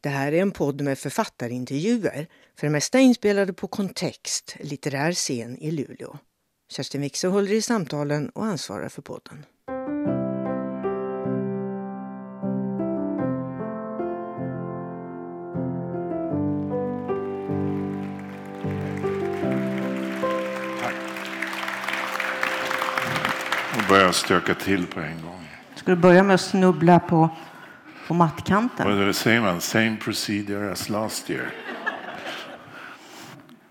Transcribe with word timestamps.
Det 0.00 0.08
här 0.08 0.32
är 0.32 0.42
en 0.42 0.50
podd 0.50 0.80
med 0.80 0.98
författarintervjuer, 0.98 2.26
för 2.58 2.66
det 2.66 2.70
mesta 2.70 2.98
inspelade 2.98 3.52
på 3.52 3.68
Kontext, 3.68 4.56
litterär 4.60 5.12
scen 5.12 5.58
i 5.58 5.70
Luleå. 5.70 6.18
Kerstin 6.72 7.00
Wixer 7.00 7.28
håller 7.28 7.52
i 7.52 7.62
samtalen 7.62 8.28
och 8.28 8.44
ansvarar 8.44 8.88
för 8.88 9.02
podden. 9.02 9.44
Och 23.76 23.88
börja 23.88 24.12
stöka 24.12 24.54
till 24.54 24.86
på 24.86 25.00
en 25.00 25.22
gång. 25.22 25.48
Ska 25.76 25.90
du 25.90 25.96
börja 25.96 26.22
med 26.22 26.34
att 26.34 26.40
snubbla 26.40 27.00
på, 27.00 27.30
på 28.08 28.14
mattkanten? 28.14 29.06
Vad 29.06 29.16
säger 29.16 29.40
man? 29.40 29.60
Same 29.60 29.96
procedure 29.96 30.72
as 30.72 30.88
last 30.88 31.30
year. 31.30 31.50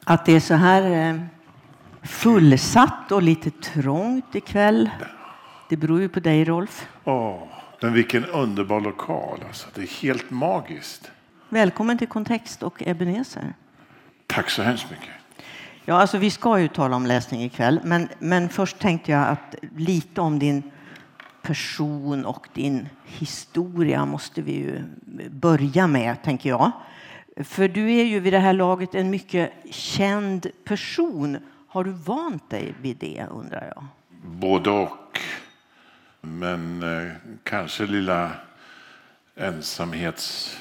Att 0.03 0.25
det 0.25 0.31
är 0.31 0.39
så 0.39 0.53
här 0.53 1.09
eh, 1.09 1.21
fullsatt 2.03 3.11
och 3.11 3.21
lite 3.21 3.51
trångt 3.51 4.35
ikväll. 4.35 4.89
Det 5.69 5.77
beror 5.77 6.01
ju 6.01 6.09
på 6.09 6.19
dig, 6.19 6.45
Rolf. 6.45 6.87
Åh, 7.03 7.43
men 7.81 7.93
vilken 7.93 8.25
underbar 8.25 8.81
lokal. 8.81 9.43
Alltså. 9.47 9.67
Det 9.75 9.81
är 9.81 10.01
helt 10.01 10.29
magiskt. 10.29 11.11
Välkommen 11.49 11.97
till 11.97 12.07
Kontext 12.07 12.63
och 12.63 12.87
Ebenezer. 12.87 13.53
Tack 14.27 14.49
så 14.49 14.61
hemskt 14.61 14.89
mycket. 14.89 15.09
Ja, 15.85 16.01
alltså 16.01 16.17
vi 16.17 16.31
ska 16.31 16.59
ju 16.59 16.67
tala 16.67 16.95
om 16.95 17.05
läsning 17.05 17.43
ikväll, 17.43 17.79
men, 17.83 18.09
men 18.19 18.49
först 18.49 18.79
tänkte 18.79 19.11
jag 19.11 19.27
att 19.27 19.55
lite 19.77 20.21
om 20.21 20.39
din 20.39 20.63
person 21.47 22.25
och 22.25 22.47
din 22.53 22.89
historia 23.05 24.05
måste 24.05 24.41
vi 24.41 24.51
ju 24.51 24.83
börja 25.29 25.87
med, 25.87 26.23
tänker 26.23 26.49
jag. 26.49 26.71
För 27.37 27.67
du 27.67 27.93
är 27.93 28.03
ju 28.03 28.19
vid 28.19 28.33
det 28.33 28.39
här 28.39 28.53
laget 28.53 28.95
en 28.95 29.09
mycket 29.09 29.51
känd 29.71 30.47
person. 30.63 31.37
Har 31.67 31.83
du 31.83 31.91
vant 31.91 32.49
dig 32.49 32.75
vid 32.81 32.97
det, 32.97 33.25
undrar 33.31 33.73
jag? 33.75 33.85
Både 34.21 34.69
och. 34.69 35.19
Men 36.21 36.83
eh, 36.83 37.11
kanske 37.43 37.85
lilla 37.85 38.31
ensamhets 39.35 40.57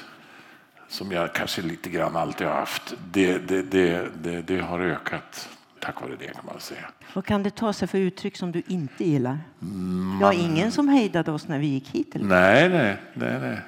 som 0.87 1.11
jag 1.11 1.33
kanske 1.33 1.61
lite 1.61 1.89
grann 1.89 2.15
alltid 2.15 2.47
har 2.47 2.53
haft. 2.53 2.93
Det, 3.11 3.37
det, 3.37 3.61
det, 3.61 4.09
det, 4.23 4.41
det 4.41 4.59
har 4.61 4.79
ökat 4.79 5.56
tack 5.87 6.01
vare 6.01 6.15
det 6.19 6.33
kan 6.33 6.45
man 6.45 6.59
säga. 6.59 6.89
Vad 7.13 7.25
kan 7.25 7.43
det 7.43 7.49
ta 7.49 7.73
sig 7.73 7.87
för 7.87 7.97
uttryck 7.97 8.37
som 8.37 8.51
du 8.51 8.61
inte 8.67 9.03
gillar? 9.03 9.39
Man... 9.59 10.19
Ja, 10.21 10.33
ingen 10.33 10.71
som 10.71 10.87
hejdade 10.87 11.31
oss 11.31 11.47
när 11.47 11.59
vi 11.59 11.67
gick 11.67 11.89
hit? 11.89 12.15
Eller? 12.15 12.25
Nej, 12.25 12.69
nej, 12.69 12.97
nej, 13.13 13.39
nej. 13.39 13.59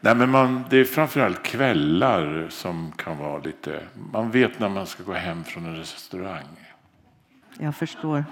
Nej, 0.00 0.14
men 0.14 0.30
man, 0.30 0.64
det 0.70 0.76
är 0.76 0.84
framförallt 0.84 1.42
kvällar 1.42 2.46
som 2.50 2.92
kan 2.92 3.18
vara 3.18 3.38
lite... 3.38 3.82
Man 4.12 4.30
vet 4.30 4.58
när 4.58 4.68
man 4.68 4.86
ska 4.86 5.02
gå 5.02 5.12
hem 5.12 5.44
från 5.44 5.66
en 5.66 5.76
restaurang. 5.76 6.46
Jag 7.58 7.76
förstår. 7.76 8.24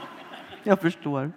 Jag 0.63 0.81
förstår. 0.81 1.33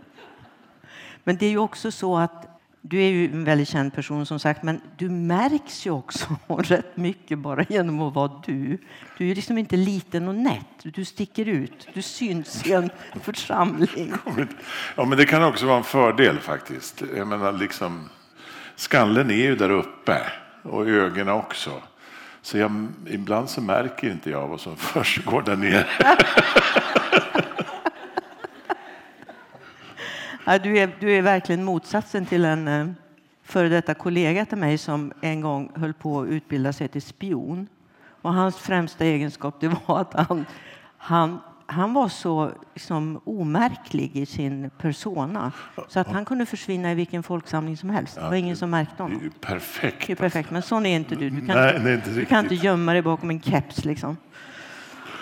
Men 1.24 1.38
det 1.38 1.46
är 1.46 1.50
ju 1.50 1.58
också 1.58 1.92
så 1.92 2.18
att 2.18 2.55
du 2.90 3.02
är 3.04 3.10
ju 3.10 3.26
en 3.26 3.44
väldigt 3.44 3.68
känd 3.68 3.94
person 3.94 4.26
som 4.26 4.40
sagt, 4.40 4.64
men 4.64 4.82
du 4.98 5.10
märks 5.10 5.88
ju 5.88 5.92
också 5.92 6.28
rätt 6.48 6.98
mycket 6.98 7.40
bara 7.40 7.66
genom 7.70 8.02
att 8.02 8.14
vara 8.14 8.42
du. 8.46 8.78
Du 9.18 9.32
är 9.32 9.36
liksom 9.36 9.58
inte 9.58 9.78
liten 9.78 10.28
och 10.28 10.36
nätt. 10.36 10.66
Du 10.84 11.06
sticker 11.06 11.46
ut. 11.46 11.88
Du 11.94 12.02
syns 12.02 12.68
i 12.68 12.72
en 12.72 12.90
församling. 13.22 14.14
Ja, 14.96 15.06
men 15.06 15.18
det 15.18 15.26
kan 15.26 15.44
också 15.44 15.66
vara 15.66 15.78
en 15.78 15.84
fördel 15.84 16.40
faktiskt. 16.40 17.04
Jag 17.18 17.28
menar, 17.28 17.52
liksom, 17.52 18.10
skallen 18.76 19.32
är 19.32 19.36
ju 19.36 19.56
där 19.56 19.70
uppe 19.70 20.22
och 20.62 20.88
ögonen 20.88 21.34
också. 21.34 21.72
Så 22.42 22.58
jag, 22.58 22.88
ibland 23.08 23.50
så 23.50 23.62
märker 23.62 24.12
inte 24.12 24.30
jag 24.30 24.48
vad 24.48 24.60
som 24.60 24.76
försiggår 24.78 25.42
där 25.42 25.56
nere. 25.56 25.88
Ja, 30.48 30.60
du, 30.60 30.78
är, 30.78 30.96
du 31.00 31.12
är 31.12 31.22
verkligen 31.22 31.64
motsatsen 31.64 32.26
till 32.26 32.46
en 32.46 32.68
eh, 32.68 32.88
före 33.44 33.70
detta 33.70 33.94
kollega 33.94 34.46
till 34.46 34.58
mig 34.58 34.78
som 34.78 35.14
en 35.22 35.42
gång 35.42 35.72
höll 35.76 35.94
på 35.94 36.22
att 36.22 36.28
utbilda 36.28 36.74
sig 36.74 36.88
till 36.88 37.02
spion. 37.02 37.68
Och 38.22 38.34
hans 38.34 38.58
främsta 38.58 39.06
egenskap 39.06 39.56
det 39.60 39.68
var 39.68 40.00
att 40.02 40.14
han, 40.28 40.46
han, 40.98 41.40
han 41.66 41.94
var 41.94 42.10
så 42.10 42.52
liksom, 42.74 43.22
omärklig 43.24 44.16
i 44.16 44.26
sin 44.26 44.70
persona 44.78 45.52
så 45.88 46.00
att 46.00 46.08
han 46.08 46.26
kunde 46.26 46.46
försvinna 46.46 46.92
i 46.92 46.96
vilken 46.96 47.24
folksamling 47.24 47.78
som 47.78 47.90
helst. 47.90 48.16
Det 48.16 48.22
var 48.22 48.34
ingen 48.34 48.58
som 48.58 48.70
märkte 48.70 49.04
honom. 49.04 49.20
Det 49.20 49.26
är 49.26 49.54
perfekt. 49.54 50.08
Det 50.08 50.14
är 50.14 50.16
perfekt. 50.16 50.52
Men 50.52 50.62
sån 50.62 50.86
är 50.86 50.96
inte 50.96 51.16
du. 51.16 51.30
Du 51.30 51.48
kan, 51.48 51.56
Nej, 51.56 51.76
inte, 51.76 51.92
inte 51.92 52.10
du 52.10 52.26
kan 52.26 52.44
inte 52.44 52.56
gömma 52.56 52.94
dig 52.94 53.02
bakom 53.02 53.30
en 53.30 53.42
keps. 53.42 53.86
Liksom. 53.86 54.18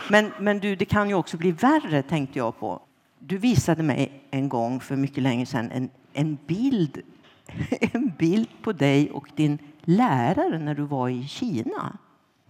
Men, 0.10 0.32
men 0.40 0.60
du, 0.60 0.76
det 0.76 0.86
kan 0.86 1.10
ju 1.10 1.16
också 1.16 1.38
bli 1.38 1.52
värre, 1.52 2.04
tänkte 2.04 2.40
jag 2.40 2.60
på. 2.60 2.82
Du 3.26 3.38
visade 3.38 3.84
mig 3.84 4.12
en 4.32 4.50
gång 4.50 4.80
för 4.80 4.96
mycket 4.96 5.24
länge 5.24 5.46
sedan 5.46 5.72
en, 5.72 5.90
en, 6.14 6.38
bild, 6.48 7.02
en 7.94 8.14
bild 8.18 8.48
på 8.62 8.72
dig 8.72 9.12
och 9.12 9.28
din 9.36 9.58
lärare 9.82 10.60
när 10.60 10.76
du 10.76 10.84
var 10.84 11.10
i 11.10 11.28
Kina. 11.28 11.98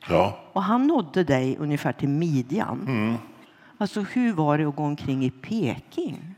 Ja. 0.09 0.39
Och 0.53 0.63
han 0.63 0.87
nådde 0.87 1.23
dig 1.23 1.57
ungefär 1.59 1.93
till 1.93 2.09
midjan. 2.09 2.81
Mm. 2.87 3.15
Alltså, 3.77 4.01
hur 4.01 4.33
var 4.33 4.57
det 4.57 4.65
att 4.65 4.75
gå 4.75 4.83
omkring 4.83 5.25
i 5.25 5.31
Peking? 5.31 6.35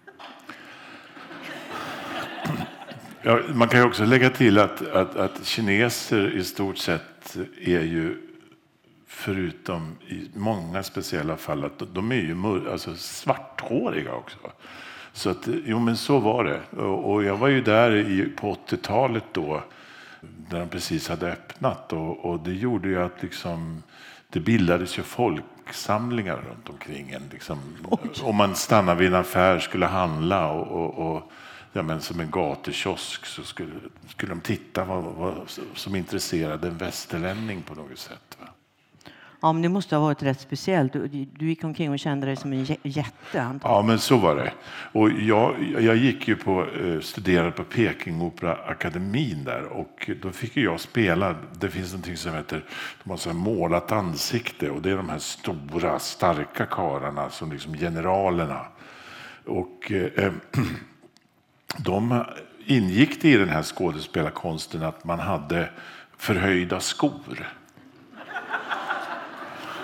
Ja, 3.21 3.39
man 3.53 3.67
kan 3.67 3.83
också 3.83 4.05
lägga 4.05 4.29
till 4.29 4.59
att, 4.59 4.87
att, 4.87 5.15
att 5.15 5.45
kineser 5.45 6.37
i 6.37 6.43
stort 6.43 6.77
sett 6.77 7.37
är 7.61 7.81
ju 7.81 8.17
förutom 9.15 9.95
i 10.07 10.29
många 10.33 10.83
speciella 10.83 11.37
fall 11.37 11.65
att 11.65 11.81
de 11.93 12.11
är 12.11 12.15
ju 12.15 12.69
alltså 12.71 12.95
svarthåriga 12.95 14.13
också. 14.13 14.37
Så 15.13 15.29
att, 15.29 15.47
jo 15.65 15.79
men 15.79 15.97
så 15.97 16.19
var 16.19 16.43
det. 16.43 16.81
Och 16.81 17.23
jag 17.23 17.37
var 17.37 17.47
ju 17.47 17.61
där 17.61 17.95
i, 17.95 18.25
på 18.35 18.57
80-talet 18.67 19.23
då 19.31 19.63
när 20.49 20.59
de 20.59 20.69
precis 20.69 21.09
hade 21.09 21.31
öppnat 21.31 21.93
och, 21.93 22.25
och 22.25 22.39
det 22.39 22.53
gjorde 22.53 22.87
ju 22.87 23.01
att 23.01 23.23
liksom, 23.23 23.83
det 24.29 24.39
bildades 24.39 24.99
ju 24.99 25.03
folksamlingar 25.03 26.35
runt 26.35 26.69
omkring 26.69 27.11
en. 27.11 27.23
Liksom. 27.31 27.59
Om 28.23 28.35
man 28.35 28.55
stannade 28.55 28.99
vid 28.99 29.07
en 29.07 29.15
affär 29.15 29.59
skulle 29.59 29.85
handla 29.85 30.51
och, 30.51 30.67
och, 30.67 31.15
och 31.15 31.31
ja, 31.73 31.81
men 31.81 32.01
som 32.01 32.19
en 32.19 32.31
gatukiosk 32.31 33.25
så 33.25 33.43
skulle, 33.43 33.75
skulle 34.07 34.31
de 34.31 34.41
titta 34.41 34.83
vad, 34.83 35.03
vad 35.03 35.35
som 35.75 35.95
intresserade 35.95 36.67
en 36.67 36.77
västerlänning 36.77 37.61
på 37.61 37.75
något 37.75 37.99
sätt. 37.99 38.37
Va? 38.39 38.47
Ja, 39.45 39.53
men 39.53 39.61
det 39.61 39.69
måste 39.69 39.95
ha 39.95 40.03
varit 40.03 40.23
rätt 40.23 40.39
speciellt. 40.39 40.93
Du, 40.93 41.07
du 41.07 41.47
gick 41.47 41.63
omkring 41.63 41.91
och 41.91 41.99
kände 41.99 42.27
dig 42.27 42.35
som 42.35 42.53
en 42.53 42.63
jätte. 42.83 43.41
Antagligen. 43.41 43.59
Ja, 43.63 43.81
men 43.81 43.99
så 43.99 44.17
var 44.17 44.35
det. 44.35 44.53
Och 44.91 45.11
jag, 45.11 45.55
jag 45.79 45.95
gick 45.95 46.27
ju 46.27 46.35
på, 46.35 46.65
eh, 46.65 46.99
studerade 46.99 47.51
på 47.51 47.63
Pekingoperaakademin 47.63 49.43
där 49.43 49.63
och 49.63 50.09
då 50.21 50.31
fick 50.31 50.57
jag 50.57 50.79
spela. 50.79 51.35
Det 51.59 51.69
finns 51.69 51.91
någonting 51.91 52.17
som 52.17 52.33
heter 52.33 52.63
de 53.03 53.09
har 53.09 53.17
så 53.17 53.33
målat 53.33 53.91
ansikte 53.91 54.69
och 54.69 54.81
det 54.81 54.91
är 54.91 54.97
de 54.97 55.09
här 55.09 55.19
stora 55.19 55.99
starka 55.99 56.65
karlarna 56.65 57.29
som 57.29 57.51
liksom 57.51 57.77
generalerna. 57.77 58.65
Och 59.45 59.91
eh, 59.91 60.33
de 61.77 62.23
ingick 62.65 63.25
i 63.25 63.37
den 63.37 63.49
här 63.49 63.63
skådespelarkonsten 63.63 64.83
att 64.83 65.03
man 65.03 65.19
hade 65.19 65.69
förhöjda 66.17 66.79
skor. 66.79 67.47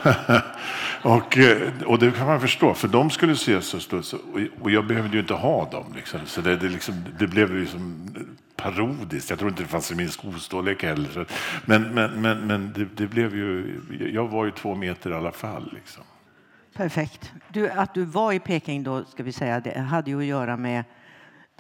och, 1.02 1.38
eh, 1.38 1.84
och 1.86 2.00
det 2.00 2.12
kan 2.12 2.28
man 2.28 2.42
förstå, 2.42 2.74
för 2.74 2.88
de 2.88 3.10
skulle 3.10 3.36
se 3.36 3.62
så 3.62 3.80
stort. 3.80 4.06
Och 4.62 4.72
jag 4.72 4.88
behövde 4.88 5.14
ju 5.14 5.20
inte 5.20 5.34
ha 5.34 5.70
dem. 5.70 5.86
Liksom. 5.96 6.20
Så 6.26 6.42
det, 6.42 6.56
det, 6.56 6.70
liksom, 6.70 7.06
det 7.20 7.28
blev 7.28 7.56
liksom 7.56 8.16
parodiskt. 8.56 9.30
Jag 9.30 9.40
tror 9.40 9.52
inte 9.52 9.64
det 9.64 9.70
fanns 9.70 9.92
i 9.92 9.96
min 9.96 10.10
skostorlek 10.10 10.84
heller. 10.84 11.28
Men, 11.66 11.94
men, 11.94 12.22
men, 12.22 12.48
men 12.48 12.74
det, 12.74 12.86
det, 12.96 13.08
blev 13.08 13.36
ju... 13.36 13.80
Jag 14.14 14.28
var 14.28 14.46
ju 14.46 14.52
två 14.52 14.76
meter 14.76 15.10
i 15.10 15.14
alla 15.14 15.32
fall. 15.32 15.72
Liksom. 15.74 16.04
Perfekt. 16.74 17.32
Du, 17.48 17.70
att 17.70 17.94
du 17.94 18.06
var 18.06 18.34
i 18.34 18.40
Peking 18.40 18.84
då, 18.84 19.04
ska 19.04 19.24
vi 19.24 19.32
säga, 19.32 19.60
det 19.60 19.80
hade 19.80 20.12
ju 20.12 20.20
att 20.20 20.26
göra 20.26 20.58
med 20.58 20.84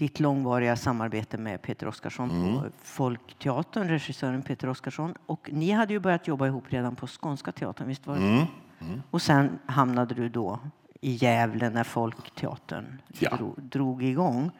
ditt 0.01 0.19
långvariga 0.19 0.75
samarbete 0.75 1.37
med 1.37 1.61
Peter 1.61 1.87
Oskarsson 1.87 2.31
mm. 2.31 2.53
på 2.53 2.69
Folkteatern, 2.83 3.87
regissören 3.87 4.41
Peter 4.41 4.69
Oskarsson. 4.69 5.13
Och 5.25 5.49
ni 5.53 5.71
hade 5.71 5.93
ju 5.93 5.99
börjat 5.99 6.27
jobba 6.27 6.47
ihop 6.47 6.63
redan 6.69 6.95
på 6.95 7.07
Skånska 7.07 7.51
teatern, 7.51 7.87
visst 7.87 8.07
var 8.07 8.15
det 8.15 8.21
mm. 8.21 8.45
Mm. 8.79 9.01
Och 9.11 9.21
sen 9.21 9.59
hamnade 9.65 10.15
du 10.15 10.29
då 10.29 10.59
i 11.01 11.11
Gävle 11.11 11.69
när 11.69 11.83
Folkteatern 11.83 13.01
ja. 13.19 13.35
drog, 13.35 13.61
drog 13.61 14.03
igång. 14.03 14.51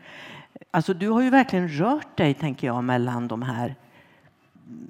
Alltså, 0.71 0.93
du 0.93 1.09
har 1.09 1.21
ju 1.21 1.29
verkligen 1.29 1.69
rört 1.69 2.17
dig, 2.17 2.33
tänker 2.33 2.67
jag, 2.67 2.83
mellan 2.83 3.27
de 3.27 3.41
här 3.41 3.75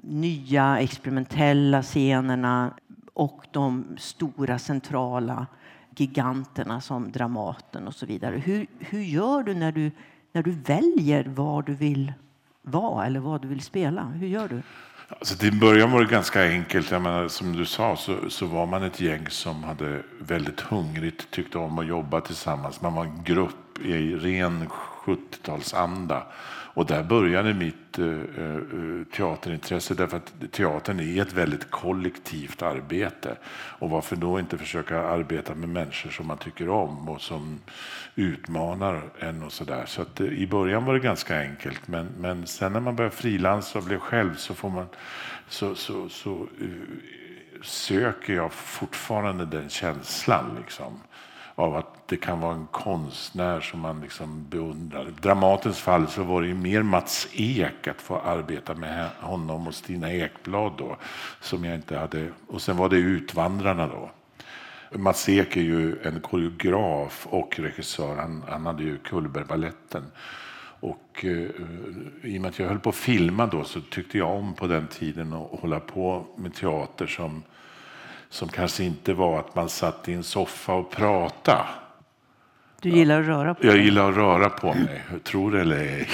nya 0.02 0.80
experimentella 0.80 1.82
scenerna 1.82 2.74
och 3.14 3.46
de 3.50 3.84
stora 3.98 4.58
centrala 4.58 5.46
giganterna 5.96 6.80
som 6.80 7.12
Dramaten 7.12 7.86
och 7.86 7.94
så 7.94 8.06
vidare. 8.06 8.36
Hur, 8.36 8.66
hur 8.78 9.02
gör 9.02 9.42
du 9.42 9.54
när 9.54 9.72
du 9.72 9.90
när 10.32 10.42
du 10.42 10.50
väljer 10.50 11.24
var 11.24 11.62
du 11.62 11.74
vill 11.74 12.12
vara 12.62 13.06
eller 13.06 13.20
vad 13.20 13.42
du 13.42 13.48
vill 13.48 13.60
spela? 13.60 14.04
Hur 14.04 14.26
gör 14.26 14.48
du? 14.48 14.62
Alltså, 15.08 15.36
till 15.36 15.60
början 15.60 15.90
var 15.90 16.00
det 16.00 16.06
ganska 16.10 16.48
enkelt. 16.48 16.90
Jag 16.90 17.02
menar, 17.02 17.28
som 17.28 17.56
du 17.56 17.66
sa 17.66 17.96
så, 17.96 18.30
så 18.30 18.46
var 18.46 18.66
man 18.66 18.82
ett 18.82 19.00
gäng 19.00 19.26
som 19.28 19.64
hade 19.64 20.02
väldigt 20.18 20.60
hungrigt, 20.60 21.30
tyckte 21.30 21.58
om 21.58 21.78
att 21.78 21.86
jobba 21.86 22.20
tillsammans. 22.20 22.80
Man 22.80 22.94
var 22.94 23.04
en 23.04 23.24
grupp 23.24 23.78
i 23.84 24.14
ren 24.14 24.68
70-talsanda. 25.04 26.22
Och 26.74 26.86
där 26.86 27.02
började 27.02 27.54
mitt 27.54 27.98
eh, 27.98 28.06
eh, 28.06 29.04
teaterintresse 29.16 29.94
därför 29.94 30.16
att 30.16 30.32
teatern 30.52 31.00
är 31.00 31.22
ett 31.22 31.32
väldigt 31.32 31.70
kollektivt 31.70 32.62
arbete. 32.62 33.36
Och 33.52 33.90
varför 33.90 34.16
då 34.16 34.38
inte 34.38 34.58
försöka 34.58 35.00
arbeta 35.00 35.54
med 35.54 35.68
människor 35.68 36.10
som 36.10 36.26
man 36.26 36.38
tycker 36.38 36.68
om 36.68 37.08
och 37.08 37.20
som 37.20 37.60
utmanar 38.14 39.02
en 39.18 39.42
och 39.42 39.52
sådär. 39.52 39.84
Så 39.86 40.02
att, 40.02 40.20
eh, 40.20 40.26
i 40.26 40.46
början 40.46 40.84
var 40.84 40.94
det 40.94 41.00
ganska 41.00 41.40
enkelt 41.40 41.88
men, 41.88 42.08
men 42.18 42.46
sen 42.46 42.72
när 42.72 42.80
man 42.80 42.96
börjar 42.96 43.10
frilansa 43.10 43.78
och 43.78 43.84
blir 43.84 43.98
själv 43.98 44.36
så 44.36 44.54
får 44.54 44.70
man 44.70 44.86
så, 45.48 45.74
så, 45.74 46.08
så 46.08 46.46
söker 47.62 48.34
jag 48.34 48.52
fortfarande 48.52 49.46
den 49.46 49.68
känslan 49.68 50.56
liksom 50.58 51.00
av 51.54 51.76
att 51.76 52.08
det 52.08 52.16
kan 52.16 52.40
vara 52.40 52.54
en 52.54 52.66
konstnär 52.70 53.60
som 53.60 53.80
man 53.80 54.00
liksom 54.00 54.46
beundrar. 54.48 55.08
I 55.08 55.12
Dramatens 55.20 55.78
fall 55.78 56.08
så 56.08 56.22
var 56.22 56.42
det 56.42 56.48
ju 56.48 56.54
mer 56.54 56.82
Mats 56.82 57.28
Ek 57.32 57.88
att 57.88 58.02
få 58.02 58.18
arbeta 58.18 58.74
med 58.74 59.08
honom 59.20 59.66
och 59.66 59.74
Stina 59.74 60.12
Ekblad 60.12 60.72
då, 60.78 60.96
som 61.40 61.64
jag 61.64 61.74
inte 61.74 61.98
hade. 61.98 62.28
Och 62.46 62.62
sen 62.62 62.76
var 62.76 62.88
det 62.88 62.96
Utvandrarna 62.96 63.86
då. 63.86 64.10
Mats 64.98 65.28
Ek 65.28 65.56
är 65.56 65.60
ju 65.62 66.02
en 66.02 66.20
koreograf 66.20 67.26
och 67.30 67.58
regissör. 67.58 68.16
Han, 68.16 68.44
han 68.48 68.66
hade 68.66 68.82
ju 68.82 68.98
Cullbergbaletten. 68.98 70.04
Och 70.80 71.24
eh, 71.24 71.50
i 72.22 72.38
och 72.38 72.42
med 72.42 72.48
att 72.48 72.58
jag 72.58 72.68
höll 72.68 72.78
på 72.78 72.88
att 72.88 72.96
filma 72.96 73.46
då 73.46 73.64
så 73.64 73.80
tyckte 73.80 74.18
jag 74.18 74.30
om 74.30 74.54
på 74.54 74.66
den 74.66 74.86
tiden 74.86 75.32
att 75.32 75.60
hålla 75.60 75.80
på 75.80 76.26
med 76.36 76.54
teater 76.54 77.06
som 77.06 77.42
som 78.32 78.48
kanske 78.48 78.84
inte 78.84 79.14
var 79.14 79.38
att 79.38 79.54
man 79.54 79.68
satt 79.68 80.08
i 80.08 80.12
en 80.12 80.22
soffa 80.22 80.74
och 80.74 80.90
pratade. 80.90 81.64
Du 82.80 82.88
gillar 82.88 83.20
att 83.20 83.26
röra 83.26 83.54
på 83.54 83.62
dig? 83.62 83.70
Jag 83.70 83.84
gillar 83.84 84.10
att 84.10 84.16
röra 84.16 84.50
på 84.50 84.66
mig, 84.66 85.02
tror 85.24 85.56
eller 85.56 85.76
ej. 85.76 86.08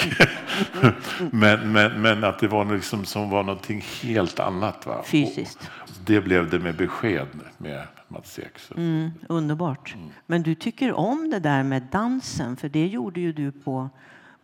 men, 1.33 1.73
men, 1.73 2.03
men 2.03 2.25
att 2.25 2.39
det 2.39 2.49
var 2.49 2.75
liksom 2.75 3.05
som 3.05 3.31
var 3.31 3.43
någonting 3.43 3.85
helt 4.03 4.41
annat. 4.41 4.87
Va? 4.87 5.03
Fysiskt? 5.05 5.71
Och 5.79 5.91
det 6.05 6.21
blev 6.21 6.51
det 6.51 6.59
med 6.59 6.77
besked 6.77 7.27
med 7.59 7.83
Mats 8.09 8.39
Ek. 8.39 8.77
Mm, 8.77 9.11
underbart. 9.29 9.95
Mm. 9.95 10.09
Men 10.27 10.43
du 10.43 10.55
tycker 10.55 10.93
om 10.93 11.31
det 11.31 11.39
där 11.39 11.63
med 11.63 11.83
dansen, 11.83 12.57
för 12.57 12.69
det 12.69 12.87
gjorde 12.87 13.21
ju 13.21 13.33
du 13.33 13.53
på, 13.53 13.91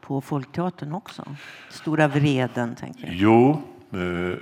på 0.01 0.21
Folkteatern 0.21 0.93
också. 0.93 1.25
Stora 1.71 2.09
vreden, 2.09 2.75
tänker 2.75 3.07
jag. 3.07 3.15
Jo, 3.15 3.63
Eh, 3.95 4.39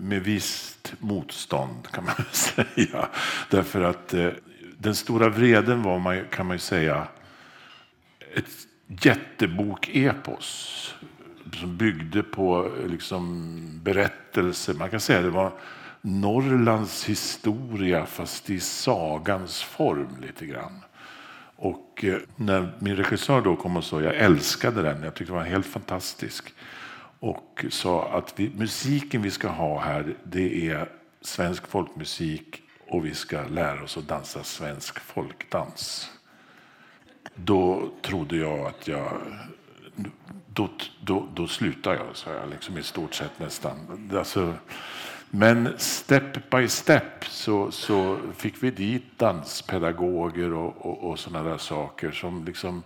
med 0.00 0.22
visst 0.22 0.94
motstånd 0.98 1.88
kan 1.92 2.04
man 2.04 2.14
säga. 2.32 3.08
Därför 3.50 3.80
att 3.80 4.14
eh, 4.14 4.28
den 4.78 4.94
stora 4.94 5.28
vreden 5.28 5.82
var, 5.82 6.24
kan 6.30 6.46
man 6.46 6.54
ju 6.54 6.60
säga, 6.60 7.06
ett 8.34 8.50
jättebok-epos 8.86 10.94
som 11.52 11.76
byggde 11.76 12.22
på 12.22 12.66
eh, 12.66 12.86
liksom 12.86 13.80
berättelser. 13.82 14.74
Man 14.74 14.90
kan 14.90 15.00
säga 15.00 15.18
att 15.18 15.24
det 15.24 15.30
var 15.30 15.52
Norrlands 16.00 17.04
historia 17.04 18.06
fast 18.06 18.50
i 18.50 18.60
sagans 18.60 19.62
form 19.62 20.16
lite 20.22 20.46
grann. 20.46 20.84
Och 21.56 22.04
när 22.36 22.72
min 22.78 22.96
regissör 22.96 23.40
då 23.40 23.56
kom 23.56 23.76
och 23.76 23.84
sa 23.84 24.02
jag 24.02 24.14
älskade 24.14 24.82
den, 24.82 25.02
jag 25.02 25.14
tyckte 25.14 25.32
den 25.32 25.42
var 25.42 25.48
helt 25.48 25.66
fantastisk 25.66 26.54
och 27.22 27.64
sa 27.70 28.08
att 28.08 28.40
vi, 28.40 28.50
musiken 28.56 29.22
vi 29.22 29.30
ska 29.30 29.48
ha 29.48 29.80
här 29.80 30.14
det 30.24 30.68
är 30.68 30.88
svensk 31.20 31.66
folkmusik 31.66 32.62
och 32.88 33.06
vi 33.06 33.14
ska 33.14 33.42
lära 33.42 33.82
oss 33.82 33.96
att 33.96 34.08
dansa 34.08 34.44
svensk 34.44 35.00
folkdans. 35.00 36.10
Då 37.34 37.90
trodde 38.02 38.36
jag 38.36 38.66
att 38.66 38.88
jag... 38.88 39.12
Då, 40.46 40.68
då, 41.00 41.28
då 41.34 41.46
slutade 41.46 41.96
jag, 41.96 42.16
sa 42.16 42.30
jag, 42.32 42.50
liksom 42.50 42.78
i 42.78 42.82
stort 42.82 43.14
sett 43.14 43.38
nästan. 43.38 44.10
Alltså, 44.14 44.54
men 45.30 45.74
step 45.78 46.50
by 46.50 46.68
step 46.68 47.24
så, 47.24 47.70
så 47.70 48.18
fick 48.36 48.62
vi 48.62 48.70
dit 48.70 49.18
danspedagoger 49.18 50.52
och, 50.52 50.86
och, 50.86 51.10
och 51.10 51.18
sådana 51.18 51.50
där 51.50 51.58
saker 51.58 52.10
som 52.10 52.44
liksom 52.44 52.82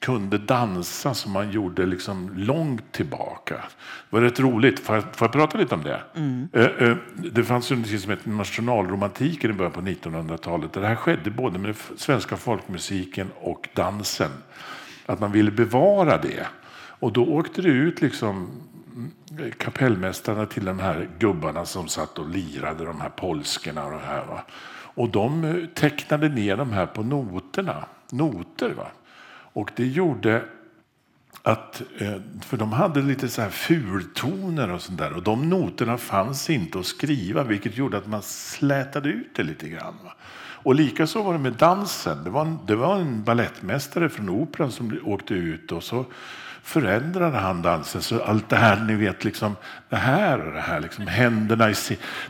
kunde 0.00 0.38
dansa 0.38 1.14
som 1.14 1.32
man 1.32 1.50
gjorde 1.50 1.86
liksom 1.86 2.30
långt 2.36 2.92
tillbaka. 2.92 3.54
Det 3.54 4.16
var 4.16 4.20
rätt 4.20 4.40
roligt. 4.40 4.80
Får 4.80 4.94
jag, 4.94 5.04
får 5.04 5.26
jag 5.26 5.32
prata 5.32 5.58
lite 5.58 5.74
om 5.74 5.82
det? 5.82 6.00
Mm. 6.14 6.48
Det 7.32 7.44
fanns 7.44 7.70
något 7.70 8.00
som 8.00 8.10
hette 8.10 8.30
nationalromantiken 8.30 9.50
i 9.50 9.54
början 9.54 9.72
på 9.72 9.80
1900-talet. 9.80 10.72
Det 10.72 10.86
här 10.86 10.94
skedde 10.94 11.30
både 11.30 11.58
med 11.58 11.68
den 11.68 11.98
svenska 11.98 12.36
folkmusiken 12.36 13.30
och 13.40 13.68
dansen. 13.74 14.30
Att 15.06 15.20
man 15.20 15.32
ville 15.32 15.50
bevara 15.50 16.18
det. 16.18 16.46
Och 16.72 17.12
då 17.12 17.24
åkte 17.24 17.62
det 17.62 17.68
ut 17.68 18.00
liksom 18.00 18.50
kapellmästarna 19.58 20.46
till 20.46 20.64
de 20.64 20.78
här 20.78 21.08
gubbarna 21.18 21.64
som 21.64 21.88
satt 21.88 22.18
och 22.18 22.28
lirade 22.28 22.84
de 22.84 23.00
här 23.00 23.08
polskorna 23.08 23.84
och 23.84 23.92
det 23.92 24.06
här. 24.06 24.26
Va? 24.26 24.42
Och 24.94 25.08
de 25.08 25.66
tecknade 25.74 26.28
ner 26.28 26.56
de 26.56 26.72
här 26.72 26.86
på 26.86 27.02
noterna. 27.02 27.84
Noter. 28.10 28.70
Va? 28.70 28.86
Och 29.52 29.70
det 29.76 29.86
gjorde 29.86 30.44
att, 31.42 31.82
eh, 31.98 32.16
för 32.40 32.56
de 32.56 32.72
hade 32.72 33.02
lite 33.02 33.28
så 33.28 33.42
här 33.42 33.50
fultoner 33.50 34.70
och 34.70 34.82
sånt 34.82 34.98
där. 34.98 35.12
Och 35.12 35.22
de 35.22 35.48
noterna 35.48 35.98
fanns 35.98 36.50
inte 36.50 36.78
att 36.78 36.86
skriva 36.86 37.42
vilket 37.42 37.76
gjorde 37.76 37.98
att 37.98 38.06
man 38.06 38.22
slätade 38.22 39.08
ut 39.08 39.34
det 39.34 39.42
lite 39.42 39.68
grann. 39.68 39.94
Och 40.62 40.74
likaså 40.74 41.22
var 41.22 41.32
det 41.32 41.38
med 41.38 41.52
dansen. 41.52 42.24
Det 42.24 42.30
var 42.30 42.42
en, 42.42 42.58
det 42.66 42.76
var 42.76 42.96
en 42.96 43.24
ballettmästare 43.24 44.08
från 44.08 44.28
Operan 44.28 44.72
som 44.72 45.00
åkte 45.04 45.34
ut 45.34 45.72
och 45.72 45.82
så 45.82 46.06
förändrade 46.62 47.38
han 47.38 47.62
dansen. 47.62 48.02
Så 48.02 48.22
allt 48.22 48.48
det 48.48 48.56
här, 48.56 48.84
ni 48.84 48.94
vet, 48.94 49.24
liksom, 49.24 49.56
det 49.88 49.96
här 49.96 50.46
och 50.46 50.52
det 50.52 50.60
här, 50.60 50.80
liksom, 50.80 51.06
händerna 51.06 51.70
i 51.70 51.74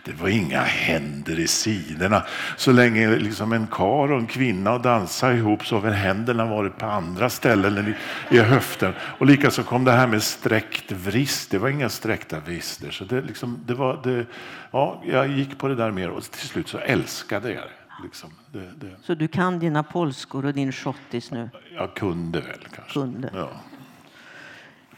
Det 0.05 0.12
var 0.12 0.29
inga 0.29 0.61
händer 0.61 1.38
i 1.38 1.47
sidorna. 1.47 2.23
Så 2.56 2.73
länge 2.73 3.17
liksom, 3.17 3.53
en 3.53 3.67
kar 3.67 4.12
och 4.12 4.19
en 4.19 4.27
kvinna 4.27 4.79
dansade 4.79 5.37
ihop 5.37 5.67
så 5.67 5.81
har 5.81 5.91
händerna 5.91 6.44
varit 6.44 6.79
på 6.79 6.87
andra 6.87 7.31
ställen 7.31 7.79
än 7.79 7.88
i, 7.88 7.94
i 8.37 8.38
höften. 8.38 8.93
Och 9.19 9.27
likaså 9.27 9.62
kom 9.62 9.85
det 9.85 9.93
här 9.93 10.06
med 10.06 10.23
sträckt 10.23 10.93
vrist. 10.93 11.50
Det 11.50 11.59
var 11.59 11.69
inga 11.69 11.88
sträckta 11.88 12.41
vrister. 12.41 12.91
Så 12.91 13.05
det, 13.05 13.21
liksom, 13.21 13.61
det 13.67 13.75
var, 13.75 14.00
det, 14.05 14.26
ja, 14.71 15.03
jag 15.06 15.29
gick 15.29 15.59
på 15.59 15.69
det 15.69 15.75
där 15.75 15.91
mer 15.91 16.11
och 16.11 16.23
till 16.23 16.49
slut 16.49 16.69
så 16.69 16.79
älskade 16.79 17.49
jag 17.49 17.62
det. 17.62 18.02
Liksom. 18.02 18.31
Det, 18.52 18.71
det. 18.76 18.97
Så 19.02 19.14
du 19.14 19.28
kan 19.28 19.59
dina 19.59 19.83
polskor 19.83 20.45
och 20.45 20.55
din 20.55 20.73
schottis 20.73 21.31
nu? 21.31 21.50
Jag 21.75 21.95
kunde 21.95 22.40
väl 22.40 22.59
kanske. 22.75 22.93
Kunde. 22.93 23.31
Ja. 23.35 23.49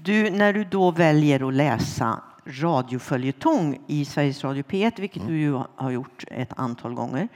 Du, 0.04 0.30
när 0.30 0.52
du 0.52 0.64
då 0.64 0.90
väljer 0.90 1.48
att 1.48 1.54
läsa 1.54 2.22
radioföljetong 2.44 3.80
i 3.86 4.04
Sveriges 4.04 4.44
Radio 4.44 4.62
P1, 4.62 5.00
vilket 5.00 5.22
mm. 5.22 5.32
du 5.32 5.40
ju 5.40 5.60
har 5.74 5.90
gjort 5.90 6.24
ett 6.28 6.52
antal 6.56 6.94
gånger, 6.94 7.28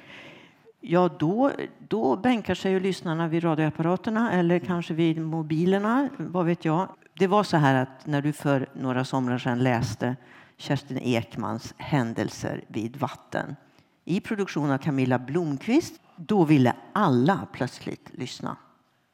ja 0.80 1.10
då, 1.18 1.50
då 1.88 2.16
bänkar 2.16 2.54
sig 2.54 2.72
ju 2.72 2.80
lyssnarna 2.80 3.28
vid 3.28 3.44
radioapparaterna 3.44 4.32
eller 4.32 4.58
kanske 4.58 4.94
vid 4.94 5.20
mobilerna, 5.20 6.08
vad 6.16 6.46
vet 6.46 6.64
jag. 6.64 6.88
Det 7.18 7.26
var 7.26 7.42
så 7.42 7.56
här 7.56 7.74
att 7.74 8.06
när 8.06 8.22
du 8.22 8.32
för 8.32 8.68
några 8.72 9.04
somrar 9.04 9.38
sedan 9.38 9.58
läste 9.58 10.16
Kerstin 10.56 10.98
Ekmans 10.98 11.74
Händelser 11.76 12.64
vid 12.68 12.96
vatten 12.96 13.56
i 14.04 14.20
produktion 14.20 14.70
av 14.70 14.78
Camilla 14.78 15.18
Blomqvist, 15.18 16.00
då 16.16 16.44
ville 16.44 16.74
alla 16.92 17.46
plötsligt 17.52 18.10
lyssna. 18.12 18.56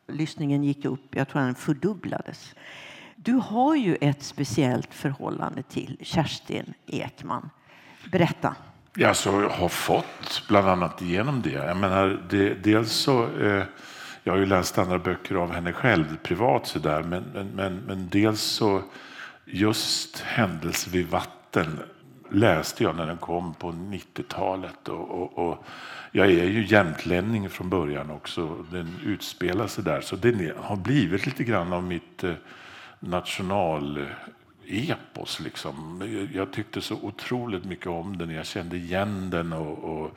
Lyssningen 0.08 0.64
gick 0.64 0.84
upp, 0.84 1.14
jag 1.14 1.28
tror 1.28 1.42
den 1.42 1.54
fördubblades. 1.54 2.54
Du 3.24 3.32
har 3.32 3.76
ju 3.76 3.96
ett 4.00 4.22
speciellt 4.22 4.94
förhållande 4.94 5.62
till 5.62 5.96
Kerstin 6.00 6.74
Ekman. 6.86 7.50
Berätta. 8.12 8.54
Ja, 8.94 9.14
så 9.14 9.28
jag 9.28 9.48
har 9.48 9.68
fått 9.68 10.42
bland 10.48 10.68
annat 10.68 11.02
genom 11.02 11.42
det. 11.42 11.50
Jag 11.50 11.76
menar, 11.76 12.22
det, 12.30 12.54
dels 12.54 12.92
så, 12.92 13.38
eh, 13.40 13.64
jag 14.24 14.32
har 14.32 14.38
ju 14.38 14.46
läst 14.46 14.78
andra 14.78 14.98
böcker 14.98 15.34
av 15.34 15.52
henne 15.52 15.72
själv 15.72 16.16
privat 16.22 16.66
så 16.66 16.78
där, 16.78 17.02
men, 17.02 17.22
men, 17.34 17.46
men, 17.46 17.76
men 17.76 18.08
dels 18.08 18.40
så 18.40 18.82
just 19.44 20.20
Händelse 20.20 20.90
vid 20.90 21.06
vatten 21.06 21.80
läste 22.30 22.82
jag 22.82 22.96
när 22.96 23.06
den 23.06 23.18
kom 23.18 23.54
på 23.54 23.72
90-talet. 23.72 24.88
Och, 24.88 25.10
och, 25.10 25.48
och, 25.48 25.64
jag 26.12 26.26
är 26.26 26.44
ju 26.44 26.66
jämtlänning 26.66 27.50
från 27.50 27.70
början 27.70 28.10
också. 28.10 28.64
Den 28.70 28.94
utspelar 29.04 29.66
sig 29.66 29.84
där, 29.84 30.00
så 30.00 30.16
den 30.16 30.52
har 30.56 30.76
blivit 30.76 31.26
lite 31.26 31.44
grann 31.44 31.72
av 31.72 31.82
mitt 31.82 32.24
eh, 32.24 32.34
nationalepos. 33.02 35.40
Liksom. 35.40 36.02
Jag 36.34 36.52
tyckte 36.52 36.80
så 36.80 36.94
otroligt 36.94 37.64
mycket 37.64 37.86
om 37.86 38.18
den. 38.18 38.30
Jag 38.30 38.46
kände 38.46 38.76
igen 38.76 39.30
den 39.30 39.52
och, 39.52 39.78
och 39.78 40.16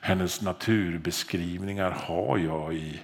hennes 0.00 0.42
naturbeskrivningar 0.42 1.90
har 1.90 2.38
jag 2.38 2.74
i, 2.74 3.00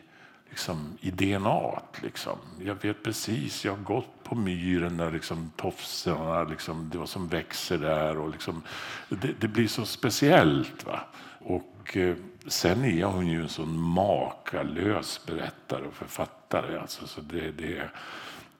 liksom, 0.50 0.98
i 1.00 1.10
DNA. 1.10 1.80
Liksom. 2.02 2.38
Jag 2.64 2.82
vet 2.82 3.02
precis, 3.02 3.64
jag 3.64 3.72
har 3.72 3.82
gått 3.82 4.22
på 4.22 4.34
myren 4.34 4.96
där 4.96 5.10
liksom 5.10 5.50
tofsarna, 5.56 6.44
liksom, 6.44 6.90
det 6.92 7.06
som 7.06 7.28
växer 7.28 7.78
där. 7.78 8.18
Och 8.18 8.30
liksom, 8.30 8.62
det, 9.08 9.40
det 9.40 9.48
blir 9.48 9.68
så 9.68 9.84
speciellt. 9.84 10.86
Va? 10.86 11.00
Och 11.38 11.96
eh, 11.96 12.16
sen 12.46 12.84
är 12.84 13.04
hon 13.04 13.26
ju 13.26 13.42
en 13.42 13.48
sån 13.48 13.80
makalös 13.80 15.20
berättare 15.26 15.86
och 15.86 15.94
författare. 15.94 16.78
Alltså, 16.78 17.06
så 17.06 17.20
det, 17.20 17.52
det, 17.52 17.90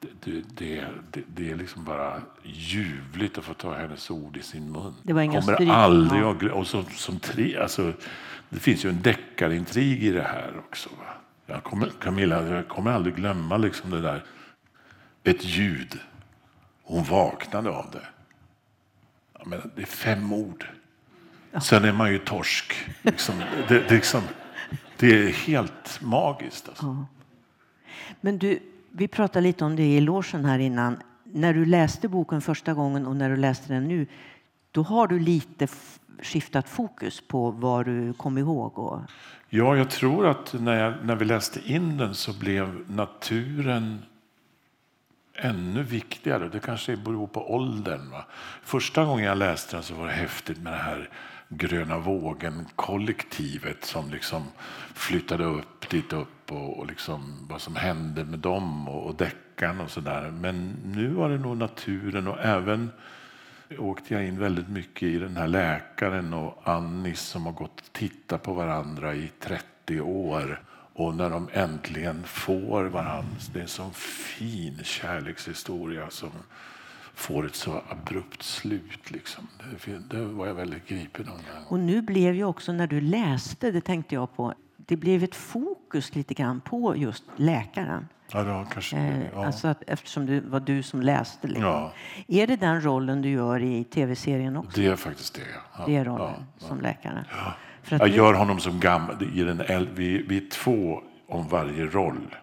det, 0.00 0.42
det, 0.56 0.84
det, 1.26 1.50
är 1.50 1.56
liksom 1.56 1.84
bara 1.84 2.22
ljuvligt 2.42 3.38
att 3.38 3.44
få 3.44 3.54
ta 3.54 3.74
hennes 3.74 4.10
ord 4.10 4.36
i 4.36 4.42
sin 4.42 4.72
mun. 4.72 4.94
Det 5.02 5.12
var 5.12 5.22
inga 5.22 5.40
Kommer 5.40 5.70
aldrig 5.70 6.22
att 6.22 6.42
och 6.42 6.66
som, 6.66 6.84
som 6.84 7.18
tre, 7.18 7.56
alltså, 7.56 7.92
Det 8.48 8.60
finns 8.60 8.84
ju 8.84 8.88
en 8.88 9.02
deckarintrig 9.02 10.04
i 10.04 10.10
det 10.10 10.22
här 10.22 10.58
också. 10.58 10.88
Va? 10.98 11.12
Jag 11.46 11.64
kommer, 11.64 11.90
Camilla, 12.00 12.48
jag 12.48 12.68
kommer 12.68 12.90
aldrig 12.90 13.14
glömma 13.14 13.56
liksom 13.56 13.90
det 13.90 14.00
där. 14.00 14.24
Ett 15.24 15.44
ljud. 15.44 15.98
Hon 16.82 17.04
vaknade 17.04 17.70
av 17.70 17.90
det. 17.92 18.06
Jag 19.38 19.46
menar, 19.46 19.70
det 19.76 19.82
är 19.82 19.86
fem 19.86 20.32
ord. 20.32 20.66
Sen 21.62 21.84
är 21.84 21.92
man 21.92 22.12
ju 22.12 22.18
torsk. 22.18 22.74
Liksom, 23.02 23.34
det, 23.68 23.78
det, 23.88 23.90
liksom, 23.90 24.22
det 24.96 25.06
är 25.06 25.28
helt 25.28 26.00
magiskt. 26.00 26.68
Alltså. 26.68 27.06
Men 28.20 28.38
du, 28.38 28.60
vi 28.96 29.08
pratade 29.08 29.40
lite 29.40 29.64
om 29.64 29.76
det 29.76 29.82
i 29.82 30.00
logen 30.00 30.44
här 30.44 30.58
innan. 30.58 30.96
När 31.24 31.54
du 31.54 31.64
läste 31.64 32.08
boken 32.08 32.40
första 32.40 32.74
gången 32.74 33.06
och 33.06 33.16
när 33.16 33.30
du 33.30 33.36
läste 33.36 33.72
den 33.72 33.88
nu, 33.88 34.06
då 34.72 34.82
har 34.82 35.06
du 35.06 35.18
lite 35.18 35.68
skiftat 36.22 36.68
fokus 36.68 37.22
på 37.28 37.50
vad 37.50 37.86
du 37.86 38.12
kom 38.12 38.38
ihåg. 38.38 38.78
Och, 38.78 39.00
Ja, 39.48 39.76
jag 39.76 39.90
tror 39.90 40.26
att 40.26 40.54
när, 40.60 40.84
jag, 40.84 40.94
när 41.04 41.16
vi 41.16 41.24
läste 41.24 41.60
in 41.72 41.96
den 41.96 42.14
så 42.14 42.38
blev 42.38 42.84
naturen 42.90 44.02
ännu 45.34 45.82
viktigare. 45.82 46.48
Det 46.48 46.60
kanske 46.60 46.96
beror 46.96 47.26
på 47.26 47.54
åldern. 47.54 48.10
Va? 48.10 48.26
Första 48.62 49.04
gången 49.04 49.24
jag 49.24 49.38
läste 49.38 49.76
den 49.76 49.82
så 49.82 49.94
var 49.94 50.06
det 50.06 50.12
häftigt 50.12 50.58
med 50.58 50.72
det 50.72 50.76
här 50.76 51.10
gröna 51.48 51.98
vågen-kollektivet 51.98 53.84
som 53.84 54.10
liksom 54.10 54.42
flyttade 54.94 55.44
upp 55.44 55.90
dit 55.90 56.12
upp 56.12 56.35
och, 56.50 56.78
och 56.78 56.86
liksom 56.86 57.46
vad 57.50 57.60
som 57.60 57.76
hände 57.76 58.24
med 58.24 58.38
dem 58.38 58.88
och, 58.88 59.06
och 59.06 59.14
deckan 59.14 59.80
och 59.80 59.90
sådär. 59.90 60.30
Men 60.30 60.76
nu 60.84 61.08
var 61.08 61.30
det 61.30 61.38
nog 61.38 61.56
naturen 61.56 62.28
och 62.28 62.40
även 62.40 62.90
åkte 63.78 64.14
jag 64.14 64.26
in 64.26 64.38
väldigt 64.38 64.68
mycket 64.68 65.02
i 65.02 65.18
den 65.18 65.36
här 65.36 65.48
läkaren 65.48 66.34
och 66.34 66.60
Annis 66.64 67.20
som 67.20 67.46
har 67.46 67.52
gått 67.52 67.80
och 67.80 67.92
tittat 67.92 68.42
på 68.42 68.52
varandra 68.52 69.14
i 69.14 69.30
30 69.40 70.00
år. 70.00 70.62
Och 70.98 71.14
när 71.14 71.30
de 71.30 71.48
äntligen 71.52 72.22
får 72.22 72.84
varandra. 72.84 73.36
Det 73.52 73.58
är 73.58 73.62
en 73.62 73.68
sån 73.68 73.92
fin 73.94 74.80
kärlekshistoria 74.82 76.10
som 76.10 76.30
får 77.14 77.46
ett 77.46 77.54
så 77.54 77.82
abrupt 77.88 78.42
slut. 78.42 79.10
Liksom. 79.10 79.48
Det, 79.84 80.16
det 80.16 80.24
var 80.24 80.46
jag 80.46 80.54
väldigt 80.54 80.88
gripen 80.88 81.28
av. 81.28 81.40
och 81.68 81.78
nu 81.78 82.02
blev 82.02 82.34
ju 82.34 82.44
också, 82.44 82.72
när 82.72 82.86
du 82.86 83.00
läste, 83.00 83.70
det 83.70 83.80
tänkte 83.80 84.14
jag 84.14 84.36
på, 84.36 84.54
det 84.86 84.96
blev 84.96 85.24
ett 85.24 85.34
fokus 85.34 86.14
lite 86.14 86.34
grann 86.34 86.60
på 86.60 86.96
just 86.96 87.24
läkaren. 87.36 88.08
Ja, 88.32 88.42
var 88.42 88.64
kanske, 88.64 88.96
Eh, 88.96 89.22
ja. 89.34 89.46
Alltså 89.46 89.68
att, 89.68 89.82
eftersom 89.86 90.26
det 90.26 90.40
var 90.40 90.60
du 90.60 90.82
som 90.82 91.00
läste. 91.00 91.46
Liksom. 91.46 91.64
Ja. 91.64 91.92
Är 92.28 92.46
det 92.46 92.56
den 92.56 92.84
rollen 92.84 93.22
du 93.22 93.28
gör 93.28 93.62
i 93.62 93.84
tv-serien 93.84 94.56
också? 94.56 94.80
det 94.80 94.86
är 94.86 94.96
faktiskt 94.96 95.34
det. 95.34 95.40
Ja. 95.78 95.84
Det 95.86 95.96
är 95.96 96.04
rollen 96.04 96.44
som 96.58 96.80
läkare? 96.80 97.24
För 97.82 97.96
att 97.96 98.02
Jag 98.02 98.08
gör 98.08 98.34
honom 98.34 98.60
som 98.60 98.80
gammal. 98.80 99.16
Vi, 99.94 100.24
vi 100.28 100.36
är 100.36 100.50
två 100.50 101.02
om 101.28 101.48
varje 101.48 101.86
roll. 101.86 102.34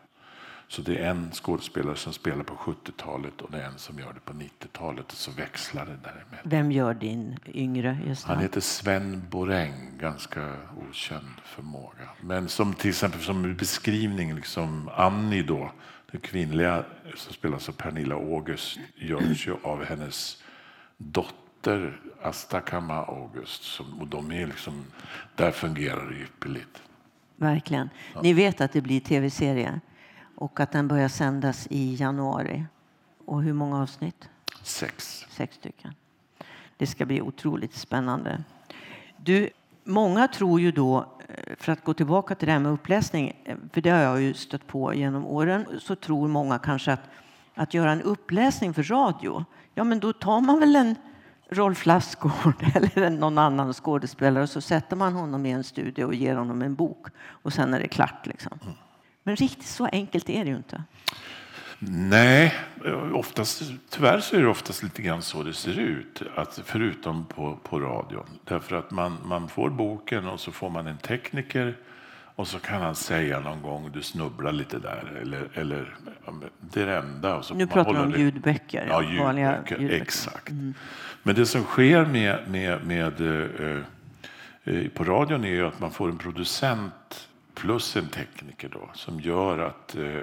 Så 0.73 0.81
det 0.81 0.97
är 0.97 1.09
en 1.09 1.31
skådespelare 1.31 1.95
som 1.95 2.13
spelar 2.13 2.43
på 2.43 2.53
70-talet 2.53 3.41
och 3.41 3.51
det 3.51 3.61
är 3.61 3.65
en 3.65 3.77
som 3.77 3.99
gör 3.99 4.13
det 4.13 4.19
på 4.19 4.33
90-talet. 4.33 5.11
Och 5.11 5.17
så 5.17 5.31
växlar 5.31 5.85
det 5.85 5.97
däremellan. 6.03 6.43
Vem 6.43 6.71
gör 6.71 6.93
din 6.93 7.39
yngre 7.47 7.87
Han 7.89 8.05
gestalt? 8.05 8.41
heter 8.41 8.61
Sven 8.61 9.23
Boräng, 9.29 9.97
ganska 9.99 10.55
okänd 10.89 11.41
förmåga. 11.43 12.09
Men 12.21 12.47
som 12.47 12.73
till 12.73 12.89
exempel 12.89 13.21
som 13.21 13.55
beskrivning, 13.55 14.35
liksom 14.35 14.89
Annie 14.95 15.43
då, 15.43 15.71
den 16.11 16.21
kvinnliga 16.21 16.85
som 17.15 17.33
spelas 17.33 17.69
av 17.69 17.73
Pernilla 17.73 18.15
August, 18.15 18.79
görs 18.95 19.47
ju 19.47 19.55
av 19.63 19.83
hennes 19.83 20.43
dotter 20.97 22.01
Asta 22.21 22.59
Kama 22.59 23.05
August. 23.05 23.63
Som, 23.63 24.01
och 24.01 24.07
de 24.07 24.31
är 24.31 24.47
liksom, 24.47 24.85
där 25.35 25.51
fungerar 25.51 26.09
det 26.09 26.15
ypperligt. 26.15 26.81
Verkligen. 27.35 27.89
Ni 28.21 28.33
vet 28.33 28.61
att 28.61 28.73
det 28.73 28.81
blir 28.81 28.99
tv-serie 28.99 29.79
och 30.35 30.59
att 30.59 30.71
den 30.71 30.87
börjar 30.87 31.07
sändas 31.07 31.67
i 31.69 31.95
januari. 31.95 32.65
Och 33.25 33.43
hur 33.43 33.53
många 33.53 33.81
avsnitt? 33.81 34.29
Sex. 34.63 35.25
Sex 35.29 35.55
stycken. 35.55 35.93
Det 36.77 36.87
ska 36.87 37.05
bli 37.05 37.21
otroligt 37.21 37.73
spännande. 37.73 38.43
Du, 39.17 39.49
många 39.83 40.27
tror 40.27 40.61
ju 40.61 40.71
då, 40.71 41.05
eh, 41.27 41.55
för 41.57 41.71
att 41.71 41.83
gå 41.83 41.93
tillbaka 41.93 42.35
till 42.35 42.45
det 42.45 42.51
här 42.51 42.59
med 42.59 42.71
uppläsning, 42.71 43.41
eh, 43.43 43.57
för 43.73 43.81
det 43.81 43.89
har 43.89 43.99
jag 43.99 44.21
ju 44.21 44.33
stött 44.33 44.67
på 44.67 44.93
genom 44.93 45.25
åren, 45.25 45.65
så 45.79 45.95
tror 45.95 46.27
många 46.27 46.59
kanske 46.59 46.93
att 46.93 47.09
att 47.55 47.73
göra 47.73 47.91
en 47.91 48.01
uppläsning 48.01 48.73
för 48.73 48.83
radio, 48.83 49.45
ja 49.73 49.83
men 49.83 49.99
då 49.99 50.13
tar 50.13 50.41
man 50.41 50.59
väl 50.59 50.75
en 50.75 50.95
Rolf 51.49 51.85
Lassgård 51.85 52.65
eller 52.75 53.09
någon 53.09 53.37
annan 53.37 53.73
skådespelare 53.73 54.43
och 54.43 54.49
så 54.49 54.61
sätter 54.61 54.95
man 54.95 55.13
honom 55.13 55.45
i 55.45 55.51
en 55.51 55.63
studio 55.63 56.05
och 56.05 56.15
ger 56.15 56.35
honom 56.35 56.61
en 56.61 56.75
bok 56.75 57.07
och 57.17 57.53
sen 57.53 57.73
är 57.73 57.79
det 57.79 57.87
klart. 57.87 58.27
Liksom. 58.27 58.59
Men 59.23 59.35
riktigt 59.35 59.67
så 59.67 59.85
enkelt 59.85 60.29
är 60.29 60.43
det 60.45 60.49
ju 60.49 60.57
inte. 60.57 60.83
Nej, 61.79 62.55
oftast, 63.13 63.63
tyvärr 63.89 64.19
så 64.19 64.35
är 64.35 64.41
det 64.41 64.47
oftast 64.47 64.83
lite 64.83 65.01
grann 65.01 65.21
så 65.21 65.43
det 65.43 65.53
ser 65.53 65.79
ut. 65.79 66.21
Att 66.35 66.61
förutom 66.65 67.25
på, 67.25 67.59
på 67.63 67.79
radion. 67.79 68.25
Därför 68.43 68.75
att 68.75 68.91
man, 68.91 69.17
man 69.25 69.47
får 69.47 69.69
boken 69.69 70.27
och 70.27 70.39
så 70.39 70.51
får 70.51 70.69
man 70.69 70.87
en 70.87 70.97
tekniker 70.97 71.77
och 72.35 72.47
så 72.47 72.59
kan 72.59 72.81
han 72.81 72.95
säga 72.95 73.39
någon 73.39 73.61
gång 73.61 73.91
du 73.93 74.01
snubblar 74.01 74.51
lite 74.51 74.79
där. 74.79 75.19
Eller, 75.21 75.49
eller 75.53 75.95
det 76.59 76.81
är 76.81 76.85
det 76.85 76.97
enda. 76.97 77.35
Och 77.35 77.45
så 77.45 77.53
Nu 77.53 77.67
pratar 77.67 77.93
hålla 77.93 78.03
om 78.03 78.11
ljudböcker. 78.11 78.85
Ja, 78.89 79.01
ljudböcker. 79.01 79.79
ljudböcker. 79.79 80.01
Exakt. 80.01 80.53
Men 81.23 81.35
det 81.35 81.45
som 81.45 81.63
sker 81.63 82.05
med, 82.05 82.39
med, 82.47 82.85
med, 82.85 83.21
eh, 83.21 83.77
eh, 84.63 84.87
på 84.87 85.03
radion 85.03 85.43
är 85.43 85.49
ju 85.49 85.67
att 85.67 85.79
man 85.79 85.91
får 85.91 86.09
en 86.09 86.17
producent 86.17 87.27
plus 87.63 87.95
en 87.95 88.07
tekniker 88.07 88.69
då, 88.69 88.89
som 88.93 89.19
gör 89.19 89.59
att 89.59 89.95
eh, 89.95 90.21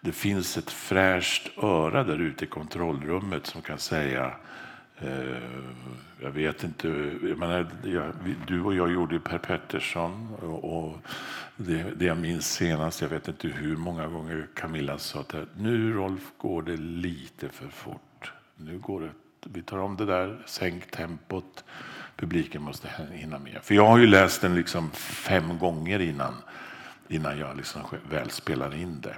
det 0.00 0.12
finns 0.12 0.56
ett 0.56 0.70
fräscht 0.70 1.50
öra 1.58 2.04
där 2.04 2.18
ute 2.18 2.44
i 2.44 2.48
kontrollrummet 2.48 3.46
som 3.46 3.62
kan 3.62 3.78
säga 3.78 4.32
eh, 4.98 5.38
jag 6.22 6.30
vet 6.30 6.64
inte, 6.64 6.88
jag 7.22 7.38
menar, 7.38 7.66
jag, 7.84 8.12
du 8.46 8.60
och 8.60 8.74
jag 8.74 8.92
gjorde 8.92 9.14
ju 9.14 9.20
Per 9.20 9.38
Pettersson 9.38 10.34
och, 10.34 10.86
och 10.86 10.98
det, 11.56 11.84
det 11.96 12.04
jag 12.04 12.18
minns 12.18 12.52
senast, 12.52 13.02
jag 13.02 13.08
vet 13.08 13.28
inte 13.28 13.48
hur 13.48 13.76
många 13.76 14.06
gånger 14.06 14.46
Camilla 14.54 14.98
sa 14.98 15.20
att 15.20 15.34
nu 15.56 15.92
Rolf 15.92 16.32
går 16.38 16.62
det 16.62 16.76
lite 16.76 17.48
för 17.48 17.68
fort. 17.68 18.32
Nu 18.56 18.78
går 18.78 19.00
det, 19.00 19.10
vi 19.44 19.62
tar 19.62 19.78
om 19.78 19.96
det 19.96 20.04
där, 20.04 20.42
sänk 20.46 20.90
tempot, 20.90 21.64
publiken 22.16 22.62
måste 22.62 22.88
hinna 23.12 23.38
med. 23.38 23.58
För 23.62 23.74
jag 23.74 23.86
har 23.86 23.98
ju 23.98 24.06
läst 24.06 24.40
den 24.40 24.54
liksom 24.54 24.90
fem 24.90 25.58
gånger 25.58 25.98
innan, 25.98 26.34
innan 27.08 27.38
jag 27.38 27.56
liksom 27.56 27.80
väl 28.10 28.30
spelar 28.30 28.74
in 28.74 29.00
det. 29.00 29.16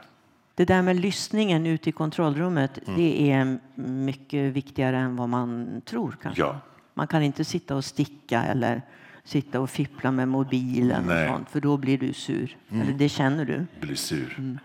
Det 0.54 0.64
där 0.64 0.82
med 0.82 0.96
lyssningen 1.00 1.66
ute 1.66 1.88
i 1.88 1.92
kontrollrummet, 1.92 2.78
Mm. 2.86 3.00
det 3.00 3.30
är 3.32 3.58
mycket 3.80 4.52
viktigare 4.52 4.98
än 4.98 5.16
vad 5.16 5.28
man 5.28 5.80
tror 5.84 6.16
kanske. 6.22 6.40
Ja. 6.42 6.60
Man 6.94 7.06
kan 7.06 7.22
inte 7.22 7.44
sitta 7.44 7.76
och 7.76 7.84
sticka 7.84 8.42
eller 8.44 8.82
sitta 9.24 9.60
och 9.60 9.70
fippla 9.70 10.10
med 10.10 10.28
mobilen 10.28 11.00
och 11.00 11.06
Nej. 11.06 11.22
Mm. 11.26 11.34
sånt, 11.36 11.50
för 11.50 11.60
då 11.60 11.76
blir 11.76 11.98
du 11.98 12.12
sur. 12.12 12.56
Eller 12.70 12.92
det 12.92 13.08
känner 13.08 13.44
du. 13.44 13.66
Blir 13.80 13.94
sur. 13.94 14.58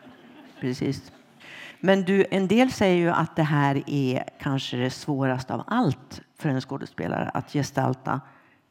Precis. 0.59 1.11
Men 1.79 2.03
du, 2.03 2.25
en 2.31 2.47
del 2.47 2.71
säger 2.71 2.95
ju 2.95 3.09
att 3.09 3.35
det 3.35 3.43
här 3.43 3.83
är 3.87 4.23
kanske 4.39 4.77
det 4.77 4.89
svåraste 4.89 5.53
av 5.53 5.63
allt 5.67 6.21
för 6.37 6.49
en 6.49 6.61
skådespelare, 6.61 7.29
att 7.29 7.51
gestalta 7.53 8.21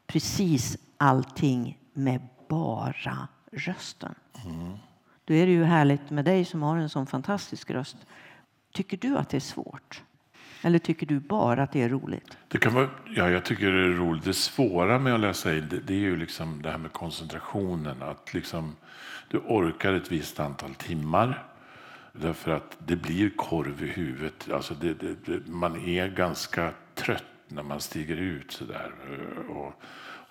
precis 0.07 0.77
allting 0.97 1.77
med 1.93 2.21
bara 2.49 3.27
rösten. 3.51 4.15
Då 5.25 5.33
är 5.33 5.45
det 5.45 5.51
ju 5.51 5.63
härligt 5.63 6.09
med 6.09 6.25
dig 6.25 6.45
som 6.45 6.61
har 6.61 6.77
en 6.77 6.89
sån 6.89 7.07
fantastisk 7.07 7.71
röst. 7.71 7.97
Tycker 8.73 8.97
du 8.97 9.17
att 9.17 9.29
det 9.29 9.37
är 9.37 9.41
svårt? 9.41 10.03
Eller 10.61 10.79
tycker 10.79 11.05
du 11.05 11.19
bara 11.19 11.63
att 11.63 11.71
det 11.71 11.81
är 11.81 11.89
roligt? 11.89 12.37
Det 12.47 12.57
kan 12.57 12.73
vara, 12.73 12.89
ja, 13.15 13.29
jag 13.29 13.45
tycker 13.45 13.71
det 13.71 13.83
är 13.83 13.89
roligt. 13.89 14.23
Det 14.23 14.33
svåra 14.33 14.99
med 14.99 15.13
att 15.13 15.19
läsa 15.19 15.57
in 15.57 15.67
det, 15.69 15.79
det 15.79 15.93
är 15.93 15.99
ju 15.99 16.17
liksom 16.17 16.61
det 16.61 16.71
här 16.71 16.77
med 16.77 16.91
koncentrationen. 16.91 18.01
Att 18.01 18.33
liksom, 18.33 18.75
du 19.27 19.37
orkar 19.37 19.93
ett 19.93 20.11
visst 20.11 20.39
antal 20.39 20.75
timmar. 20.75 21.43
Därför 22.13 22.51
att 22.51 22.77
det 22.79 22.95
blir 22.95 23.29
korv 23.29 23.83
i 23.83 23.87
huvudet. 23.87 24.51
Alltså 24.51 24.73
det, 24.73 24.93
det, 24.93 25.25
det, 25.25 25.47
man 25.47 25.85
är 25.85 26.07
ganska 26.07 26.73
trött 26.95 27.23
när 27.47 27.63
man 27.63 27.79
stiger 27.79 28.17
ut 28.17 28.51
sådär. 28.51 28.91
Och, 29.49 29.81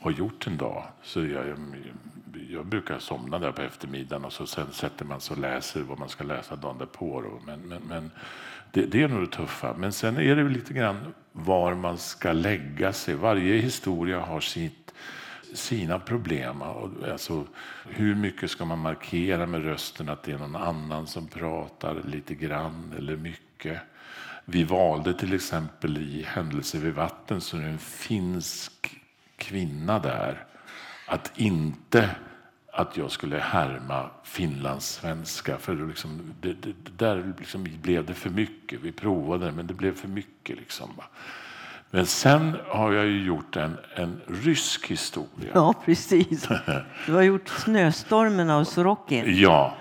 har 0.00 0.10
gjort 0.10 0.46
en 0.46 0.56
dag. 0.56 0.84
Så 1.02 1.24
jag, 1.24 1.56
jag 2.48 2.66
brukar 2.66 2.98
somna 2.98 3.38
där 3.38 3.52
på 3.52 3.62
eftermiddagen 3.62 4.24
och 4.24 4.32
så 4.32 4.46
sen 4.46 4.72
sätter 4.72 5.04
man 5.04 5.20
sig 5.20 5.34
och 5.34 5.40
läser 5.40 5.82
vad 5.82 5.98
man 5.98 6.08
ska 6.08 6.24
läsa 6.24 6.56
dagen 6.56 6.78
därpå. 6.78 7.40
Men, 7.46 7.60
men, 7.60 7.82
men 7.82 8.10
det, 8.72 8.86
det, 8.86 9.02
är 9.02 9.08
nog 9.08 9.20
det 9.20 9.36
tuffa. 9.36 9.74
Men 9.78 9.92
sen 9.92 10.16
är 10.16 10.36
det 10.36 10.48
lite 10.48 10.74
grann 10.74 11.14
var 11.32 11.74
man 11.74 11.98
ska 11.98 12.32
lägga 12.32 12.92
sig. 12.92 13.14
Varje 13.14 13.56
historia 13.56 14.20
har 14.20 14.40
sitt, 14.40 14.94
sina 15.54 15.98
problem. 15.98 16.62
Alltså, 17.12 17.44
hur 17.88 18.14
mycket 18.14 18.50
ska 18.50 18.64
man 18.64 18.78
markera 18.78 19.46
med 19.46 19.64
rösten 19.64 20.08
att 20.08 20.22
det 20.22 20.32
är 20.32 20.38
någon 20.38 20.56
annan 20.56 21.06
som 21.06 21.28
pratar 21.28 22.02
lite 22.04 22.34
grann 22.34 22.94
eller 22.98 23.16
mycket? 23.16 23.80
Vi 24.44 24.64
valde 24.64 25.14
till 25.14 25.34
exempel 25.34 25.98
i 25.98 26.22
Händelser 26.22 26.78
vid 26.78 26.94
vatten, 26.94 27.40
så 27.40 27.56
är 27.56 27.60
det 27.60 27.68
en 27.68 27.78
finsk 27.78 28.99
kvinna 29.40 29.98
där, 29.98 30.44
att 31.06 31.32
inte 31.34 32.10
att 32.72 32.96
jag 32.96 33.10
skulle 33.10 33.38
härma 33.38 34.10
finlandssvenska. 34.24 35.58
För 35.58 35.88
liksom, 35.88 36.34
det, 36.40 36.52
det, 36.52 36.74
där 36.96 37.34
liksom 37.38 37.66
blev 37.82 38.06
det 38.06 38.14
för 38.14 38.30
mycket. 38.30 38.80
Vi 38.80 38.92
provade 38.92 39.52
men 39.52 39.66
det 39.66 39.74
blev 39.74 39.94
för 39.94 40.08
mycket. 40.08 40.56
Liksom. 40.58 40.90
Men 41.90 42.06
sen 42.06 42.56
har 42.68 42.92
jag 42.92 43.06
ju 43.06 43.24
gjort 43.24 43.56
en, 43.56 43.76
en 43.94 44.20
rysk 44.26 44.86
historia. 44.86 45.50
Ja, 45.54 45.74
precis. 45.84 46.48
Du 47.06 47.12
har 47.12 47.22
gjort 47.22 47.48
Snöstormen 47.48 48.50
av 48.50 48.64
Sorokin. 48.64 49.24
Ja. 49.26 49.74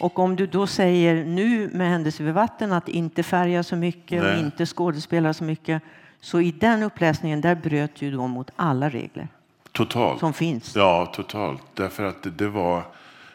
Och 0.00 0.18
om 0.18 0.36
du 0.36 0.46
då 0.46 0.66
säger 0.66 1.24
nu 1.24 1.70
med 1.72 1.90
Händelse 1.90 2.22
vid 2.22 2.34
vatten 2.34 2.72
att 2.72 2.88
inte 2.88 3.22
färga 3.22 3.62
så 3.62 3.76
mycket 3.76 4.22
Nej. 4.22 4.32
och 4.32 4.40
inte 4.40 4.66
skådespela 4.66 5.34
så 5.34 5.44
mycket. 5.44 5.82
Så 6.20 6.40
i 6.40 6.50
den 6.50 6.82
uppläsningen 6.82 7.40
där 7.40 7.54
bröt 7.54 7.94
du 7.94 8.10
då 8.10 8.26
mot 8.26 8.50
alla 8.56 8.88
regler. 8.88 9.28
Totalt. 9.72 10.20
Som 10.20 10.32
finns. 10.32 10.76
Ja, 10.76 11.12
totalt. 11.14 11.62
Därför 11.74 12.04
att 12.04 12.38
det 12.38 12.48
var 12.48 12.82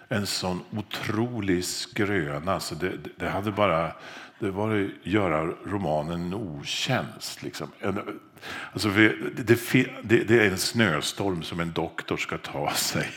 en 0.07 0.27
sån 0.27 0.61
otrolig 0.71 1.65
skröna. 1.65 2.59
Så 2.59 2.75
det, 2.75 2.91
det 3.17 3.29
hade 3.29 3.51
bara 3.51 3.91
det 4.43 4.51
var 4.51 4.75
att 4.75 4.89
göra 5.03 5.45
romanen 5.65 6.21
en 6.21 6.33
otjänst. 6.33 7.43
Liksom. 7.43 7.71
Alltså 8.71 8.89
det, 8.89 9.15
det, 10.03 10.23
det, 10.23 10.39
är 10.39 10.51
en 10.51 10.57
snöstorm 10.57 11.43
som 11.43 11.59
en 11.59 11.71
doktor 11.71 12.17
ska 12.17 12.37
ta 12.37 12.71
sig 12.75 13.09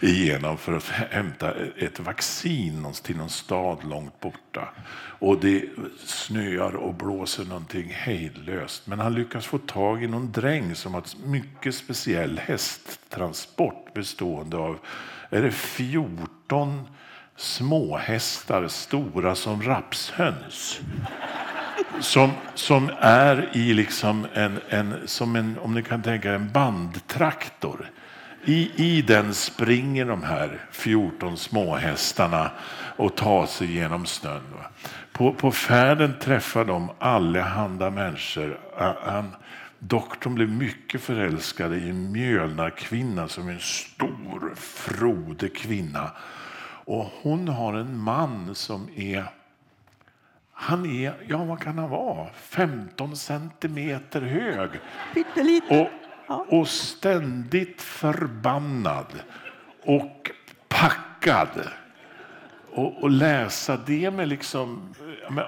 igenom 0.00 0.58
för 0.58 0.72
att 0.72 0.88
hämta 0.88 1.54
ett 1.76 2.00
vaccin 2.00 2.92
till 3.02 3.16
någon 3.16 3.30
stad 3.30 3.84
långt 3.84 4.20
borta. 4.20 4.68
Och 5.18 5.40
det 5.40 5.64
snöar 6.04 6.76
och 6.76 6.94
blåser 6.94 7.44
någonting 7.44 7.90
hejdlöst. 7.92 8.86
Men 8.86 8.98
han 8.98 9.14
lyckas 9.14 9.46
få 9.46 9.58
tag 9.58 10.04
i 10.04 10.06
någon 10.06 10.32
dräng 10.32 10.74
som 10.74 10.94
har 10.94 11.00
en 11.00 11.30
mycket 11.30 11.74
speciell 11.74 12.38
hästtransport 12.38 13.94
bestående 13.94 14.56
av 14.56 14.78
är 15.34 15.42
det 15.42 15.50
14 15.50 16.88
småhästar 17.36 18.68
stora 18.68 19.34
som 19.34 19.62
rapshöns. 19.62 20.80
Som, 22.00 22.30
som 22.54 22.90
är 23.00 23.48
i 23.52 23.74
liksom 23.74 24.26
en, 24.34 24.60
en, 24.68 24.94
som 25.04 25.36
en, 25.36 25.58
om 25.58 25.74
ni 25.74 25.82
kan 25.82 26.02
tänka 26.02 26.32
en 26.32 26.52
bandtraktor. 26.52 27.90
I, 28.44 28.70
I 28.76 29.02
den 29.02 29.34
springer 29.34 30.04
de 30.04 30.22
här 30.22 30.60
14 30.70 31.36
småhästarna 31.36 32.50
och 32.96 33.16
tar 33.16 33.46
sig 33.46 33.72
genom 33.72 34.06
snön. 34.06 34.42
På, 35.12 35.32
på 35.32 35.52
färden 35.52 36.14
träffar 36.20 36.64
de 36.64 36.90
allehanda 36.98 37.90
människor. 37.90 38.58
Han, 39.06 39.36
doktorn 39.88 40.34
blev 40.34 40.48
mycket 40.48 41.00
förälskad 41.00 41.74
i 41.74 41.90
en 41.90 42.12
mjölnarkvinna 42.12 43.28
som 43.28 43.48
är 43.48 43.52
en 43.52 43.60
stor, 43.60 44.54
frodig 44.56 45.56
kvinna. 45.56 46.10
Och 46.84 47.06
hon 47.22 47.48
har 47.48 47.74
en 47.74 47.98
man 47.98 48.54
som 48.54 48.88
är 48.96 49.24
han 50.56 50.86
är, 50.86 51.14
ja 51.28 51.44
vad 51.44 51.60
kan 51.60 51.78
han 51.78 51.90
vara, 51.90 52.28
15 52.34 53.16
centimeter 53.16 54.20
hög. 54.20 54.70
Och, 56.26 56.58
och 56.58 56.68
ständigt 56.68 57.82
förbannad 57.82 59.22
och 59.84 60.30
packad. 60.68 61.68
Och, 62.72 63.02
och 63.02 63.10
läsa 63.10 63.78
det 63.86 64.10
med 64.10 64.28
liksom... 64.28 64.94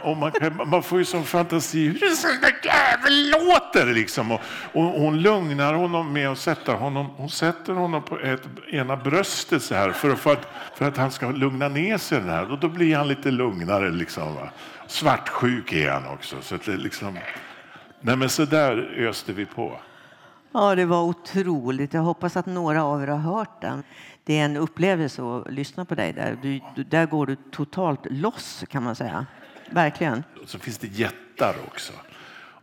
Och 0.03 0.17
man, 0.17 0.33
kan, 0.33 0.61
man 0.67 0.83
får 0.83 0.99
ju 0.99 1.05
som 1.05 1.25
fantasi 1.25 1.87
hur 1.89 2.05
en 2.05 2.17
sån 2.17 2.31
där 2.41 2.55
jävel 2.63 3.31
låter. 3.31 3.87
Liksom. 3.87 4.33
Och, 4.33 4.41
och, 4.73 4.83
hon 4.83 5.23
lugnar 5.23 5.75
honom 5.75 6.13
med 6.13 6.29
att 6.29 6.39
sätta 6.39 6.73
honom, 6.73 7.07
hon 7.17 7.31
sätter 7.31 7.73
honom 7.73 8.03
på 8.03 8.19
ett, 8.19 8.43
ena 8.71 8.97
bröstet 8.97 9.63
så 9.63 9.75
här 9.75 9.93
för, 9.93 10.15
för, 10.15 10.33
att, 10.33 10.49
för 10.75 10.89
att 10.89 10.97
han 10.97 11.11
ska 11.11 11.31
lugna 11.31 11.69
ner 11.69 11.99
sig. 11.99 12.21
Den 12.21 12.29
här. 12.29 12.53
Och 12.53 12.59
då 12.59 12.69
blir 12.69 12.97
han 12.97 13.09
lite 13.09 13.31
lugnare. 13.31 13.91
Liksom, 13.91 14.35
va? 14.35 14.49
Svartsjuk 14.87 15.73
är 15.73 15.91
han 15.91 16.07
också. 16.07 16.37
Så 16.43 16.57
det 16.65 16.77
liksom, 16.77 17.19
nej 18.01 18.17
men 18.17 18.29
så 18.29 18.45
där 18.45 19.07
öste 19.09 19.33
vi 19.33 19.47
på. 19.47 19.79
Ja, 20.53 20.75
det 20.75 20.85
var 20.85 21.03
otroligt. 21.03 21.95
Jag 21.95 22.03
hoppas 22.03 22.37
att 22.37 22.47
några 22.47 22.85
av 22.85 23.03
er 23.03 23.07
har 23.07 23.19
hört 23.19 23.61
den 23.61 23.83
det 24.27 24.39
är 24.39 24.45
en 24.45 24.57
upplevelse 24.57 25.23
att 25.23 25.53
lyssna 25.53 25.85
på 25.85 25.95
dig 25.95 26.13
där. 26.13 26.39
Du, 26.43 26.85
där 26.85 27.07
går 27.07 27.27
du 27.27 27.37
totalt 27.37 28.01
loss 28.11 28.65
kan 28.69 28.83
man 28.83 28.97
säga. 28.97 29.27
Verkligen. 29.71 30.25
Så 30.47 30.59
finns 30.59 30.79
det 30.79 30.87
jättar 30.87 31.55
också. 31.67 31.93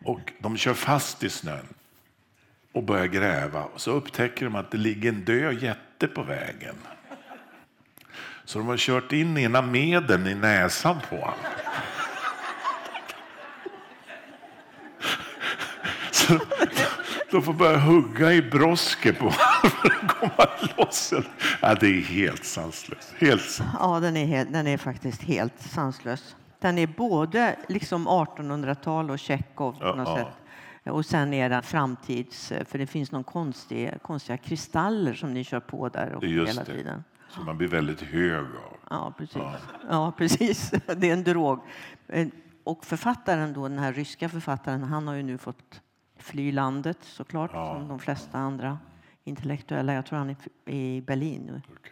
Och 0.03 0.33
de 0.39 0.57
kör 0.57 0.73
fast 0.73 1.23
i 1.23 1.29
snön 1.29 1.67
och 2.71 2.83
börjar 2.83 3.05
gräva. 3.05 3.63
Och 3.63 3.81
så 3.81 3.91
upptäcker 3.91 4.45
de 4.45 4.55
att 4.55 4.71
det 4.71 4.77
ligger 4.77 5.09
en 5.09 5.25
död 5.25 5.63
jätte 5.63 6.07
på 6.07 6.23
vägen. 6.23 6.75
Så 8.45 8.59
de 8.59 8.67
har 8.67 8.77
kört 8.77 9.11
in 9.11 9.37
ena 9.37 9.61
meden 9.61 10.27
i 10.27 10.35
näsan 10.35 10.97
på 11.09 11.15
honom. 11.15 11.35
Så 16.11 16.39
de 17.31 17.41
får 17.43 17.53
börja 17.53 17.77
hugga 17.77 18.33
i 18.33 18.41
broske 18.41 19.13
på 19.13 19.31
för 19.31 19.91
att 19.91 20.07
komma 20.07 20.47
loss. 20.77 21.13
Ja, 21.61 21.75
det 21.75 21.87
är 21.87 22.01
helt 22.01 22.45
sanslöst. 22.45 23.13
Helt 23.17 23.61
Ja, 23.79 23.99
den 23.99 24.17
är, 24.17 24.25
helt, 24.25 24.53
den 24.53 24.67
är 24.67 24.77
faktiskt 24.77 25.21
helt 25.21 25.61
sanslös. 25.61 26.35
Den 26.63 26.77
är 26.77 26.87
både 26.87 27.55
liksom 27.67 28.07
1800-tal 28.07 29.11
och 29.11 29.19
Tjechov 29.19 29.79
på 29.79 29.95
något 29.95 30.07
ja, 30.07 30.17
sätt. 30.17 30.93
Och 30.93 31.05
sen 31.05 31.33
är 31.33 31.49
den 31.49 31.63
framtids... 31.63 32.53
För 32.65 32.77
det 32.77 32.87
finns 32.87 33.11
någon 33.11 33.23
konstig, 33.23 33.91
konstiga 34.01 34.37
kristaller 34.37 35.13
som 35.13 35.33
ni 35.33 35.43
kör 35.43 35.59
på 35.59 35.89
där 35.89 36.13
och 36.15 36.23
hela 36.23 36.63
det. 36.63 36.65
tiden. 36.65 37.03
Så 37.29 37.41
man 37.41 37.57
blir 37.57 37.67
väldigt 37.67 38.01
hög 38.01 38.45
av. 38.45 38.77
Ja, 38.89 39.13
precis. 39.17 39.35
Ja. 39.35 39.55
ja, 39.89 40.13
precis. 40.17 40.71
Det 40.97 41.09
är 41.09 41.13
en 41.13 41.23
drog. 41.23 41.59
Eh, 42.07 42.27
och 42.63 42.85
författaren 42.85 43.53
då, 43.53 43.67
den 43.67 43.79
här 43.79 43.93
ryska 43.93 44.29
författaren, 44.29 44.83
han 44.83 45.07
har 45.07 45.15
ju 45.15 45.23
nu 45.23 45.37
fått 45.37 45.81
fly 46.17 46.51
landet 46.51 46.97
såklart, 47.01 47.51
ja. 47.53 47.75
som 47.75 47.87
de 47.87 47.99
flesta 47.99 48.37
andra 48.37 48.79
intellektuella. 49.23 49.93
Jag 49.93 50.05
tror 50.05 50.19
han 50.19 50.29
är 50.29 50.37
i 50.73 51.01
Berlin 51.01 51.41
nu. 51.45 51.61
Okay. 51.71 51.91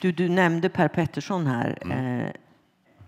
Du, 0.00 0.12
du 0.12 0.28
nämnde 0.28 0.68
Per 0.68 0.88
Pettersson 0.88 1.46
här. 1.46 1.78
Mm. 1.82 2.32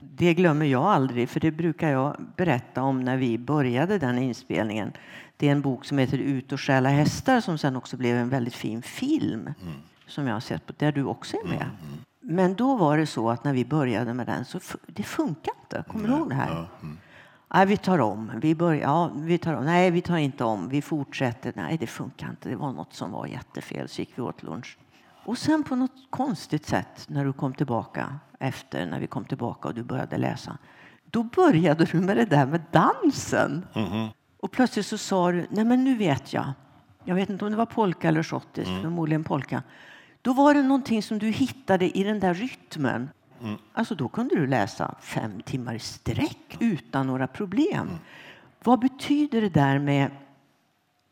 Det 0.00 0.34
glömmer 0.34 0.66
jag 0.66 0.84
aldrig, 0.84 1.28
för 1.28 1.40
det 1.40 1.50
brukar 1.50 1.90
jag 1.90 2.16
berätta 2.36 2.82
om 2.82 3.00
när 3.00 3.16
vi 3.16 3.38
började 3.38 3.98
den 3.98 4.18
inspelningen. 4.18 4.92
Det 5.36 5.48
är 5.48 5.52
en 5.52 5.60
bok 5.60 5.84
som 5.84 5.98
heter 5.98 6.18
Ut 6.18 6.52
och 6.52 6.60
stjäla 6.60 6.88
hästar 6.88 7.40
som 7.40 7.58
sen 7.58 7.76
också 7.76 7.96
blev 7.96 8.16
en 8.16 8.28
väldigt 8.28 8.54
fin 8.54 8.82
film 8.82 9.40
mm. 9.40 9.74
som 10.06 10.26
jag 10.26 10.34
har 10.34 10.40
sett 10.40 10.66
på, 10.66 10.72
där 10.78 10.92
du 10.92 11.04
också 11.04 11.36
är 11.36 11.48
med. 11.48 11.52
Mm. 11.52 11.76
mm. 11.82 12.04
Men 12.22 12.54
då 12.54 12.76
var 12.76 12.98
det 12.98 13.06
så 13.06 13.30
att 13.30 13.44
när 13.44 13.52
vi 13.52 13.64
började 13.64 14.14
med 14.14 14.26
den 14.26 14.44
så 14.44 14.60
det 14.86 15.02
funkar 15.02 15.52
inte. 15.62 15.84
Kommer 15.88 16.08
du 16.08 16.14
ihåg 16.14 16.28
det 16.28 16.34
här? 16.34 16.68
Mm. 16.82 16.98
Nej, 17.54 17.66
vi 17.66 17.76
tar 17.76 17.98
om. 17.98 18.32
Vi 18.36 18.54
börjar, 18.54 18.82
ja, 18.82 19.10
vi 19.14 19.38
tar 19.38 19.54
om. 19.54 19.64
Nej, 19.64 19.90
vi 19.90 20.00
tar 20.00 20.16
inte 20.16 20.44
om. 20.44 20.68
Vi 20.68 20.82
fortsätter. 20.82 21.52
Nej, 21.56 21.78
det 21.78 21.86
funkar 21.86 22.30
inte. 22.30 22.48
Det 22.48 22.56
var 22.56 22.72
något 22.72 22.94
som 22.94 23.12
var 23.12 23.26
jättefel. 23.26 23.88
Så 23.88 24.00
gick 24.00 24.12
vi 24.14 24.22
åt 24.22 24.42
lunch. 24.42 24.78
Och 25.24 25.38
sen 25.38 25.62
på 25.62 25.76
något 25.76 26.06
konstigt 26.10 26.66
sätt 26.66 27.04
när 27.08 27.24
du 27.24 27.32
kom 27.32 27.54
tillbaka 27.54 28.18
efter 28.40 28.86
när 28.86 29.00
vi 29.00 29.06
kom 29.06 29.24
tillbaka 29.24 29.68
och 29.68 29.74
du 29.74 29.82
började 29.82 30.18
läsa. 30.18 30.58
Då 31.04 31.22
började 31.22 31.84
du 31.84 32.00
med 32.00 32.16
det 32.16 32.24
där 32.24 32.46
med 32.46 32.62
dansen. 32.70 33.66
Mm. 33.74 34.08
Och 34.40 34.50
plötsligt 34.50 34.86
så 34.86 34.98
sa 34.98 35.32
du, 35.32 35.46
nej 35.50 35.64
men 35.64 35.84
nu 35.84 35.96
vet 35.96 36.32
jag. 36.32 36.52
Jag 37.04 37.14
vet 37.14 37.30
inte 37.30 37.44
om 37.44 37.50
det 37.50 37.56
var 37.56 37.66
polka 37.66 38.08
eller 38.08 38.22
schottis, 38.22 38.68
mm. 38.68 38.82
förmodligen 38.82 39.24
polka. 39.24 39.62
Då 40.22 40.32
var 40.32 40.54
det 40.54 40.62
någonting 40.62 41.02
som 41.02 41.18
du 41.18 41.26
hittade 41.26 41.98
i 41.98 42.04
den 42.04 42.20
där 42.20 42.34
rytmen. 42.34 43.10
Mm. 43.42 43.58
Alltså 43.72 43.94
då 43.94 44.08
kunde 44.08 44.34
du 44.34 44.46
läsa 44.46 44.94
fem 45.00 45.42
timmar 45.42 45.74
i 45.74 45.78
sträck 45.78 46.56
utan 46.60 47.06
några 47.06 47.26
problem. 47.26 47.88
Mm. 47.88 47.98
Vad 48.64 48.80
betyder 48.80 49.40
det 49.40 49.48
där 49.48 49.78
med 49.78 50.10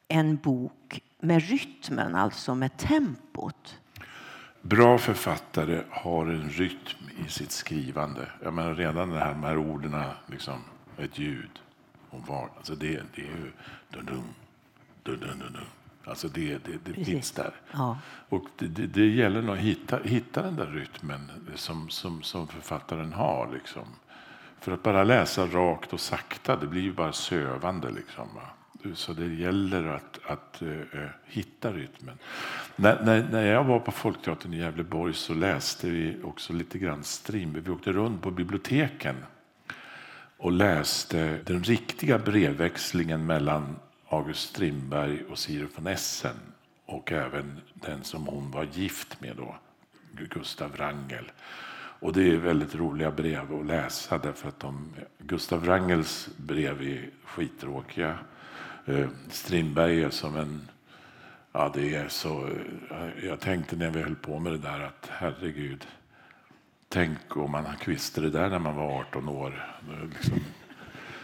en 0.08 0.36
bok 0.36 1.00
med 1.20 1.42
rytmen, 1.42 2.14
alltså 2.14 2.54
med 2.54 2.76
tempot? 2.76 3.77
Bra 4.68 4.98
författare 4.98 5.82
har 5.90 6.26
en 6.26 6.50
rytm 6.50 7.10
i 7.26 7.30
sitt 7.30 7.50
skrivande. 7.50 8.28
Jag 8.42 8.54
menar 8.54 8.74
redan 8.74 9.10
det 9.10 9.18
här, 9.18 9.30
de 9.30 9.42
här 9.42 9.58
orden, 9.58 10.02
liksom, 10.26 10.60
ett 10.96 11.18
ljud 11.18 11.50
och 12.10 12.26
var, 12.26 12.48
alltså 12.56 12.74
det, 12.74 13.02
det 13.14 13.22
är 13.22 13.26
ju 13.26 13.52
dun, 13.90 14.06
dun, 14.06 14.24
dun, 15.02 15.20
dun, 15.20 15.38
dun, 15.38 15.56
Alltså 16.04 16.28
det, 16.28 16.64
det, 16.64 16.94
det 16.94 17.04
finns 17.04 17.32
där. 17.32 17.52
Ja. 17.72 17.98
Och 18.28 18.44
det, 18.58 18.66
det, 18.66 18.86
det 18.86 19.06
gäller 19.06 19.52
att 19.52 19.58
hitta, 19.58 19.98
hitta 20.04 20.42
den 20.42 20.56
där 20.56 20.66
rytmen 20.66 21.30
som, 21.54 21.88
som, 21.88 22.22
som 22.22 22.48
författaren 22.48 23.12
har. 23.12 23.50
Liksom. 23.52 23.84
För 24.60 24.72
att 24.72 24.82
bara 24.82 25.04
läsa 25.04 25.46
rakt 25.46 25.92
och 25.92 26.00
sakta, 26.00 26.56
det 26.56 26.66
blir 26.66 26.82
ju 26.82 26.92
bara 26.92 27.12
sövande. 27.12 27.90
Liksom, 27.90 28.28
va? 28.34 28.48
Så 28.94 29.12
det 29.12 29.34
gäller 29.34 29.84
att, 29.84 30.18
att 30.26 30.62
uh, 30.62 31.06
hitta 31.24 31.72
rytmen. 31.72 32.18
När, 32.76 33.04
när, 33.04 33.28
när 33.30 33.46
jag 33.46 33.64
var 33.64 33.80
på 33.80 33.92
Folkteatern 33.92 34.54
i 34.54 34.58
Gävleborg 34.58 35.14
så 35.14 35.34
läste 35.34 35.90
vi 35.90 36.16
också 36.22 36.52
lite 36.52 36.78
grann 36.78 37.04
Strindberg. 37.04 37.62
Vi 37.62 37.70
åkte 37.70 37.92
runt 37.92 38.22
på 38.22 38.30
biblioteken 38.30 39.16
och 40.36 40.52
läste 40.52 41.38
den 41.44 41.64
riktiga 41.64 42.18
brevväxlingen 42.18 43.26
mellan 43.26 43.76
August 44.08 44.48
Strindberg 44.48 45.24
och 45.30 45.38
Siri 45.38 45.66
von 45.76 45.86
Essen 45.86 46.36
och 46.86 47.12
även 47.12 47.60
den 47.74 48.04
som 48.04 48.26
hon 48.26 48.50
var 48.50 48.66
gift 48.72 49.20
med 49.20 49.36
då, 49.36 49.56
Gustav 50.12 50.72
Wrangel. 50.72 51.30
Och 52.00 52.12
det 52.12 52.30
är 52.30 52.36
väldigt 52.36 52.74
roliga 52.74 53.10
brev 53.10 53.54
att 53.54 53.66
läsa 53.66 54.18
därför 54.18 54.48
att 54.48 54.60
de, 54.60 54.94
Gustav 55.18 55.60
Wrangels 55.60 56.28
brev 56.36 56.82
är 56.82 57.10
skittråkiga. 57.24 58.18
Eh, 58.88 59.08
Strindberg 59.28 60.02
är 60.02 60.10
som 60.10 60.36
en 60.36 60.68
Ja, 61.52 61.70
det 61.74 61.94
är 61.94 62.08
så. 62.08 62.46
Eh, 62.90 63.26
jag 63.26 63.40
tänkte 63.40 63.76
när 63.76 63.90
vi 63.90 64.02
höll 64.02 64.14
på 64.14 64.38
med 64.38 64.52
det 64.52 64.58
där 64.58 64.80
att 64.80 65.08
herregud, 65.10 65.86
tänk 66.88 67.36
om 67.36 67.50
man 67.50 67.64
visste 67.86 68.20
det 68.20 68.30
där 68.30 68.50
när 68.50 68.58
man 68.58 68.76
var 68.76 69.00
18 69.00 69.28
år. 69.28 69.78
Liksom. 70.12 70.40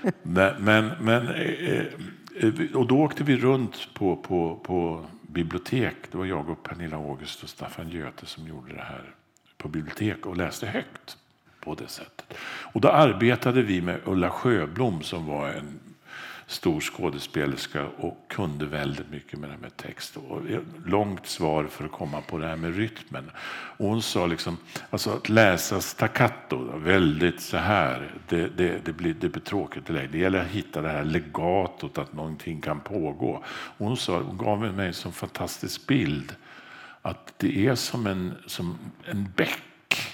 Men, 0.22 0.92
men, 1.00 1.29
eh, 1.29 1.85
och 2.74 2.87
då 2.87 2.98
åkte 3.00 3.24
vi 3.24 3.37
runt 3.37 3.88
på, 3.94 4.16
på, 4.16 4.61
på 4.64 5.07
bibliotek. 5.22 5.96
Det 6.11 6.18
var 6.18 6.24
jag 6.24 6.50
och 6.50 6.62
Pernilla 6.62 6.96
August 6.96 7.42
och 7.42 7.48
Staffan 7.48 7.90
Göte 7.90 8.27
som 8.27 8.48
gjorde 8.48 8.74
det 8.74 8.83
här 8.83 9.14
på 9.59 9.68
bibliotek 9.68 10.27
och 10.27 10.37
läste 10.37 10.66
högt 10.66 11.16
på 11.61 11.74
det 11.74 11.88
sättet. 11.88 12.35
Och 12.72 12.81
då 12.81 12.88
arbetade 12.88 13.62
vi 13.62 13.83
med 13.83 14.00
Ulla 14.05 14.31
Sjöblom 14.31 15.03
som 15.03 15.27
var 15.27 15.48
en 15.48 15.81
stor 16.55 16.81
skådespelerska 16.81 17.87
och 17.87 18.17
kunde 18.29 18.67
väldigt 18.67 19.11
mycket 19.11 19.38
med 19.38 19.51
det 19.51 19.57
med 19.57 19.77
text. 19.77 20.17
Och 20.17 20.40
långt 20.87 21.27
svar 21.27 21.64
för 21.64 21.85
att 21.85 21.93
komma 21.93 22.21
på 22.21 22.38
det 22.38 22.47
här 22.47 22.57
med 22.57 22.77
rytmen. 22.77 23.31
Och 23.77 23.88
hon 23.88 24.03
sa 24.03 24.27
liksom, 24.27 24.57
alltså 24.90 25.11
att 25.11 25.29
läsa 25.29 25.81
staccato, 25.81 26.79
väldigt 26.79 27.40
så 27.40 27.57
här, 27.57 28.14
det, 28.29 28.49
det, 28.57 28.85
det, 28.85 28.93
blir, 28.93 29.14
det 29.14 29.29
blir 29.29 29.43
tråkigt. 29.43 29.87
Det 29.87 30.19
gäller 30.19 30.40
att 30.40 30.47
hitta 30.47 30.83
det 30.83 30.88
här 30.88 31.05
legatot, 31.05 31.99
att 31.99 32.12
någonting 32.12 32.61
kan 32.61 32.81
pågå. 32.81 33.45
Och 33.47 33.87
hon, 33.87 33.97
sa, 33.97 34.21
hon 34.21 34.38
gav 34.38 34.75
mig 34.75 34.87
en 34.87 34.95
sån 34.95 35.12
fantastisk 35.12 35.87
bild 35.87 36.35
att 37.03 37.35
det 37.37 37.67
är 37.67 37.75
som 37.75 38.07
en, 38.07 38.35
som 38.47 38.79
en 39.05 39.29
bäck 39.37 39.62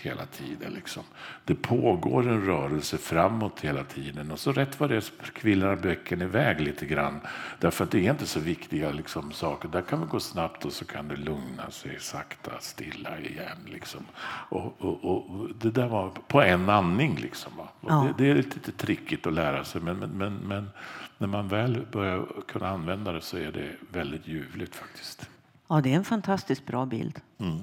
hela 0.02 0.26
tiden. 0.26 0.72
Liksom. 0.72 1.02
Det 1.44 1.54
pågår 1.54 2.28
en 2.28 2.46
rörelse 2.46 2.98
framåt 2.98 3.61
hela 3.61 3.85
tiden 3.85 4.30
och 4.30 4.38
så 4.38 4.52
rätt 4.52 4.80
vad 4.80 4.90
det 4.90 4.96
är 4.96 5.04
kvillar 5.33 5.76
böcken 5.76 6.22
iväg 6.22 6.61
lite 6.61 6.87
grann. 6.87 7.20
Därför 7.59 7.85
att 7.85 7.90
det 7.90 8.06
är 8.06 8.11
inte 8.11 8.26
så 8.26 8.40
viktiga 8.40 8.90
liksom, 8.90 9.33
saker. 9.33 9.68
Där 9.68 9.83
kan 9.83 10.00
vi 10.00 10.06
gå 10.06 10.20
snabbt 10.20 10.64
och 10.64 10.72
så 10.72 10.85
kan 10.85 11.09
det 11.09 11.16
lugna 11.16 11.70
sig 11.70 12.00
sakta, 12.00 12.50
stilla 12.61 13.18
igen. 13.18 13.59
Liksom. 13.66 14.00
Och, 14.48 14.74
och, 14.78 15.04
och 15.04 15.48
det 15.61 15.70
där 15.70 15.88
var 15.88 16.11
på 16.11 16.42
en 16.42 16.68
andning. 16.68 17.16
Liksom, 17.16 17.52
ja. 17.80 18.06
det, 18.18 18.24
det, 18.24 18.30
är 18.30 18.35
lite 18.35 18.72
trickigt 18.72 19.26
att 19.26 19.33
lära 19.33 19.64
sig 19.64 19.80
men, 19.80 19.98
men, 19.98 20.11
men, 20.11 20.35
men 20.35 20.70
när 21.18 21.28
man 21.28 21.48
väl 21.48 21.87
börjar 21.92 22.26
kunna 22.48 22.68
använda 22.68 23.12
det 23.12 23.20
så 23.20 23.37
är 23.37 23.52
det 23.52 23.76
väldigt 23.92 24.26
ljuvligt 24.26 24.74
faktiskt. 24.74 25.28
Ja, 25.68 25.80
det 25.80 25.92
är 25.92 25.96
en 25.96 26.04
fantastiskt 26.04 26.66
bra 26.66 26.87
bild. 26.87 27.20
Mm. 27.38 27.59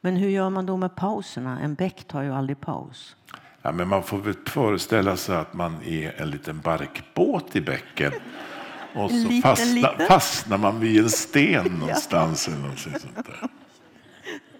Men 0.00 0.16
hur 0.16 0.28
gör 0.28 0.50
man 0.50 0.66
då 0.66 0.76
med 0.76 0.96
pauserna? 0.96 1.60
En 1.60 1.74
bäck 1.74 2.04
tar 2.04 2.22
ju 2.22 2.34
aldrig 2.34 2.60
paus. 2.60 3.16
Ja, 3.62 3.72
men 3.72 3.88
man 3.88 4.02
får 4.02 4.18
väl 4.18 4.34
föreställa 4.46 5.16
sig 5.16 5.36
att 5.36 5.54
man 5.54 5.76
är 5.84 6.22
en 6.22 6.30
liten 6.30 6.60
barkbåt 6.60 7.56
i 7.56 7.60
bäcken. 7.60 8.12
Och 8.94 9.10
så 9.10 9.16
liten, 9.16 9.42
fastna, 9.42 9.74
liten. 9.74 10.06
fastnar 10.06 10.58
man 10.58 10.80
vid 10.80 11.02
en 11.02 11.10
sten 11.10 11.64
någonstans. 11.80 12.48
ja. 12.48 12.54
eller 12.54 12.98
sånt 12.98 13.26
där. 13.26 13.48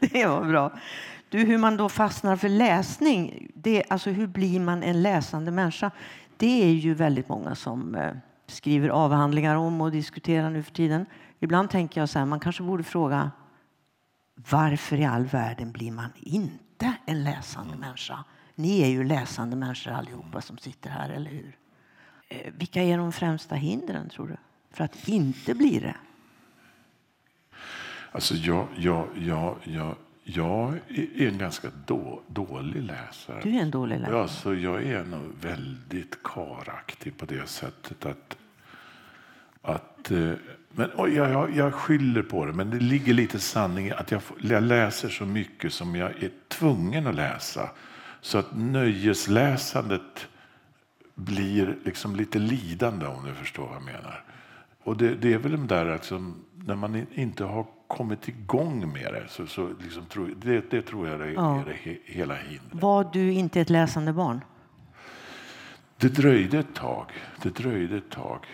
Det 0.00 0.26
var 0.26 0.44
bra. 0.44 0.72
Du, 1.29 1.38
hur 1.38 1.59
man 1.59 1.76
då 1.76 1.88
fastnar 1.88 2.37
för 2.37 2.48
läsning, 2.48 3.48
det, 3.55 3.85
alltså 3.88 4.11
hur 4.11 4.26
blir 4.26 4.61
man 4.61 4.83
en 4.83 5.03
läsande 5.03 5.50
människa? 5.50 5.90
Det 6.37 6.62
är 6.62 6.72
ju 6.72 6.94
väldigt 6.94 7.29
många 7.29 7.55
som 7.55 7.94
eh, 7.94 8.11
skriver 8.46 8.88
avhandlingar 8.88 9.57
om 9.57 9.81
och 9.81 9.90
diskuterar 9.90 10.50
nu 10.50 10.62
för 10.62 10.72
tiden. 10.72 11.07
Ibland 11.40 11.70
tänker 11.70 12.00
jag 12.00 12.09
så 12.09 12.18
här, 12.18 12.26
man 12.26 12.40
kanske 12.40 12.62
borde 12.62 12.83
fråga 12.83 13.31
varför 14.50 14.96
i 14.96 15.05
all 15.05 15.24
världen 15.24 15.72
blir 15.72 15.92
man 15.92 16.11
inte 16.16 16.92
en 17.07 17.24
läsande 17.24 17.76
människa? 17.76 18.24
Ni 18.55 18.81
är 18.83 18.88
ju 18.88 19.05
läsande 19.05 19.57
människor 19.57 19.92
allihopa 19.92 20.40
som 20.40 20.59
sitter 20.59 20.90
här, 20.90 21.11
eller 21.11 21.31
hur? 21.31 21.57
Eh, 22.29 22.53
vilka 22.59 22.83
är 22.83 22.98
de 22.98 23.12
främsta 23.12 23.55
hindren, 23.55 24.09
tror 24.09 24.29
du, 24.29 24.37
för 24.70 24.85
att 24.85 25.09
inte 25.09 25.55
bli 25.55 25.79
det? 25.79 25.96
Alltså, 28.12 28.35
jag, 28.35 28.66
jag, 28.76 29.09
jag, 29.18 29.57
jag, 29.64 29.96
jag 30.24 30.74
är 30.88 31.29
en 31.29 31.38
ganska 31.38 31.68
då, 31.87 32.22
dålig 32.26 32.83
läsare. 32.83 33.40
Du 33.42 33.57
är 33.57 33.62
en 33.62 33.70
dålig 33.70 34.00
läsare? 34.00 34.16
Ja, 34.16 34.29
så 34.29 34.55
jag 34.55 34.83
är 34.83 35.05
nog 35.05 35.33
väldigt 35.40 36.22
karaktig 36.22 37.16
på 37.16 37.26
det 37.26 37.48
sättet 37.48 38.07
att, 38.07 38.37
att 39.62 40.11
eh, 40.11 40.33
men, 40.74 40.90
jag, 40.96 41.30
jag, 41.30 41.56
jag 41.56 41.74
skyller 41.74 42.22
på 42.22 42.46
det, 42.46 42.52
men 42.52 42.70
det 42.70 42.80
ligger 42.80 43.14
lite 43.14 43.38
sanning 43.38 43.87
i 43.87 43.92
att 43.92 44.11
jag, 44.11 44.22
jag 44.40 44.62
läser 44.62 45.09
så 45.09 45.24
mycket 45.24 45.72
som 45.72 45.96
jag 45.96 46.11
är 46.11 46.30
tvungen 46.48 47.06
att 47.06 47.14
läsa. 47.14 47.70
Så 48.20 48.38
att 48.38 48.56
nöjesläsandet 48.56 50.28
blir 51.14 51.78
liksom 51.85 52.16
lite 52.16 52.38
lidande 52.38 53.06
om 53.06 53.24
du 53.24 53.35
förstår 53.35 53.66
vad 53.66 53.76
jag 53.76 53.85
menar. 53.85 54.24
Och 54.85 54.96
det, 54.96 55.14
det 55.14 55.33
är 55.33 55.38
väl 55.38 55.52
de 55.52 55.66
där 55.66 55.94
liksom, 55.94 56.44
när 56.54 56.74
man 56.74 57.06
inte 57.14 57.44
har 57.44 57.66
kommit 57.87 58.28
igång 58.28 58.92
med 58.92 59.12
det. 59.12 59.24
Så, 59.28 59.46
så 59.46 59.68
liksom, 59.80 60.04
det, 60.37 60.70
det 60.70 60.83
tror 60.83 61.09
jag 61.09 61.20
är, 61.20 61.26
ja. 61.26 61.61
är 61.61 61.64
det 61.64 61.98
hela 62.04 62.35
hindret. 62.35 62.83
Var 62.83 63.11
du 63.12 63.33
inte 63.33 63.61
ett 63.61 63.70
läsande 63.70 64.12
barn? 64.12 64.40
Det 65.96 66.09
dröjde 66.09 66.59
ett 66.59 66.74
tag. 66.74 67.06
Det 67.42 67.54
dröjde 67.54 67.96
ett 67.96 68.11
tag. 68.11 68.46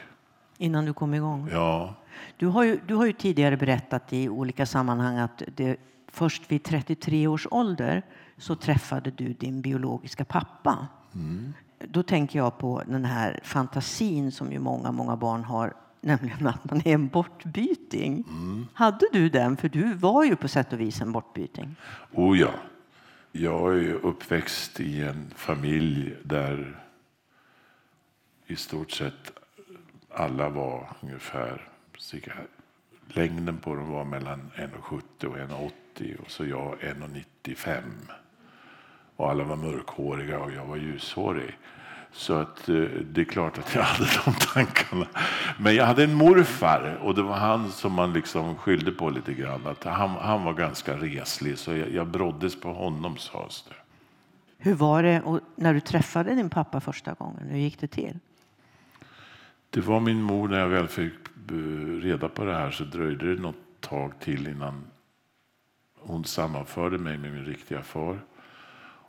Innan 0.59 0.85
du 0.85 0.93
kom 0.93 1.15
igång? 1.15 1.49
Ja. 1.53 1.95
Du 2.37 2.47
har, 2.47 2.65
ju, 2.65 2.81
du 2.87 2.95
har 2.95 3.07
ju 3.07 3.13
tidigare 3.13 3.57
berättat 3.57 4.13
i 4.13 4.29
olika 4.29 4.67
sammanhang 4.67 5.19
att 5.19 5.43
det, 5.57 5.77
först 6.09 6.53
vid 6.53 6.63
33 6.63 7.27
års 7.27 7.47
ålder 7.51 8.03
så 8.37 8.55
träffade 8.55 9.11
du 9.11 9.33
din 9.33 9.61
biologiska 9.61 10.25
pappa. 10.25 10.87
Mm. 11.15 11.53
Då 11.79 12.03
tänker 12.03 12.39
jag 12.39 12.59
på 12.59 12.83
den 12.87 13.05
här 13.05 13.41
fantasin 13.43 14.33
som 14.33 14.53
ju 14.53 14.59
många, 14.59 14.93
många 14.93 15.17
barn 15.17 15.45
har, 15.45 15.75
nämligen 16.01 16.47
att 16.47 16.71
man 16.71 16.83
är 16.85 16.95
en 16.95 17.09
bortbyting. 17.09 18.25
Mm. 18.29 18.67
Hade 18.75 19.07
du 19.13 19.29
den? 19.29 19.57
För 19.57 19.69
du 19.69 19.95
var 19.95 20.25
ju 20.25 20.37
på 20.37 20.49
sätt 20.49 20.73
och 20.73 20.81
vis 20.81 21.01
en 21.01 21.13
bortbyting. 21.13 21.77
Oh 22.13 22.39
ja. 22.39 22.51
Jag 23.33 23.79
är 23.79 23.93
uppväxt 23.93 24.81
i 24.81 25.03
en 25.03 25.33
familj 25.37 26.17
där 26.23 26.83
i 28.47 28.57
stort 28.57 28.91
sett 28.91 29.33
alla 30.11 30.49
var 30.49 30.97
ungefär 31.01 31.69
cirka, 31.99 32.33
längden 33.09 33.57
på 33.59 33.75
dem 33.75 33.91
var 33.91 34.05
mellan 34.05 34.51
1,70 34.57 35.25
och 35.25 35.37
1,80 35.37 36.21
och 36.21 36.31
så 36.31 36.47
jag 36.47 36.79
1,95. 36.81 37.83
Och 39.17 39.31
alla 39.31 39.45
var 39.45 39.57
mörkhåriga 39.57 40.39
och 40.39 40.53
jag 40.53 40.65
var 40.65 40.77
ljushårig. 40.77 41.59
Så 42.13 42.35
att, 42.35 42.69
eh, 42.69 42.75
det 43.13 43.21
är 43.21 43.25
klart 43.25 43.59
att 43.59 43.75
jag 43.75 43.83
hade 43.83 44.11
de 44.25 44.33
tankarna. 44.35 45.07
Men 45.59 45.75
jag 45.75 45.87
hade 45.87 46.05
en 46.05 46.15
morfar 46.15 46.99
och 47.03 47.15
det 47.15 47.23
var 47.23 47.37
han 47.37 47.73
som 47.73 47.93
man 47.93 48.13
liksom 48.13 48.57
skyllde 48.57 48.93
på 48.93 49.11
lite 49.11 49.35
grann. 49.35 49.67
Att 49.67 49.85
han, 49.85 50.11
han 50.11 50.45
var 50.45 50.53
ganska 50.53 50.97
reslig 50.97 51.59
så 51.59 51.75
jag, 51.75 51.91
jag 51.91 52.07
broddes 52.07 52.61
på 52.61 52.73
honom 52.73 53.17
sades 53.17 53.65
det. 53.69 53.75
Hur 54.59 54.75
var 54.75 55.03
det 55.03 55.41
när 55.57 55.75
du 55.75 55.81
träffade 55.81 56.35
din 56.35 56.51
pappa 56.51 56.81
första 56.81 57.15
gången? 57.15 57.49
Hur 57.49 57.59
gick 57.59 57.81
det 57.81 57.89
till? 57.89 58.19
Det 59.71 59.81
var 59.81 60.01
min 60.01 60.23
mor 60.23 60.49
när 60.49 60.59
jag 60.59 60.69
väl 60.69 60.89
fick 60.89 61.13
Eh, 61.51 62.01
reda 62.03 62.29
på 62.29 62.45
det 62.45 62.55
här 62.55 62.71
så 62.71 62.85
dröjde 62.85 63.35
det 63.35 63.43
något 63.43 63.81
tag 63.81 64.21
till 64.21 64.47
innan 64.47 64.85
hon 65.95 66.25
sammanförde 66.25 66.99
mig 66.99 67.19
med 67.19 67.33
min 67.33 67.45
riktiga 67.45 67.83
far. 67.83 68.21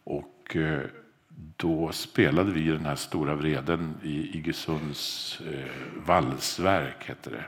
Och 0.04 0.56
eh, 0.56 0.82
då 1.58 1.92
spelade 1.92 2.52
vi 2.52 2.68
den 2.68 2.86
här 2.86 2.96
stora 2.96 3.36
vreden 3.36 3.96
i 4.04 4.38
Iggesunds 4.38 5.42
eh, 5.42 6.06
valsverk, 6.06 7.08
hette 7.08 7.30
det. 7.30 7.46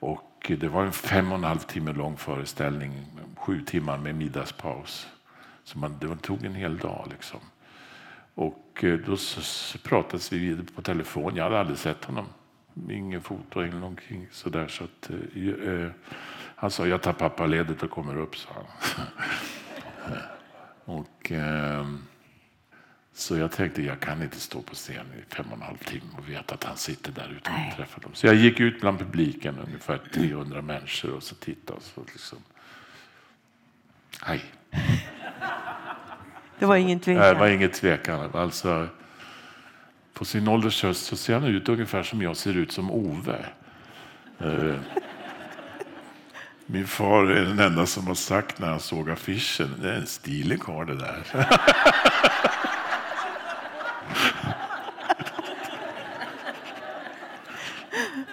Och 0.00 0.52
det 0.60 0.68
var 0.68 0.84
en 0.84 0.92
fem 0.92 1.32
och 1.32 1.38
en 1.38 1.44
halv 1.44 1.58
timme 1.58 1.92
lång 1.92 2.16
föreställning, 2.16 3.06
sju 3.36 3.60
timmar 3.60 3.98
med 3.98 4.14
middagspaus. 4.14 5.08
Så 5.64 5.78
man, 5.78 5.98
det 6.00 6.16
tog 6.16 6.44
en 6.44 6.54
hel 6.54 6.78
dag. 6.78 7.06
Liksom. 7.10 7.40
Och 8.34 8.84
eh, 8.84 8.98
då 8.98 9.16
pratades 9.84 10.32
vi 10.32 10.56
på 10.74 10.82
telefon. 10.82 11.36
Jag 11.36 11.44
hade 11.44 11.60
aldrig 11.60 11.78
sett 11.78 12.04
honom 12.04 12.26
ingen 12.90 13.20
foto 13.20 13.60
eller 13.60 13.78
någonting 13.78 14.26
sådär. 14.30 14.68
Så 14.68 14.84
att, 14.84 15.10
eh, 15.34 15.90
han 16.56 16.70
sa 16.70 16.86
jag 16.86 17.02
tar 17.02 17.12
pappaledigt 17.12 17.82
och 17.82 17.90
kommer 17.90 18.16
upp, 18.16 18.36
sa 18.36 18.48
han. 18.54 19.06
och, 20.96 21.32
eh, 21.32 21.86
så 23.12 23.36
jag 23.36 23.52
tänkte 23.52 23.82
jag 23.82 24.00
kan 24.00 24.22
inte 24.22 24.40
stå 24.40 24.62
på 24.62 24.74
scen 24.74 25.06
i 25.18 25.34
fem 25.34 25.46
och 25.50 25.56
en 25.56 25.62
halv 25.62 25.76
timme 25.76 26.10
och 26.18 26.28
veta 26.28 26.54
att 26.54 26.64
han 26.64 26.76
sitter 26.76 27.12
där 27.12 27.36
ute 27.36 27.50
och 27.50 27.76
träffar 27.76 28.00
dem. 28.00 28.10
Så 28.14 28.26
jag 28.26 28.34
gick 28.34 28.60
ut 28.60 28.80
bland 28.80 28.98
publiken, 28.98 29.58
ungefär 29.66 30.00
300 30.14 30.62
människor, 30.62 31.14
och 31.14 31.22
så 31.22 31.34
tittade 31.34 31.76
och 31.76 31.82
så 31.82 32.00
liksom... 32.12 32.38
Hej. 34.22 34.44
Det 36.58 36.66
var 36.66 36.76
ingen 36.76 37.00
tvekan? 37.00 37.22
Det 37.22 37.34
var 37.34 37.48
ingen 37.48 37.70
tvekan. 37.70 38.30
Alltså, 38.34 38.88
på 40.18 40.24
sin 40.24 40.48
ålders 40.48 40.82
höst 40.82 41.06
så 41.06 41.16
ser 41.16 41.34
han 41.34 41.44
ut 41.44 41.68
ungefär 41.68 42.02
som 42.02 42.22
jag 42.22 42.36
ser 42.36 42.56
ut 42.56 42.72
som 42.72 42.90
Ove. 42.90 43.46
Eh, 44.38 44.74
min 46.66 46.86
far 46.86 47.26
är 47.26 47.44
den 47.44 47.58
enda 47.58 47.86
som 47.86 48.06
har 48.06 48.14
sagt 48.14 48.58
när 48.58 48.68
han 48.68 48.80
såg 48.80 49.10
affischen, 49.10 49.74
det 49.82 49.90
är 49.90 49.96
en 49.96 50.06
stilig 50.06 50.60
karl 50.62 50.86
det 50.86 50.96
där. 50.96 51.24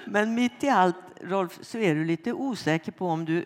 Men 0.06 0.36
mitt 0.36 0.64
i 0.64 0.70
allt, 0.70 0.96
Rolf, 1.22 1.60
så 1.62 1.78
är 1.78 1.96
du 1.96 2.06
lite 2.06 2.34
osäker 2.34 2.92
på 2.92 3.08
om 3.08 3.26
du, 3.26 3.46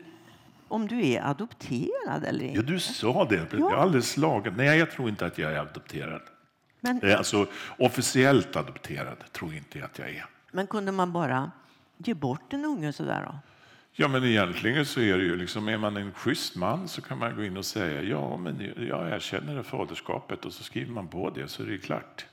om 0.68 0.88
du 0.88 1.08
är 1.08 1.22
adopterad 1.22 2.24
eller 2.24 2.46
inte. 2.46 2.60
Ja, 2.60 2.62
du 2.62 2.80
sa 2.80 3.26
det. 3.26 3.48
Jag 3.52 3.72
är 3.72 3.76
alldeles 3.76 4.12
slagen. 4.12 4.54
Nej, 4.58 4.80
jag 4.80 4.92
tror 4.92 5.10
inte 5.10 5.26
att 5.26 5.38
jag 5.38 5.54
är 5.54 5.60
adopterad. 5.60 6.22
Men, 6.82 7.02
eh, 7.02 7.18
alltså, 7.18 7.48
officiellt 7.78 8.56
adopterad 8.56 9.18
tror 9.32 9.54
inte 9.54 9.80
jag 9.80 9.86
att 9.86 10.00
jag 10.00 10.10
är. 10.10 10.26
Men 10.52 10.68
kunde 10.68 10.92
man 10.92 11.12
bara 11.12 11.52
ge 11.98 12.14
bort 12.14 12.54
en 12.54 12.66
unge 12.66 12.94
sådär 12.94 13.24
då? 13.26 13.40
Ja, 13.92 14.08
men 14.08 14.24
egentligen 14.24 14.86
så 14.86 15.02
är 15.02 15.18
det 15.18 15.24
ju 15.24 15.36
liksom, 15.36 15.68
är 15.68 15.78
man 15.78 15.98
en 15.98 16.12
schysst 16.12 16.56
man 16.56 16.88
så 16.88 17.02
kan 17.02 17.18
man 17.18 17.36
gå 17.36 17.44
in 17.44 17.58
och 17.58 17.66
säga 17.66 18.02
ja, 18.02 18.38
men 18.38 18.72
jag 18.90 19.10
erkänner 19.10 19.56
det 19.56 19.64
faderskapet 19.64 20.46
och 20.46 20.54
så 20.54 20.64
skriver 20.64 20.92
man 20.92 21.08
på 21.08 21.30
det 21.30 21.48
så 21.48 21.64
är 21.64 21.68
det 21.68 21.78
klart. 21.78 22.26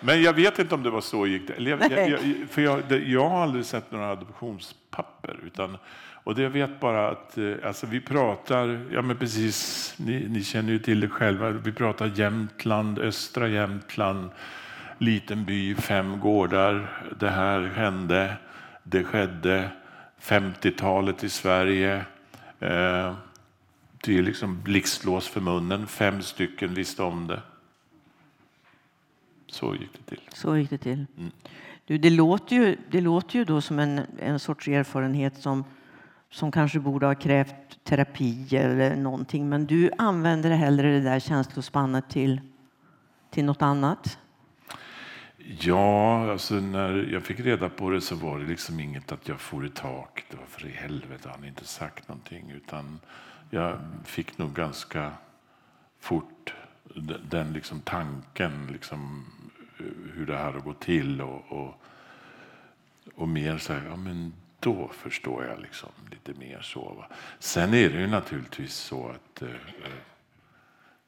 Men 0.00 0.22
jag 0.22 0.32
vet 0.32 0.58
inte 0.58 0.74
om 0.74 0.82
det 0.82 0.90
var 0.90 1.00
så 1.00 1.26
gick 1.26 1.46
det. 1.46 1.62
Jag, 1.62 1.92
jag, 1.92 2.10
jag, 2.10 2.20
för 2.50 2.62
jag, 2.62 2.92
jag 2.92 3.28
har 3.28 3.42
aldrig 3.42 3.64
sett 3.64 3.90
några 3.90 4.10
adoptionspapper. 4.10 5.40
Utan, 5.46 5.78
och 6.24 6.34
det 6.34 6.42
jag 6.42 6.50
vet 6.50 6.80
bara 6.80 7.10
att 7.10 7.38
eh, 7.38 7.54
alltså 7.64 7.86
vi 7.86 8.00
pratar, 8.00 8.86
ja 8.92 9.02
men 9.02 9.16
precis, 9.16 9.94
ni, 9.98 10.28
ni 10.28 10.42
känner 10.44 10.72
ju 10.72 10.78
till 10.78 11.00
det 11.00 11.08
själva, 11.08 11.50
vi 11.50 11.72
pratar 11.72 12.12
Jämtland, 12.14 12.98
östra 12.98 13.48
Jämtland, 13.48 14.30
liten 14.98 15.44
by, 15.44 15.74
fem 15.74 16.20
gårdar. 16.20 17.02
Det 17.20 17.30
här 17.30 17.60
hände, 17.60 18.36
det 18.82 19.04
skedde, 19.04 19.70
50-talet 20.20 21.24
i 21.24 21.28
Sverige. 21.28 21.96
Eh, 22.60 23.14
det 24.04 24.18
är 24.18 24.22
liksom 24.22 24.62
blixtlås 24.62 25.28
för 25.28 25.40
munnen, 25.40 25.86
fem 25.86 26.22
stycken 26.22 26.74
visste 26.74 27.02
om 27.02 27.26
det. 27.26 27.42
Så 29.46 29.74
gick 29.74 29.92
det 29.92 30.10
till. 30.10 30.20
Så 30.32 30.56
gick 30.56 30.70
det 30.70 30.78
till. 30.78 31.06
Mm. 31.18 31.30
Du, 31.84 31.98
det, 31.98 32.10
låter 32.10 32.56
ju, 32.56 32.76
det 32.90 33.00
låter 33.00 33.38
ju 33.38 33.44
då 33.44 33.60
som 33.60 33.78
en, 33.78 34.00
en 34.18 34.38
sorts 34.38 34.68
erfarenhet 34.68 35.36
som, 35.38 35.64
som 36.34 36.52
kanske 36.52 36.80
borde 36.80 37.06
ha 37.06 37.14
krävt 37.14 37.84
terapi 37.84 38.56
eller 38.56 38.96
någonting. 38.96 39.48
Men 39.48 39.66
du 39.66 39.90
använder 39.98 40.50
hellre 40.50 40.92
det 40.92 41.00
där 41.00 41.20
känslospannet 41.20 42.10
till, 42.10 42.40
till 43.30 43.44
något 43.44 43.62
annat? 43.62 44.18
Ja, 45.60 46.30
alltså 46.32 46.54
när 46.54 47.08
jag 47.12 47.22
fick 47.22 47.40
reda 47.40 47.68
på 47.68 47.90
det 47.90 48.00
så 48.00 48.14
var 48.14 48.38
det 48.38 48.46
liksom 48.46 48.80
inget 48.80 49.12
att 49.12 49.28
jag 49.28 49.40
for 49.40 49.66
i 49.66 49.68
tak. 49.68 50.24
Det 50.30 50.36
var 50.36 50.46
för 50.46 50.66
i 50.66 50.70
helvete, 50.70 51.30
han 51.34 51.44
inte 51.44 51.64
sagt 51.64 52.08
någonting. 52.08 52.50
Utan 52.50 53.00
jag 53.50 53.78
fick 54.04 54.38
nog 54.38 54.54
ganska 54.54 55.12
fort 56.00 56.54
den 57.30 57.52
liksom 57.52 57.80
tanken 57.80 58.68
liksom 58.72 59.24
eh, 59.78 60.14
hur 60.14 60.26
det 60.26 60.36
här 60.36 60.52
har 60.52 60.60
gått 60.60 60.80
till 60.80 61.20
och, 61.20 61.52
och, 61.52 61.74
och 63.14 63.28
mer 63.28 63.58
så 63.58 63.72
här, 63.72 63.82
ja 63.88 63.96
men 63.96 64.32
då 64.64 64.90
förstår 64.92 65.44
jag 65.44 65.60
liksom 65.60 65.88
lite 66.10 66.40
mer 66.40 66.60
så. 66.62 66.80
Va? 66.80 67.06
Sen 67.38 67.74
är 67.74 67.90
det 67.90 68.00
ju 68.00 68.06
naturligtvis 68.06 68.74
så 68.74 69.08
att 69.08 69.42
eh, 69.42 69.48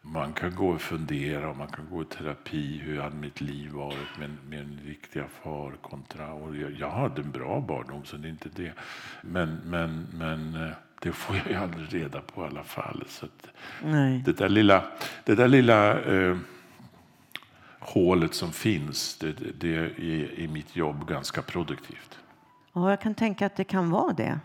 man 0.02 0.32
kan 0.32 0.54
gå 0.54 0.68
och 0.68 0.80
fundera 0.80 1.50
och 1.50 1.56
man 1.56 1.68
kan 1.68 1.86
gå 1.90 2.02
i 2.02 2.04
terapi. 2.04 2.80
Hur 2.84 3.00
hade 3.00 3.16
mitt 3.16 3.40
liv 3.40 3.70
varit 3.70 4.18
med, 4.18 4.30
med 4.48 4.60
en 4.60 4.80
riktiga 4.84 5.24
far 5.42 5.72
kontra... 5.82 6.32
Och 6.32 6.56
jag, 6.56 6.72
jag 6.72 6.90
hade 6.90 7.22
en 7.22 7.30
bra 7.30 7.60
barndom, 7.60 8.04
så 8.04 8.16
det 8.16 8.28
är 8.28 8.30
inte 8.30 8.48
det. 8.56 8.72
Men, 9.22 9.60
men, 9.64 10.06
men 10.12 10.54
eh, 10.54 10.72
det 11.02 11.12
får 11.12 11.36
jag 11.36 11.46
ju 11.46 11.54
aldrig 11.54 11.94
reda 11.94 12.20
på 12.20 12.42
i 12.42 12.46
alla 12.46 12.64
fall. 12.64 13.04
Så 13.08 13.26
det 14.24 14.38
där 14.38 14.48
lilla, 14.48 14.84
det 15.24 15.34
där 15.34 15.48
lilla 15.48 16.00
eh, 16.00 16.36
hålet 17.78 18.34
som 18.34 18.52
finns, 18.52 19.18
det, 19.18 19.32
det 19.32 19.76
är 19.76 20.00
i 20.38 20.48
mitt 20.48 20.76
jobb 20.76 21.08
ganska 21.08 21.42
produktivt. 21.42 22.18
Ja, 22.76 22.90
jag 22.90 23.00
kan 23.00 23.14
tänka 23.14 23.46
att 23.46 23.56
det 23.56 23.64
kan 23.64 23.90
vara 23.90 24.12
det. 24.12 24.40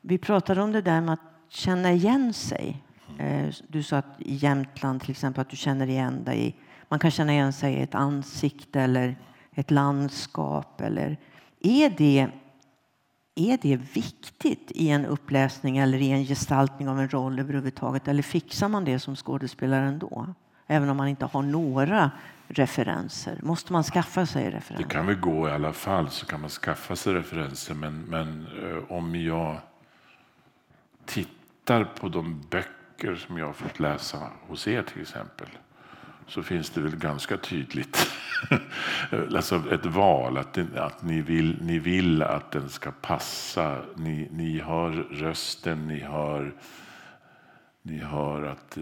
Vi 0.00 0.18
pratade 0.18 0.62
om 0.62 0.72
det 0.72 0.82
där 0.82 1.00
med 1.00 1.12
att 1.12 1.20
känna 1.48 1.92
igen 1.92 2.32
sig. 2.32 2.82
Eh, 3.18 3.54
du 3.68 3.82
sa 3.82 3.96
att 3.96 4.14
i 4.18 4.34
Jämtland 4.34 5.00
till 5.00 5.10
exempel 5.10 5.40
att 5.40 5.48
du 5.48 5.56
känner 5.56 5.86
igen 5.86 6.24
dig. 6.24 6.56
Man 6.88 6.98
kan 6.98 7.10
känna 7.10 7.32
igen 7.32 7.52
sig 7.52 7.74
i 7.74 7.82
ett 7.82 7.94
ansikte 7.94 8.80
eller 8.80 9.16
ett 9.54 9.70
landskap. 9.70 10.80
Eller, 10.80 11.18
är, 11.60 11.90
det, 11.90 12.28
är 13.34 13.58
det 13.62 13.76
viktigt 13.76 14.72
i 14.74 14.88
en 14.88 15.06
uppläsning 15.06 15.78
eller 15.78 15.98
i 15.98 16.10
en 16.10 16.24
gestaltning 16.24 16.88
av 16.88 17.00
en 17.00 17.08
roll 17.08 17.38
överhuvudtaget? 17.38 18.08
Eller 18.08 18.22
fixar 18.22 18.68
man 18.68 18.84
det 18.84 18.98
som 18.98 19.16
skådespelare 19.16 19.86
ändå? 19.86 20.34
Även 20.72 20.88
om 20.88 20.96
man 20.96 21.08
inte 21.08 21.24
har 21.24 21.42
några 21.42 22.10
referenser? 22.48 23.38
Måste 23.42 23.72
man 23.72 23.84
skaffa 23.84 24.26
sig 24.26 24.50
referenser? 24.50 24.88
Det 24.88 24.94
kan 24.94 25.06
väl 25.06 25.16
gå 25.16 25.48
i 25.48 25.52
alla 25.52 25.72
fall, 25.72 26.10
så 26.10 26.26
kan 26.26 26.40
man 26.40 26.50
skaffa 26.50 26.96
sig 26.96 27.14
referenser. 27.14 27.74
Men, 27.74 28.00
men 28.00 28.46
eh, 28.62 28.92
om 28.92 29.16
jag 29.16 29.56
tittar 31.04 31.84
på 31.84 32.08
de 32.08 32.42
böcker 32.50 33.14
som 33.14 33.38
jag 33.38 33.46
har 33.46 33.52
fått 33.52 33.80
läsa 33.80 34.18
hos 34.48 34.68
er 34.68 34.82
till 34.82 35.02
exempel 35.02 35.48
så 36.26 36.42
finns 36.42 36.70
det 36.70 36.80
väl 36.80 36.96
ganska 36.96 37.36
tydligt 37.36 38.10
alltså 39.34 39.62
ett 39.72 39.86
val. 39.86 40.38
Att, 40.38 40.58
att 40.76 41.02
ni, 41.02 41.20
vill, 41.20 41.58
ni 41.62 41.78
vill 41.78 42.22
att 42.22 42.50
den 42.50 42.68
ska 42.68 42.90
passa. 42.90 43.78
Ni, 43.96 44.28
ni 44.32 44.58
har 44.58 44.90
rösten, 45.10 45.88
ni 45.88 46.00
har, 46.00 46.52
ni 47.82 47.98
har 47.98 48.42
att, 48.42 48.78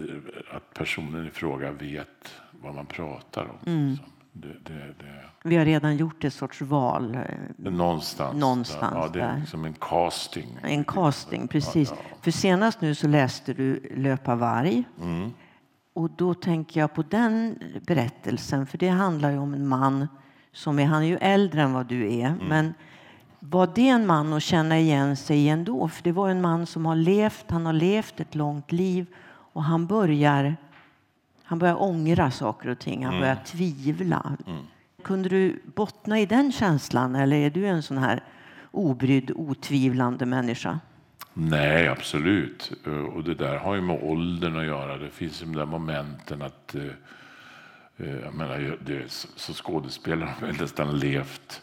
att 0.51 0.73
personen 0.73 1.27
i 1.27 1.29
fråga 1.29 1.71
vet 1.71 2.33
vad 2.51 2.75
man 2.75 2.85
pratar 2.85 3.45
om. 3.45 3.57
Mm. 3.65 3.97
Det, 4.31 4.47
det, 4.47 4.95
det. 4.99 5.23
Vi 5.43 5.55
har 5.55 5.65
redan 5.65 5.97
gjort 5.97 6.23
ett 6.23 6.33
sorts 6.33 6.61
val. 6.61 7.15
Eh, 7.15 7.21
någonstans. 7.71 8.39
Någonstans 8.39 8.93
ja, 8.95 9.09
det 9.13 9.21
är 9.21 9.27
där. 9.27 9.39
liksom 9.39 9.65
en 9.65 9.73
casting. 9.73 10.57
En 10.63 10.83
casting, 10.83 11.47
precis. 11.47 11.89
Ja, 11.89 11.97
ja. 12.09 12.17
För 12.21 12.31
senast 12.31 12.81
nu 12.81 12.95
så 12.95 13.07
läste 13.07 13.53
du 13.53 13.89
Löpa 13.95 14.35
varg. 14.35 14.83
Mm. 15.01 15.31
Och 15.93 16.09
då 16.09 16.33
tänker 16.33 16.79
jag 16.79 16.93
på 16.93 17.01
den 17.01 17.59
berättelsen, 17.87 18.67
för 18.67 18.77
det 18.77 18.89
handlar 18.89 19.31
ju 19.31 19.37
om 19.37 19.53
en 19.53 19.67
man 19.67 20.07
som 20.51 20.79
är, 20.79 20.85
han 20.85 21.03
är 21.03 21.07
ju 21.07 21.17
äldre 21.17 21.61
än 21.61 21.73
vad 21.73 21.85
du 21.85 22.13
är, 22.13 22.27
mm. 22.27 22.47
men 22.47 22.73
var 23.39 23.69
det 23.75 23.87
en 23.87 24.07
man 24.07 24.33
att 24.33 24.43
känna 24.43 24.79
igen 24.79 25.17
sig 25.17 25.37
i 25.37 25.49
ändå? 25.49 25.87
För 25.87 26.03
det 26.03 26.11
var 26.11 26.29
en 26.29 26.41
man 26.41 26.65
som 26.65 26.85
har 26.85 26.95
levt, 26.95 27.45
han 27.47 27.65
har 27.65 27.73
levt 27.73 28.19
ett 28.19 28.35
långt 28.35 28.71
liv 28.71 29.05
och 29.53 29.63
han 29.63 29.87
börjar 29.87 30.55
han 31.49 31.59
börjar 31.59 31.81
ångra 31.81 32.31
saker 32.31 32.69
och 32.69 32.79
ting. 32.79 33.05
Han 33.05 33.13
mm. 33.13 33.21
börjar 33.21 33.43
tvivla. 33.45 34.37
Mm. 34.47 34.63
Kunde 35.03 35.29
du 35.29 35.61
bottna 35.75 36.19
i 36.19 36.25
den 36.25 36.51
känslan 36.51 37.15
eller 37.15 37.37
är 37.37 37.49
du 37.49 37.65
en 37.65 37.83
sån 37.83 37.97
här 37.97 38.23
obrydd, 38.71 39.31
otvivlande 39.35 40.25
människa? 40.25 40.79
Nej, 41.33 41.87
absolut. 41.87 42.71
Och 43.13 43.23
det 43.23 43.35
där 43.35 43.57
har 43.57 43.75
ju 43.75 43.81
med 43.81 44.03
åldern 44.03 44.59
att 44.59 44.65
göra. 44.65 44.97
Det 44.97 45.09
finns 45.09 45.39
de 45.39 45.55
där 45.55 45.65
momenten 45.65 46.41
att 46.41 46.75
eh, 46.75 46.83
eh, 47.97 48.19
jag 48.23 48.33
menar, 48.33 49.05
så 49.35 49.53
skådespelare 49.53 50.33
har 50.39 50.61
nästan 50.61 50.99
levt 50.99 51.61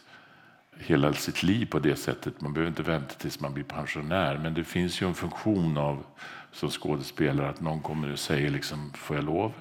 hela 0.79 1.13
sitt 1.13 1.43
liv 1.43 1.65
på 1.65 1.79
det 1.79 1.95
sättet. 1.95 2.41
Man 2.41 2.53
behöver 2.53 2.69
inte 2.69 2.83
vänta 2.83 3.15
tills 3.15 3.39
man 3.39 3.53
blir 3.53 3.63
pensionär. 3.63 4.37
Men 4.37 4.53
det 4.53 4.63
finns 4.63 5.01
ju 5.01 5.07
en 5.07 5.13
funktion 5.13 5.77
av 5.77 6.03
som 6.51 6.69
skådespelare 6.69 7.49
att 7.49 7.61
någon 7.61 7.81
kommer 7.81 8.11
och 8.11 8.19
säger 8.19 8.49
liksom, 8.49 8.91
får 8.93 9.15
jag 9.15 9.25
lov? 9.25 9.53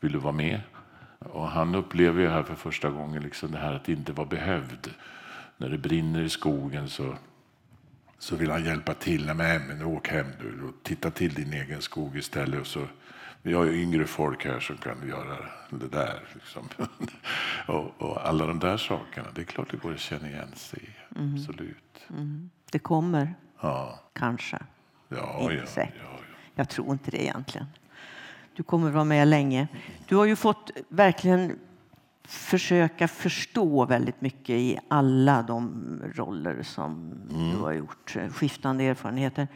Vill 0.00 0.12
du 0.12 0.18
vara 0.18 0.32
med? 0.32 0.60
Och 1.18 1.48
han 1.48 1.74
upplever 1.74 2.22
ju 2.22 2.28
här 2.28 2.42
för 2.42 2.54
första 2.54 2.90
gången 2.90 3.22
liksom 3.22 3.52
det 3.52 3.58
här 3.58 3.72
att 3.72 3.88
inte 3.88 4.12
vara 4.12 4.28
behövd. 4.28 4.90
När 5.56 5.68
det 5.68 5.78
brinner 5.78 6.22
i 6.22 6.28
skogen 6.28 6.88
så, 6.88 7.16
så 8.18 8.36
vill 8.36 8.50
han 8.50 8.64
hjälpa 8.64 8.94
till. 8.94 9.26
Nej, 9.36 9.58
men 9.58 9.82
åk 9.82 10.08
hem 10.08 10.26
du 10.40 10.62
och 10.68 10.74
titta 10.82 11.10
till 11.10 11.34
din 11.34 11.52
egen 11.52 11.82
skog 11.82 12.16
istället. 12.16 12.60
Och 12.60 12.66
så 12.66 12.86
vi 13.42 13.54
har 13.54 13.64
ju 13.64 13.82
yngre 13.82 14.04
folk 14.04 14.44
här 14.44 14.60
som 14.60 14.76
kan 14.76 15.08
göra 15.08 15.36
det 15.70 15.88
där. 15.88 16.20
Liksom. 16.34 16.68
och, 17.66 18.02
och, 18.02 18.26
alla 18.26 18.46
de 18.46 18.58
där 18.58 18.76
sakerna, 18.76 19.26
det 19.34 19.40
är 19.40 19.44
klart 19.44 19.70
det 19.70 19.76
går 19.76 19.92
att 19.92 20.00
känna 20.00 20.28
igen 20.28 20.52
sig 20.54 20.80
i. 20.82 21.18
Mm. 21.18 21.34
Absolut. 21.34 22.06
Mm. 22.10 22.50
Det 22.70 22.78
kommer, 22.78 23.34
ja. 23.60 24.00
kanske. 24.12 24.58
Ja, 25.08 25.40
inte 25.40 25.54
ja, 25.54 25.66
säkert. 25.66 25.94
Ja, 26.02 26.10
ja. 26.12 26.24
Jag 26.54 26.68
tror 26.68 26.92
inte 26.92 27.10
det 27.10 27.22
egentligen. 27.22 27.66
Du 28.54 28.62
kommer 28.62 28.90
vara 28.90 29.04
med 29.04 29.28
länge. 29.28 29.68
Du 30.06 30.16
har 30.16 30.24
ju 30.24 30.36
fått 30.36 30.70
verkligen 30.88 31.58
försöka 32.24 33.08
förstå 33.08 33.84
väldigt 33.84 34.20
mycket 34.20 34.50
i 34.50 34.78
alla 34.88 35.42
de 35.42 35.82
roller 36.14 36.62
som 36.62 37.12
mm. 37.30 37.50
du 37.50 37.56
har 37.56 37.72
gjort. 37.72 38.16
Skiftande 38.30 38.84
erfarenheter. 38.84 39.48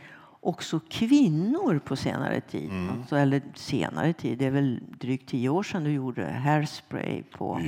Också 0.44 0.80
kvinnor 0.88 1.78
på 1.78 1.96
senare 1.96 2.40
tid. 2.40 2.70
Mm. 2.70 2.90
Alltså, 2.90 3.16
eller 3.16 3.42
senare 3.54 4.12
tid, 4.12 4.38
det 4.38 4.46
är 4.46 4.50
väl 4.50 4.80
drygt 4.98 5.28
tio 5.28 5.48
år 5.48 5.62
sedan 5.62 5.84
du 5.84 5.92
gjorde 5.92 6.30
Hairspray 6.30 7.22
på 7.22 7.60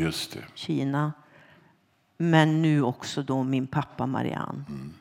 Kina. 0.55 1.13
Men 2.17 2.63
nu 2.63 2.83
också 2.83 3.23
då 3.23 3.43
min 3.43 3.67
pappa 3.67 4.07
Marianne. 4.07 4.65
Mm. 4.69 4.93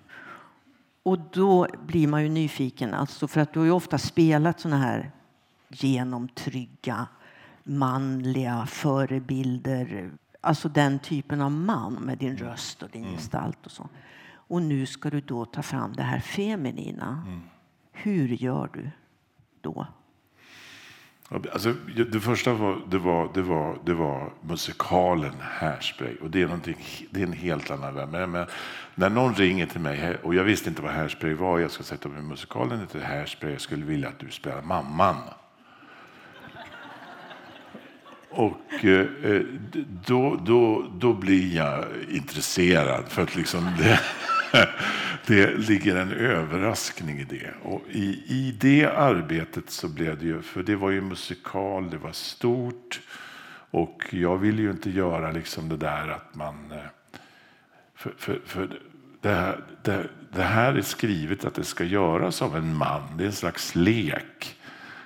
Och 1.03 1.19
då 1.19 1.67
blir 1.85 2.07
man 2.07 2.23
ju 2.23 2.29
nyfiken, 2.29 2.93
alltså 2.93 3.27
för 3.27 3.41
att 3.41 3.53
du 3.53 3.59
har 3.59 3.65
ju 3.65 3.71
ofta 3.71 3.97
spelat 3.97 4.59
såna 4.59 4.77
här 4.77 5.11
genomtrygga 5.69 7.07
manliga 7.63 8.65
förebilder. 8.65 10.11
Alltså 10.41 10.69
den 10.69 10.99
typen 10.99 11.41
av 11.41 11.51
man 11.51 11.93
med 11.93 12.17
din 12.17 12.37
röst 12.37 12.83
och 12.83 12.89
din 12.89 13.03
mm. 13.03 13.15
gestalt 13.15 13.65
och 13.65 13.71
så. 13.71 13.89
Och 14.47 14.61
nu 14.61 14.85
ska 14.85 15.09
du 15.09 15.21
då 15.21 15.45
ta 15.45 15.61
fram 15.61 15.93
det 15.93 16.03
här 16.03 16.19
feminina. 16.19 17.23
Mm. 17.27 17.41
Hur 17.93 18.27
gör 18.27 18.69
du 18.73 18.89
då? 19.61 19.87
Alltså, 21.29 21.73
det 22.11 22.19
första 22.19 22.53
var, 22.53 22.81
det 22.89 22.97
var, 22.97 23.31
det 23.33 23.41
var, 23.41 23.77
det 23.85 23.93
var 23.93 24.33
musikalen 24.41 25.33
Hairspray. 25.41 26.15
Och 26.15 26.29
det 26.29 26.41
är, 26.41 26.59
det 27.09 27.21
är 27.21 27.25
en 27.25 27.33
helt 27.33 27.71
annan 27.71 27.95
värld. 27.95 28.09
Men, 28.09 28.31
men, 28.31 28.45
när 28.95 29.09
någon 29.09 29.33
ringer 29.33 29.65
till 29.65 29.81
mig, 29.81 30.17
och 30.23 30.35
jag 30.35 30.43
visste 30.43 30.69
inte 30.69 30.81
vad 30.81 30.91
Hairspray 30.91 31.33
var, 31.33 31.59
jag 31.59 31.71
ska 31.71 31.83
sätta 31.83 32.09
mig 32.09 32.21
musikalen 32.21 32.79
heter 32.79 33.01
Hairspray, 33.01 33.51
jag 33.51 33.61
skulle 33.61 33.85
vilja 33.85 34.09
att 34.09 34.19
du 34.19 34.31
spelar 34.31 34.61
mamman. 34.61 35.15
Och 38.35 38.85
eh, 38.85 39.07
eh 39.23 39.41
då, 40.05 40.39
då, 40.45 40.91
då 40.99 41.13
blir 41.13 41.55
jag 41.55 41.85
intresserad 42.09 43.03
för 43.07 43.21
att 43.21 43.35
liksom 43.35 43.69
det, 43.79 43.99
det 45.27 45.57
ligger 45.57 45.95
en 45.95 46.11
överraskning 46.11 47.19
i 47.19 47.23
det. 47.23 47.53
Och 47.63 47.81
i, 47.89 48.23
i 48.27 48.55
det 48.59 48.85
arbetet 48.85 49.69
så 49.69 49.87
blev 49.87 50.19
det 50.19 50.25
ju, 50.25 50.41
för 50.41 50.63
det 50.63 50.75
var 50.75 50.89
ju 50.89 51.01
musikal, 51.01 51.89
det 51.89 51.97
var 51.97 52.11
stort 52.11 53.01
och 53.73 54.03
jag 54.09 54.37
ville 54.37 54.61
ju 54.61 54.71
inte 54.71 54.89
göra 54.89 55.31
liksom 55.31 55.69
det 55.69 55.77
där 55.77 56.07
att 56.07 56.35
man... 56.35 56.71
Eh, 56.71 56.77
för, 57.95 58.13
för, 58.17 58.41
för 58.45 58.79
det, 59.21 59.29
här, 59.29 59.63
det, 59.83 60.09
det 60.31 60.43
här 60.43 60.73
är 60.73 60.81
skrivet 60.81 61.45
att 61.45 61.55
det 61.55 61.63
ska 61.63 61.83
göras 61.83 62.41
av 62.41 62.57
en 62.57 62.75
man, 62.75 63.17
det 63.17 63.23
är 63.23 63.27
en 63.27 63.33
slags 63.33 63.75
lek. 63.75 64.55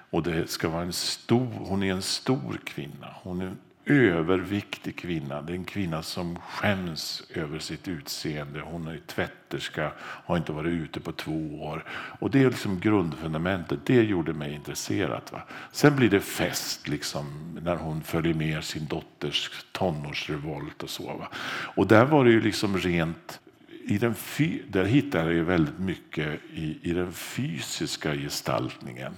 Och 0.10 0.24
det 0.24 0.50
ska 0.50 0.70
vara 0.70 0.84
en 0.84 0.94
stor, 0.94 1.52
hon 1.60 1.84
är 1.84 1.94
en 1.94 2.02
stor 2.02 2.60
kvinna. 2.66 3.08
Hon 3.24 3.42
är 3.42 3.46
en 3.46 3.58
överviktig 3.86 4.96
kvinna. 4.96 5.42
Det 5.42 5.54
är 5.54 5.56
en 5.56 5.66
kvinna 5.66 6.04
som 6.04 6.40
skäms 6.40 7.24
över 7.34 7.60
sitt 7.60 7.88
utseende. 7.88 8.60
Hon 8.60 8.88
är 8.88 8.98
tvätterska, 8.98 9.92
har 10.00 10.38
inte 10.38 10.52
varit 10.52 10.74
ute 10.74 11.00
på 11.00 11.12
två 11.12 11.64
år. 11.64 11.86
Och 12.20 12.32
Det 12.32 12.44
är 12.44 12.50
liksom 12.50 12.80
grundfundamentet. 12.80 13.80
Det 13.86 14.04
gjorde 14.04 14.34
mig 14.34 14.54
intresserad. 14.54 15.22
Va? 15.32 15.42
Sen 15.72 15.96
blir 15.96 16.10
det 16.10 16.20
fest 16.20 16.88
liksom, 16.88 17.58
när 17.64 17.76
hon 17.76 18.02
följer 18.02 18.34
med 18.34 18.64
sin 18.64 18.86
dotters 18.86 19.66
tonårsrevolt. 19.72 20.84
och 20.84 20.90
så. 20.90 21.04
Va? 21.04 21.28
Och 21.76 21.88
där 21.88 22.06
var 22.06 22.26
det 22.26 22.32
ju 22.32 22.42
liksom 22.42 22.78
rent 22.78 23.40
i 23.84 23.98
den 23.98 24.16
där 24.68 24.86
hittade 24.86 25.34
jag 25.34 25.44
väldigt 25.44 25.80
mycket 25.80 26.40
i, 26.54 26.80
i 26.82 26.94
den 26.94 27.14
fysiska 27.14 28.16
gestaltningen 28.16 29.14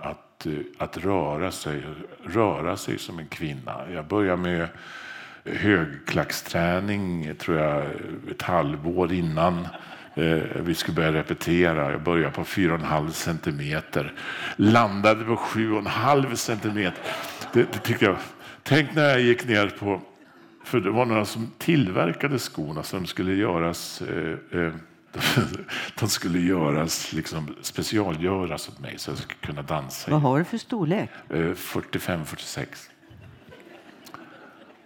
att, 0.00 0.46
eh, 0.46 0.52
att 0.78 0.98
röra, 0.98 1.50
sig, 1.50 1.82
röra 2.24 2.76
sig 2.76 2.98
som 2.98 3.18
en 3.18 3.26
kvinna. 3.26 3.80
Jag 3.92 4.06
började 4.06 4.42
med 4.42 4.68
högklacksträning 5.44 7.34
tror 7.34 7.58
jag, 7.58 7.84
ett 8.30 8.42
halvår 8.42 9.12
innan 9.12 9.68
eh, 10.14 10.42
vi 10.54 10.74
skulle 10.74 10.94
börja 10.94 11.12
repetera. 11.12 11.90
Jag 11.90 12.02
började 12.02 12.32
på 12.32 12.44
4,5 12.44 13.10
centimeter. 13.10 14.12
Landade 14.56 15.24
på 15.24 15.36
7,5 15.36 16.34
centimeter. 16.34 17.02
Det, 17.52 17.72
det 17.72 17.78
jag. 18.02 18.16
Tänk 18.62 18.94
när 18.94 19.08
jag 19.08 19.20
gick 19.20 19.44
ner 19.44 19.68
på... 19.78 20.00
För 20.64 20.80
det 20.80 20.90
var 20.90 21.06
några 21.06 21.24
som 21.24 21.50
tillverkade 21.58 22.38
skorna 22.38 22.82
som 22.82 23.06
skulle 23.06 23.34
göras 23.34 24.02
eh, 24.02 24.60
eh, 24.60 24.72
de 26.00 26.08
skulle 26.08 26.38
göras, 26.38 27.12
liksom, 27.12 27.56
specialgöras 27.62 28.68
åt 28.68 28.80
mig 28.80 28.94
så 28.98 29.10
jag 29.10 29.18
skulle 29.18 29.40
kunna 29.40 29.62
dansa. 29.62 30.10
Vad 30.10 30.20
har 30.20 30.38
du 30.38 30.44
för 30.44 30.58
storlek? 30.58 31.10
45-46. 31.28 32.58
Eh, 32.58 32.66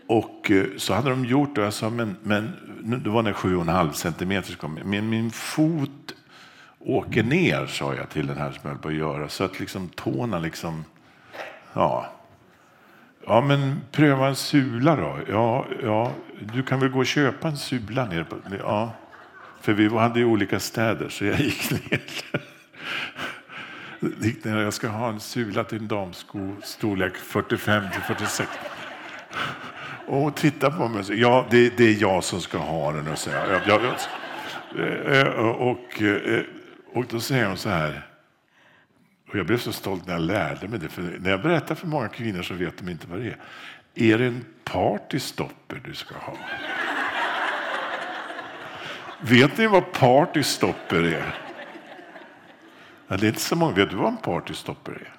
och 0.06 0.50
eh, 0.50 0.64
så 0.76 0.94
hade 0.94 1.10
de 1.10 1.24
gjort 1.24 1.54
det. 1.54 1.60
Jag 1.60 1.72
sa, 1.72 1.90
men, 1.90 2.16
men 2.22 2.52
det 3.04 3.10
var 3.10 3.22
när 3.22 3.32
7,5 3.32 3.92
centimeter 3.92 4.54
kom. 4.54 4.78
Men 4.84 5.08
min 5.08 5.30
fot 5.30 6.14
åker 6.78 7.22
ner, 7.22 7.66
sa 7.66 7.94
jag 7.94 8.10
till 8.10 8.26
den 8.26 8.36
här 8.36 8.52
som 8.52 8.70
höll 8.70 8.78
på 8.78 8.88
att 8.88 8.94
göra. 8.94 9.28
Så 9.28 9.44
att 9.44 9.60
liksom 9.60 9.88
tårna 9.88 10.38
liksom, 10.38 10.84
ja. 11.72 12.06
Ja, 13.26 13.40
men 13.40 13.80
pröva 13.92 14.28
en 14.28 14.36
sula 14.36 14.96
då. 14.96 15.18
Ja, 15.28 15.66
ja, 15.82 16.12
du 16.52 16.62
kan 16.62 16.80
väl 16.80 16.88
gå 16.88 16.98
och 16.98 17.06
köpa 17.06 17.48
en 17.48 17.56
sula 17.56 18.04
nere 18.04 18.24
på... 18.24 18.36
Ja. 18.58 18.92
För 19.60 19.72
vi 19.72 19.88
hade 19.88 20.18
ju 20.18 20.24
olika 20.24 20.60
städer, 20.60 21.08
så 21.08 21.24
jag 21.24 21.40
gick 21.40 21.70
ner. 21.70 22.00
gick 24.24 24.44
ner 24.44 24.56
jag 24.56 24.74
ska 24.74 24.88
ha 24.88 25.08
en 25.08 25.20
sula 25.20 25.64
till 25.64 25.78
en 25.78 25.88
damsko, 25.88 26.56
storlek 26.62 27.16
45 27.16 27.84
till 27.92 28.00
46. 28.00 28.50
Och 30.06 30.16
hon 30.16 30.32
tittade 30.32 30.76
på 30.76 30.88
mig 30.88 31.00
och 31.00 31.06
sa, 31.06 31.12
ja, 31.12 31.46
det, 31.50 31.76
det, 31.76 31.84
är 31.84 32.02
jag 32.02 32.24
som 32.24 32.40
ska 32.40 32.58
ha 32.58 32.92
den. 32.92 33.08
Och, 33.08 33.18
så, 33.18 33.30
jag, 33.30 33.60
jag, 33.66 33.84
eh, 34.78 35.18
eh, 35.18 35.28
och, 35.38 36.02
eh, 36.02 36.42
och 36.92 37.04
då 37.10 37.20
säger 37.20 37.46
hon 37.46 37.56
så 37.56 37.68
här, 37.68 38.06
och 39.28 39.38
jag 39.38 39.46
blev 39.46 39.58
så 39.58 39.72
stolt 39.72 40.06
när 40.06 40.12
jag 40.12 40.22
lärde 40.22 40.68
mig 40.68 40.78
det, 40.78 40.88
för 40.88 41.02
när 41.02 41.30
jag 41.30 41.42
berättar 41.42 41.74
för 41.74 41.86
många 41.86 42.08
kvinnor 42.08 42.42
så 42.42 42.54
vet 42.54 42.78
de 42.78 42.88
inte 42.88 43.06
vad 43.06 43.18
det 43.18 43.26
är. 43.26 43.36
Är 43.94 44.18
det 44.18 44.26
en 44.26 44.44
partystopper 44.64 45.80
du 45.84 45.94
ska 45.94 46.14
ha? 46.14 46.36
Vet 49.20 49.58
ni 49.58 49.66
vad 49.66 49.92
partystopper 49.92 51.02
är? 51.02 51.34
Ja, 53.08 53.16
det 53.16 53.26
är 53.26 53.28
inte 53.28 53.40
så 53.40 53.56
många. 53.56 53.74
Vet 53.74 53.90
du 53.90 53.96
vad 53.96 54.08
en 54.08 54.16
partystopper 54.16 54.92
är? 54.92 55.14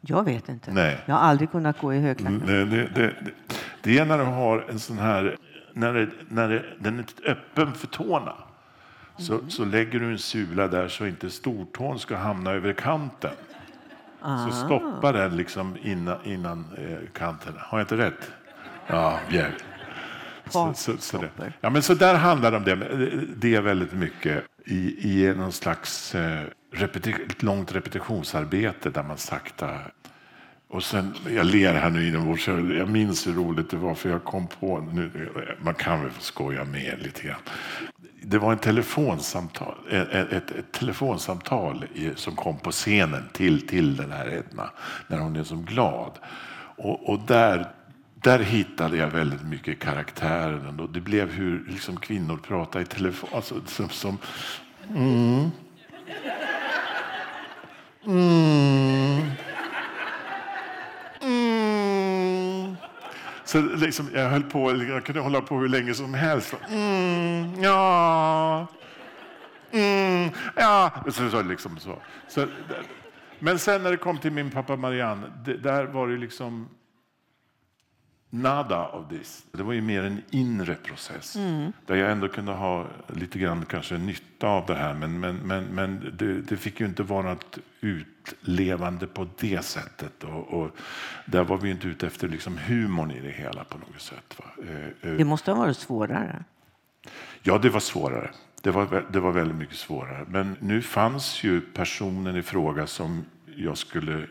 Jag 0.00 0.24
vet 0.24 0.48
inte. 0.48 0.72
Nej. 0.72 0.98
Jag 1.06 1.14
har 1.14 1.20
aldrig 1.20 1.50
kunnat 1.50 1.78
gå 1.78 1.94
i 1.94 2.00
högklackat. 2.00 2.46
Det, 2.46 2.64
det, 2.64 2.88
det, 2.94 3.14
det, 3.82 3.98
är 3.98 4.04
när 4.04 4.18
du 4.18 4.24
har 4.24 4.66
en 4.70 4.78
sån 4.78 4.98
här, 4.98 5.36
när, 5.72 5.94
det, 5.94 6.08
när 6.28 6.48
det, 6.48 6.64
den 6.78 6.98
är 6.98 7.30
öppen 7.30 7.74
för 7.74 7.86
tårna. 7.86 8.34
Så, 9.16 9.34
mm. 9.34 9.50
så 9.50 9.64
lägger 9.64 10.00
du 10.00 10.10
en 10.10 10.18
sula 10.18 10.68
där 10.68 10.88
så 10.88 11.06
inte 11.06 11.30
stortån 11.30 11.98
ska 11.98 12.16
hamna 12.16 12.50
över 12.50 12.72
kanten. 12.72 13.34
Ah. 14.20 14.46
Så 14.46 14.52
stoppa 14.52 15.12
den 15.12 15.36
liksom 15.36 15.76
innan, 15.82 16.16
innan 16.24 16.64
eh, 16.78 16.98
kanten. 17.12 17.54
Har 17.58 17.78
jag 17.78 17.84
inte 17.84 17.96
rätt? 17.96 18.32
Ja, 18.86 19.18
jävligt. 19.30 19.64
Så, 20.52 20.74
så, 20.74 20.98
så, 20.98 21.18
det. 21.18 21.52
Ja, 21.60 21.70
men 21.70 21.82
så 21.82 21.94
där 21.94 22.14
handlar 22.14 22.50
det 22.50 22.56
om 22.56 22.64
det, 22.64 22.74
det 23.36 23.54
är 23.54 23.60
väldigt 23.60 23.92
mycket 23.92 24.44
i, 24.64 25.10
i 25.22 25.34
någon 25.34 25.52
slags 25.52 26.14
eh, 26.14 26.44
repeti 26.72 27.14
ett 27.30 27.42
långt 27.42 27.72
repetitionsarbete 27.72 28.90
där 28.90 29.02
man 29.02 29.18
sakta 29.18 29.68
och 30.70 30.84
sen, 30.84 31.14
jag 31.28 31.46
ler 31.46 31.74
här 31.74 31.90
nu 31.90 32.08
inombords, 32.08 32.48
jag 32.48 32.88
minns 32.88 33.26
hur 33.26 33.32
roligt 33.32 33.70
det 33.70 33.76
var 33.76 33.94
för 33.94 34.10
jag 34.10 34.24
kom 34.24 34.46
på, 34.46 34.80
nu, 34.92 35.30
man 35.62 35.74
kan 35.74 36.02
väl 36.02 36.10
få 36.10 36.22
skoja 36.22 36.64
med 36.64 36.94
lite 37.02 37.22
grann. 37.22 37.40
Det 38.22 38.38
var 38.38 38.52
en 38.52 38.58
telefonsamtal, 38.58 39.74
ett, 39.90 40.32
ett, 40.32 40.50
ett 40.50 40.72
telefonsamtal 40.72 41.84
som 42.14 42.36
kom 42.36 42.58
på 42.58 42.70
scenen 42.70 43.28
till, 43.32 43.66
till 43.66 43.96
den 43.96 44.12
här 44.12 44.28
Edna 44.34 44.70
när 45.06 45.18
hon 45.18 45.36
är 45.36 45.44
så 45.44 45.56
glad. 45.56 46.12
Och, 46.76 47.08
och 47.08 47.20
där 47.26 47.68
där 48.22 48.38
hittade 48.38 48.96
jag 48.96 49.10
väldigt 49.10 49.42
mycket 49.42 49.78
karaktären. 49.78 50.80
Och 50.80 50.90
det 50.90 51.00
blev 51.00 51.32
hur 51.32 51.64
liksom, 51.68 51.96
kvinnor 51.96 52.36
pratade 52.36 52.84
i 52.84 52.86
telefon. 52.86 53.30
Alltså, 53.32 53.54
som, 53.66 53.88
som 53.88 54.18
mm. 54.88 55.50
Mm. 58.06 59.22
Mm. 61.22 62.76
Så 63.44 63.60
liksom, 63.60 64.10
jag 64.14 64.28
höll 64.28 64.42
på, 64.42 64.84
jag 64.88 65.04
kunde 65.04 65.20
hålla 65.20 65.40
på 65.40 65.58
hur 65.58 65.68
länge 65.68 65.94
som 65.94 66.14
helst. 66.14 66.54
Mm. 66.70 67.62
Ja. 67.62 68.66
Mm. 69.72 70.30
Ja. 70.56 70.90
Så, 71.10 71.30
så, 71.30 71.42
liksom 71.42 71.78
så. 71.78 71.98
så 72.28 72.46
Men 73.38 73.58
sen 73.58 73.82
när 73.82 73.90
det 73.90 73.96
kom 73.96 74.18
till 74.18 74.32
min 74.32 74.50
pappa 74.50 74.76
Marianne, 74.76 75.26
det, 75.44 75.56
där 75.56 75.84
var 75.84 76.08
det 76.08 76.16
liksom 76.16 76.68
nada 78.30 78.76
av 78.86 79.08
this. 79.10 79.44
Det 79.52 79.62
var 79.62 79.72
ju 79.72 79.80
mer 79.80 80.02
en 80.02 80.22
inre 80.30 80.74
process 80.74 81.36
Mm. 81.36 81.72
där 81.86 81.96
jag 81.96 82.12
ändå 82.12 82.28
kunde 82.28 82.52
ha 82.52 82.86
lite 83.06 83.38
grann 83.38 83.64
kanske 83.64 83.98
nytta 83.98 84.48
av 84.48 84.66
det 84.66 84.74
här. 84.74 84.94
Men, 84.94 85.20
men, 85.20 85.36
men, 85.36 85.64
men 85.64 86.14
det, 86.18 86.40
det 86.40 86.56
fick 86.56 86.80
ju 86.80 86.86
inte 86.86 87.02
vara 87.02 87.22
något 87.22 87.58
utlevande 87.80 89.06
på 89.06 89.28
det 89.38 89.64
sättet. 89.64 90.24
Och, 90.24 90.62
och 90.62 90.76
där 91.26 91.44
var 91.44 91.56
vi 91.58 91.70
inte 91.70 91.88
ute 91.88 92.06
efter 92.06 92.28
liksom 92.28 92.58
humorn 92.58 93.10
i 93.10 93.20
det 93.20 93.30
hela 93.30 93.64
på 93.64 93.78
något 93.78 94.00
sätt. 94.00 94.40
Eh, 94.68 95.10
eh, 95.10 95.16
Det 95.16 95.24
måste 95.24 95.50
ha 95.50 95.58
varit 95.58 95.76
svårare. 95.76 96.44
Ja, 97.42 97.58
det 97.58 97.70
var 97.70 97.80
svårare. 97.80 98.30
Det 98.62 98.70
var, 98.70 99.04
det 99.12 99.20
var 99.20 99.32
väldigt 99.32 99.56
mycket 99.56 99.76
svårare. 99.76 100.24
Men 100.28 100.56
nu 100.60 100.82
fanns 100.82 101.44
ju 101.44 101.60
personen 101.60 102.36
i 102.36 102.42
fråga 102.42 102.86
som 102.86 103.24
jag 103.56 103.78
skulle 103.78 104.26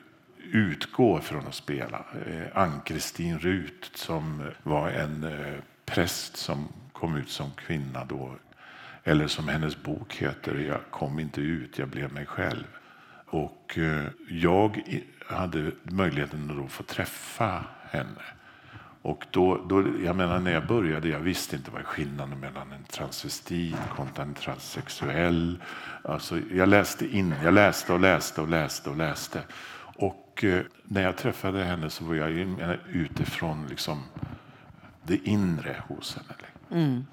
utgå 0.52 1.22
från 1.22 1.48
att 1.48 1.56
spela. 1.56 2.06
Eh, 2.26 2.58
Ann-Kristin 2.58 3.40
Rut 3.40 3.92
som 3.94 4.52
var 4.64 4.90
en 4.90 5.24
eh, 5.24 5.60
präst 5.86 6.38
som 6.38 6.68
kom 6.94 7.16
ut 7.16 7.30
som 7.30 7.52
kvinna 7.52 8.06
då. 8.06 8.36
Eller 9.04 9.28
som 9.28 9.48
hennes 9.48 9.84
bok 9.84 10.16
heter, 10.16 10.56
Jag 10.56 10.80
kom 10.92 11.20
inte 11.20 11.42
ut, 11.42 11.80
jag 11.80 11.88
blev 11.88 12.14
mig 12.14 12.26
själv. 12.26 12.68
Och 13.26 13.78
eh, 13.78 14.06
jag 14.30 14.82
hade 15.28 15.72
möjligheten 15.84 16.52
att 16.52 16.58
då 16.58 16.68
få 16.68 16.84
träffa 16.84 17.64
henne. 17.90 18.22
Och 19.02 19.26
då, 19.32 19.66
då, 19.70 19.84
jag 20.04 20.16
menar, 20.16 20.40
när 20.40 20.52
jag 20.52 20.68
började, 20.68 21.10
jag 21.10 21.20
visste 21.20 21.56
inte 21.56 21.72
vad 21.72 21.86
skillnaden 21.86 22.40
mellan 22.40 22.72
en 22.72 22.84
transvestit 22.84 23.76
kontra 23.96 24.24
en 24.24 24.34
transsexuell. 24.34 25.64
Alltså, 26.04 26.40
jag 26.52 26.70
läste 26.70 27.18
in, 27.18 27.36
jag 27.44 27.54
läste 27.54 27.94
och 27.94 28.00
läste 28.00 28.42
och 28.42 28.48
läste 28.48 28.90
och 28.90 28.98
läste. 28.98 29.44
Och 30.38 30.44
eh, 30.44 30.64
när 30.84 31.02
jag 31.02 31.18
träffade 31.18 31.64
henne 31.64 31.90
så 31.90 32.06
var 32.06 32.16
jag 32.16 32.32
utifrån 32.92 33.68
liksom, 33.68 34.04
det 35.04 35.28
inre 35.28 35.84
hos 35.88 36.18
henne. 36.18 36.34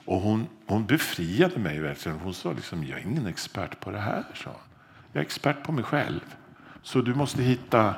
Och 0.05 0.21
hon, 0.21 0.47
hon 0.67 0.87
befriade 0.87 1.59
mig 1.59 1.81
verkligen. 1.81 2.19
Hon 2.19 2.35
sa 2.35 2.53
liksom, 2.53 2.85
jag 2.85 2.99
är 2.99 3.03
ingen 3.03 3.27
expert 3.27 3.81
på 3.81 3.91
det 3.91 3.99
här. 3.99 4.25
hon. 4.45 4.55
Jag 5.13 5.21
är 5.21 5.25
expert 5.25 5.63
på 5.63 5.73
mig 5.73 5.85
själv. 5.85 6.21
Så 6.83 7.01
du 7.01 7.15
måste 7.15 7.43
hitta 7.43 7.95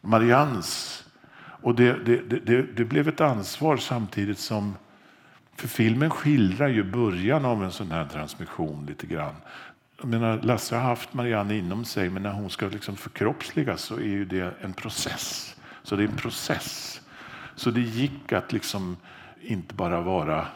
Marians. 0.00 1.04
Och 1.40 1.74
det, 1.74 2.04
det, 2.04 2.30
det, 2.30 2.38
det, 2.38 2.62
det 2.62 2.84
blev 2.84 3.08
ett 3.08 3.20
ansvar 3.20 3.76
samtidigt 3.76 4.38
som 4.38 4.74
för 5.56 5.68
filmen 5.68 6.10
skildrar 6.10 6.68
ju 6.68 6.84
början 6.84 7.44
av 7.44 7.64
en 7.64 7.72
sån 7.72 7.90
här 7.90 8.08
transmission 8.08 8.86
lite 8.86 9.06
grann. 9.06 9.34
Jag 10.00 10.08
menar, 10.08 10.40
Lasse 10.42 10.76
har 10.76 10.82
haft 10.82 11.14
Marianne 11.14 11.56
inom 11.56 11.84
sig 11.84 12.10
men 12.10 12.22
när 12.22 12.32
hon 12.32 12.50
ska 12.50 12.66
liksom 12.66 12.96
förkroppsligas 12.96 13.82
så 13.82 13.94
är 13.94 14.04
ju 14.04 14.24
det 14.24 14.54
en 14.60 14.72
process. 14.72 15.56
Så 15.82 15.96
det 15.96 16.02
är 16.02 16.08
en 16.08 16.16
process. 16.16 17.00
Så 17.54 17.70
det 17.70 17.80
gick 17.80 18.32
att 18.32 18.52
liksom 18.52 18.96
inte 19.42 19.74
bara 19.74 20.00
vara... 20.00 20.46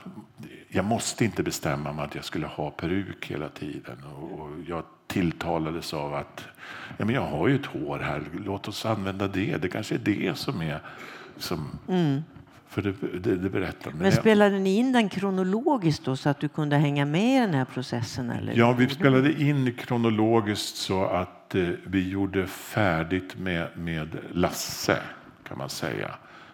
Jag 0.68 0.84
måste 0.84 1.24
inte 1.24 1.42
bestämma 1.42 1.92
mig 1.92 2.04
att 2.04 2.14
jag 2.14 2.24
skulle 2.24 2.46
ha 2.46 2.70
peruk 2.70 3.30
hela 3.30 3.48
tiden. 3.48 4.04
Och, 4.04 4.40
och 4.40 4.50
jag 4.66 4.82
tilltalades 5.06 5.94
av 5.94 6.14
att 6.14 6.44
ja, 6.96 7.04
men 7.04 7.14
jag 7.14 7.26
har 7.26 7.48
ju 7.48 7.54
ett 7.54 7.66
hår 7.66 7.98
här, 7.98 8.22
låt 8.44 8.68
oss 8.68 8.86
använda 8.86 9.28
det. 9.28 9.56
Det 9.56 9.68
kanske 9.68 9.94
är 9.94 9.98
det 9.98 10.38
som 10.38 10.60
är... 10.60 10.80
Som, 11.36 11.78
mm. 11.88 12.22
För 12.68 12.82
det, 12.82 12.92
det, 13.18 13.36
det 13.36 13.50
berättar. 13.50 13.90
Men 13.90 14.12
spelade 14.12 14.58
ni 14.58 14.76
in 14.76 14.92
den 14.92 15.08
kronologiskt 15.08 16.04
då 16.04 16.16
så 16.16 16.28
att 16.28 16.40
du 16.40 16.48
kunde 16.48 16.76
hänga 16.76 17.04
med 17.04 17.36
i 17.36 17.40
den 17.40 17.54
här 17.54 17.64
processen? 17.64 18.30
Eller? 18.30 18.52
Ja, 18.56 18.72
vi 18.72 18.88
spelade 18.88 19.42
in 19.42 19.74
kronologiskt 19.74 20.76
så 20.76 21.04
att 21.04 21.54
eh, 21.54 21.68
vi 21.84 22.08
gjorde 22.08 22.46
färdigt 22.46 23.38
med, 23.38 23.68
med 23.74 24.18
Lasse, 24.32 24.98
kan 25.48 25.58
man 25.58 25.68
säga. 25.68 26.10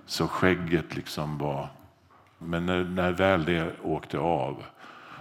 Så 0.07 0.29
skägget 0.29 0.97
liksom 0.97 1.39
var... 1.39 1.69
Men 2.39 2.67
när, 2.67 2.85
när 2.85 3.13
väl 3.13 3.45
det 3.45 3.73
åkte 3.83 4.19
av 4.19 4.63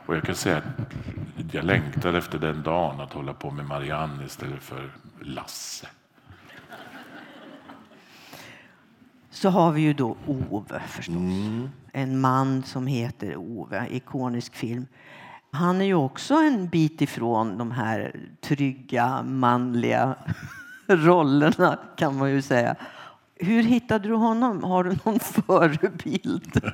och 0.09 0.15
jag 0.15 0.23
kan 0.23 0.35
säga 0.35 0.57
att 0.57 1.53
jag 1.53 1.65
längtade 1.65 2.17
efter 2.17 2.39
den 2.39 2.63
dagen 2.63 3.01
att 3.01 3.13
hålla 3.13 3.33
på 3.33 3.51
med 3.51 3.65
Marianne 3.65 4.25
istället 4.25 4.63
för 4.63 4.89
Lasse. 5.19 5.87
Så 9.41 9.49
har 9.49 9.71
vi 9.71 9.81
ju 9.81 9.93
då 9.93 10.15
Ove 10.27 10.79
förstås. 10.87 11.15
En 11.93 12.19
man 12.21 12.63
som 12.63 12.87
heter 12.87 13.37
Ove, 13.37 13.87
ikonisk 13.91 14.55
film. 14.55 14.85
Han 15.51 15.81
är 15.81 15.85
ju 15.85 15.93
också 15.93 16.33
en 16.33 16.67
bit 16.67 17.01
ifrån 17.01 17.57
de 17.57 17.71
här 17.71 18.15
trygga 18.41 19.23
manliga 19.23 20.15
rollerna 20.87 21.79
kan 21.95 22.17
man 22.17 22.31
ju 22.31 22.41
säga. 22.41 22.75
Hur 23.41 23.63
hittade 23.63 24.07
du 24.07 24.15
honom? 24.15 24.63
Har 24.63 24.83
du 24.83 24.97
någon 25.03 25.19
förebild? 25.45 26.61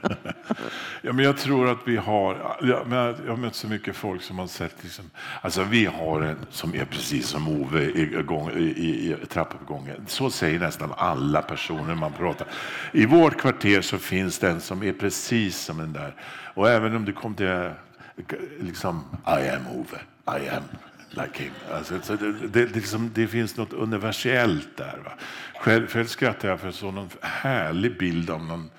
Ja, 1.02 1.14
men 1.14 1.26
jag 1.26 1.38
tror 1.38 1.70
att 1.70 1.78
vi 1.86 1.98
har... 1.98 2.58
Jag, 2.62 2.88
men 2.88 2.98
jag 2.98 3.30
har 3.30 3.38
mött 3.38 3.56
så 3.56 3.68
mycket 3.68 3.96
folk 3.96 4.22
som 4.22 4.40
har 4.40 4.48
sett... 4.48 4.84
Liksom, 4.84 5.06
alltså 5.42 5.64
vi 5.64 5.86
har 5.86 6.22
en 6.22 6.38
som 6.50 6.76
är 6.76 6.86
precis 6.86 7.28
som 7.28 7.48
Ove 7.48 7.84
i, 7.84 8.24
gång, 8.26 8.52
i, 8.52 8.64
i, 8.64 9.12
i 9.12 9.26
trappuppgången. 9.30 10.06
Så 10.08 10.30
säger 10.30 10.60
nästan 10.60 10.94
alla 10.98 11.42
personer 11.42 11.96
man 11.96 12.12
pratar. 12.12 12.48
I 12.92 13.06
vårt 13.06 13.38
kvarter 13.38 13.82
så 13.82 13.98
finns 13.98 14.40
det 14.40 14.50
en 14.50 14.62
som 14.62 14.84
är 14.84 14.94
precis 14.94 15.58
som 15.58 15.78
den 15.78 15.94
där. 15.94 16.16
Och 16.54 16.70
även 16.70 16.96
om 16.96 17.06
du 17.06 17.14
kom 17.14 17.36
till... 17.36 17.70
Liksom, 18.60 19.04
I 19.28 19.50
am 19.50 19.68
Ove. 19.68 20.00
I 20.40 20.50
am 20.50 20.64
like 21.18 21.44
him. 21.44 21.52
Alltså, 21.72 22.02
så 22.02 22.16
det, 22.16 22.32
det, 22.32 22.48
det, 22.48 22.76
liksom, 22.76 23.12
det 23.14 23.28
finns 23.28 23.58
något 23.58 23.74
universellt 23.74 24.78
där. 24.78 25.02
Va? 25.06 25.12
Själv, 25.60 25.88
själv 25.88 26.06
skrattar 26.06 26.50
jag 26.50 26.60
för 26.60 26.72
så 26.72 26.92
någon 26.92 27.10
härlig 27.22 27.98
bild 27.98 28.30
av 28.30 28.44
någon 28.46 28.70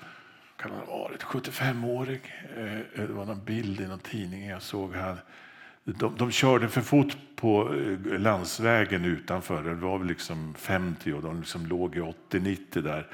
kan 0.57 0.71
han 0.71 0.79
ha 0.87 0.97
varit 0.97 1.23
75-årig. 1.23 2.21
Eh, 2.57 3.03
Det 3.07 3.13
var 3.13 3.25
någon 3.25 3.45
bild 3.45 3.81
i 3.81 3.87
någon 3.87 3.99
tidning 3.99 4.47
jag 4.47 4.61
såg. 4.61 4.95
här. 4.95 5.17
De, 5.83 6.15
de 6.17 6.31
körde 6.31 6.69
för 6.69 6.81
fort 6.81 7.17
på 7.35 7.73
eh, 7.75 8.19
landsvägen 8.19 9.05
utanför. 9.05 9.63
Det 9.63 9.73
var 9.73 9.97
väl 9.97 10.07
liksom 10.07 10.53
50 10.57 11.13
och 11.13 11.21
de 11.21 11.39
liksom 11.39 11.65
låg 11.65 11.95
i 11.95 11.99
80-90 11.99 12.81
där. 12.81 13.07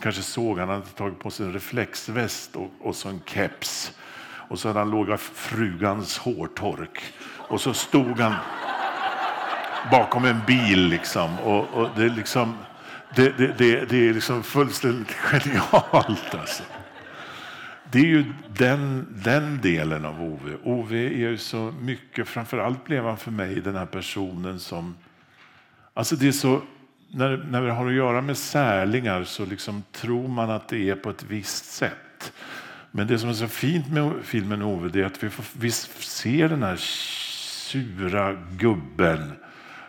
Kanske 0.00 0.22
såg 0.22 0.58
han 0.58 0.68
hade 0.68 0.86
tagit 0.86 1.18
på 1.18 1.30
sig 1.30 1.46
en 1.46 1.52
reflexväst 1.52 2.56
och, 2.56 2.70
och 2.80 2.96
så 2.96 3.08
en 3.08 3.20
keps. 3.26 3.98
Och 4.48 4.58
så 4.58 4.68
hade 4.68 4.78
han 4.80 4.90
lågat 4.90 5.20
frugans 5.20 6.18
hårtork. 6.18 7.02
Och 7.48 7.60
så 7.60 7.74
stod 7.74 8.20
han 8.20 8.34
bakom 9.90 10.24
en 10.24 10.40
bil 10.46 10.88
liksom. 10.88 11.38
Och, 11.38 11.64
och 11.74 11.88
det 11.96 12.04
är 12.04 12.10
liksom... 12.10 12.56
Det, 13.14 13.38
det, 13.38 13.58
det, 13.58 13.84
det 13.84 14.08
är 14.08 14.14
liksom 14.14 14.42
fullständigt 14.42 15.12
genialt. 15.12 16.34
Alltså. 16.34 16.62
Det 17.90 17.98
är 17.98 18.04
ju 18.04 18.24
den, 18.48 19.06
den 19.24 19.60
delen 19.60 20.04
av 20.04 20.22
Ove. 20.22 20.56
Ove 20.64 20.98
är 20.98 21.28
ju 21.28 21.38
så 21.38 21.74
mycket, 21.80 22.28
framförallt 22.28 22.84
blev 22.84 23.04
han 23.04 23.16
för 23.16 23.30
mig 23.30 23.60
den 23.60 23.76
här 23.76 23.86
personen 23.86 24.60
som... 24.60 24.96
Alltså 25.94 26.16
det 26.16 26.28
är 26.28 26.32
så, 26.32 26.62
när, 27.10 27.36
när 27.36 27.60
vi 27.60 27.70
har 27.70 27.86
att 27.86 27.92
göra 27.92 28.20
med 28.20 28.36
särlingar 28.36 29.24
så 29.24 29.44
liksom 29.44 29.82
tror 29.92 30.28
man 30.28 30.50
att 30.50 30.68
det 30.68 30.90
är 30.90 30.96
på 30.96 31.10
ett 31.10 31.24
visst 31.28 31.64
sätt. 31.64 32.32
Men 32.90 33.06
det 33.06 33.18
som 33.18 33.28
är 33.28 33.34
så 33.34 33.48
fint 33.48 33.88
med 33.88 34.12
filmen 34.22 34.62
Ove 34.62 34.88
det 34.88 35.00
är 35.00 35.04
att 35.04 35.22
vi, 35.22 35.30
får, 35.30 35.44
vi 35.52 35.70
ser 35.70 36.48
den 36.48 36.62
här 36.62 36.76
sura 37.66 38.36
gubben 38.58 39.32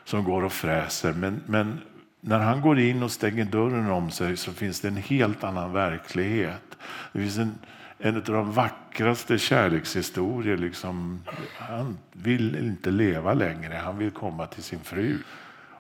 som 0.04 0.24
går 0.24 0.44
och 0.44 0.54
fräser. 0.54 1.14
Men, 1.14 1.42
men 1.46 1.80
när 2.22 2.40
han 2.40 2.62
går 2.62 2.80
in 2.80 3.04
och 3.04 3.12
stänger 3.12 3.46
dörren 3.46 3.92
om 3.92 4.12
sig 4.12 4.38
så 4.38 4.54
finns 4.54 4.80
det 4.80 4.88
en 4.88 4.98
helt 4.98 5.44
annan 5.44 5.74
verklighet. 5.74 6.78
Det 7.14 7.20
finns 7.20 7.38
en, 7.38 7.56
en 8.00 8.16
av 8.16 8.24
de 8.24 8.52
vackraste 8.52 9.38
kärlekshistorier. 9.38 10.58
Liksom, 10.58 11.24
han 11.58 11.98
vill 12.12 12.56
inte 12.56 12.92
leva 12.92 13.34
längre, 13.34 13.74
han 13.76 13.98
vill 13.98 14.12
komma 14.12 14.48
till 14.48 14.64
sin 14.64 14.80
fru. 14.80 15.18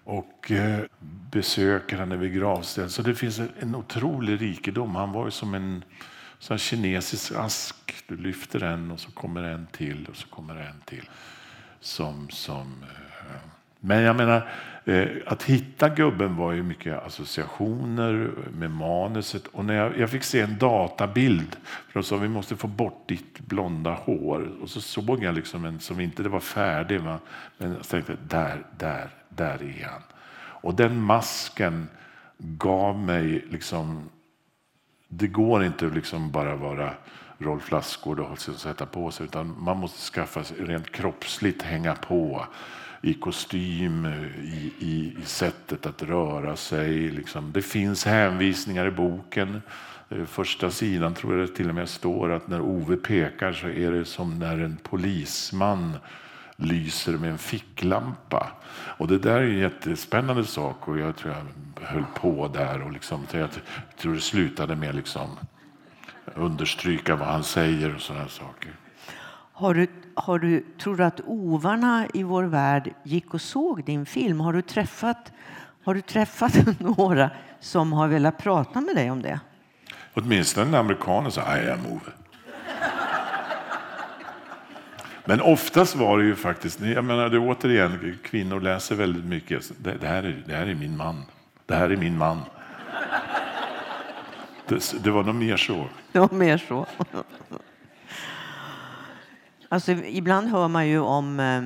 Och 0.03 0.51
eh, 0.51 0.79
besöker 1.31 1.97
henne 1.97 2.17
vid 2.17 2.33
gravstället. 2.33 2.91
Så 2.91 3.01
det 3.01 3.15
finns 3.15 3.39
en, 3.39 3.75
otrolig 3.75 4.41
rikedom. 4.41 4.95
Han 4.95 5.11
var 5.11 5.25
ju 5.25 5.31
som 5.31 5.53
en 5.53 5.83
sån 6.39 6.57
kinesisk 6.57 7.31
ask. 7.35 7.95
Du 8.07 8.17
lyfter 8.17 8.63
en 8.63 8.91
och 8.91 8.99
så 8.99 9.11
kommer 9.11 9.43
en 9.43 9.67
till 9.71 10.07
och 10.09 10.15
så 10.15 10.27
kommer 10.27 10.55
en 10.55 10.81
till. 10.85 11.09
Som, 11.87 12.29
som, 12.29 12.83
eh, 12.83 13.35
men 13.79 14.01
jag 14.01 14.15
menar, 14.15 14.49
eh, 14.85 15.07
att 15.25 15.43
hitta 15.43 15.89
gubben 15.89 16.35
var 16.35 16.51
ju 16.51 16.63
mycket 16.63 17.03
associationer 17.05 18.31
med 18.53 18.71
manuset. 18.71 19.47
Och 19.47 19.65
när 19.65 19.73
jag, 19.73 19.97
jag 19.97 20.09
fick 20.09 20.23
se 20.23 20.41
en 20.41 20.57
databild, 20.57 21.55
för 21.87 21.99
de 21.99 22.03
sa 22.03 22.17
vi 22.17 22.27
måste 22.27 22.55
få 22.55 22.67
bort 22.67 23.03
ditt 23.07 23.39
blonda 23.39 23.93
hår. 23.93 24.51
Och 24.61 24.69
så 24.69 24.81
såg 24.81 25.23
jag 25.23 25.35
liksom 25.35 25.65
en 25.65 25.79
som 25.79 25.99
inte 25.99 26.23
det 26.23 26.29
var 26.29 26.39
färdig, 26.39 27.01
va? 27.01 27.19
men 27.57 27.73
jag 27.73 27.87
tänkte 27.87 28.17
där, 28.27 28.63
där, 28.77 29.09
där 29.29 29.63
är 29.63 29.85
han. 29.91 30.01
Och 30.39 30.75
den 30.75 31.01
masken 31.01 31.87
gav 32.37 32.99
mig 32.99 33.45
liksom 33.49 34.09
det 35.07 35.27
går 35.27 35.63
inte 35.63 35.87
att 35.87 35.95
liksom 35.95 36.31
bara 36.31 36.55
vara 36.55 36.93
Rolf 37.37 37.71
Lassgård 37.71 38.19
alltså, 38.19 38.51
och 38.51 38.57
sätta 38.57 38.85
på 38.85 39.11
sig 39.11 39.25
utan 39.25 39.55
man 39.59 39.77
måste 39.77 40.11
skaffa 40.11 40.43
sig 40.43 40.57
rent 40.57 40.91
kroppsligt 40.91 41.61
hänga 41.61 41.95
på 41.95 42.45
i 43.01 43.13
kostym, 43.13 44.05
i, 44.43 44.71
i, 44.79 45.15
i 45.21 45.25
sättet 45.25 45.85
att 45.85 46.03
röra 46.03 46.55
sig. 46.55 47.11
Liksom. 47.11 47.51
Det 47.51 47.61
finns 47.61 48.05
hänvisningar 48.05 48.87
i 48.87 48.91
boken. 48.91 49.61
Eh, 50.09 50.25
första 50.25 50.71
sidan 50.71 51.13
tror 51.13 51.37
jag 51.37 51.47
det 51.47 51.55
till 51.55 51.69
och 51.69 51.75
med 51.75 51.89
står 51.89 52.31
att 52.31 52.47
när 52.47 52.61
Ove 52.61 52.97
pekar 52.97 53.53
så 53.53 53.67
är 53.67 53.91
det 53.91 54.05
som 54.05 54.39
när 54.39 54.57
en 54.57 54.77
polisman 54.83 55.97
lyser 56.55 57.11
med 57.11 57.31
en 57.31 57.37
ficklampa. 57.37 58.51
Och 58.71 59.07
det 59.07 59.17
där 59.17 59.35
är 59.35 59.43
en 59.43 59.57
jättespännande 59.57 60.43
sak 60.43 60.87
och 60.87 60.99
jag 60.99 61.15
tror 61.15 61.33
jag 61.33 61.85
höll 61.85 62.05
på 62.15 62.47
där 62.47 62.81
och 62.81 62.91
liksom, 62.91 63.25
jag 63.31 63.49
tror 63.97 64.13
det 64.13 64.21
slutade 64.21 64.75
med 64.75 64.95
liksom 64.95 65.29
understryka 66.37 67.15
vad 67.15 67.27
han 67.27 67.43
säger 67.43 67.95
och 67.95 68.01
sådana 68.01 68.27
saker. 68.27 68.71
Har 69.53 69.73
du, 69.73 69.87
har 70.15 70.39
du, 70.39 70.65
tror 70.79 70.95
du 70.95 71.03
att 71.03 71.21
ovarna 71.25 72.07
i 72.13 72.23
vår 72.23 72.43
värld 72.43 72.93
gick 73.03 73.33
och 73.33 73.41
såg 73.41 73.83
din 73.83 74.05
film? 74.05 74.39
Har 74.39 74.53
du 74.53 74.61
träffat, 74.61 75.31
har 75.83 75.93
du 75.93 76.01
träffat 76.01 76.53
några 76.79 77.29
som 77.59 77.93
har 77.93 78.07
velat 78.07 78.37
prata 78.37 78.81
med 78.81 78.95
dig 78.95 79.11
om 79.11 79.21
det? 79.21 79.39
Åtminstone 80.13 80.67
en 80.67 80.75
amerikaner 80.75 81.29
sa 81.29 81.57
I 81.57 81.69
am 81.69 81.85
Ove. 81.85 82.11
Men 85.25 85.41
oftast 85.41 85.95
var 85.95 86.17
det 86.17 86.25
ju 86.25 86.35
faktiskt, 86.35 86.81
jag 86.81 87.05
menar 87.05 87.29
det 87.29 87.39
återigen, 87.39 88.19
kvinnor 88.23 88.61
läser 88.61 88.95
väldigt 88.95 89.25
mycket. 89.25 89.71
Det, 89.77 89.93
det, 90.01 90.07
här 90.07 90.23
är, 90.23 90.43
det 90.47 90.53
här 90.53 90.67
är 90.67 90.75
min 90.75 90.97
man. 90.97 91.23
Det 91.65 91.75
här 91.75 91.89
är 91.89 91.97
min 91.97 92.17
man. 92.17 92.41
Det, 94.67 95.03
det 95.03 95.11
var 95.11 95.23
nog 95.23 95.35
mer 95.35 95.57
så. 95.57 95.87
Det 96.11 96.19
var 96.19 96.33
mer 96.33 96.57
så. 96.57 96.85
Alltså, 99.69 99.91
ibland 99.91 100.47
hör 100.47 100.67
man 100.67 100.87
ju 100.87 100.99
om 100.99 101.39
eh, 101.39 101.61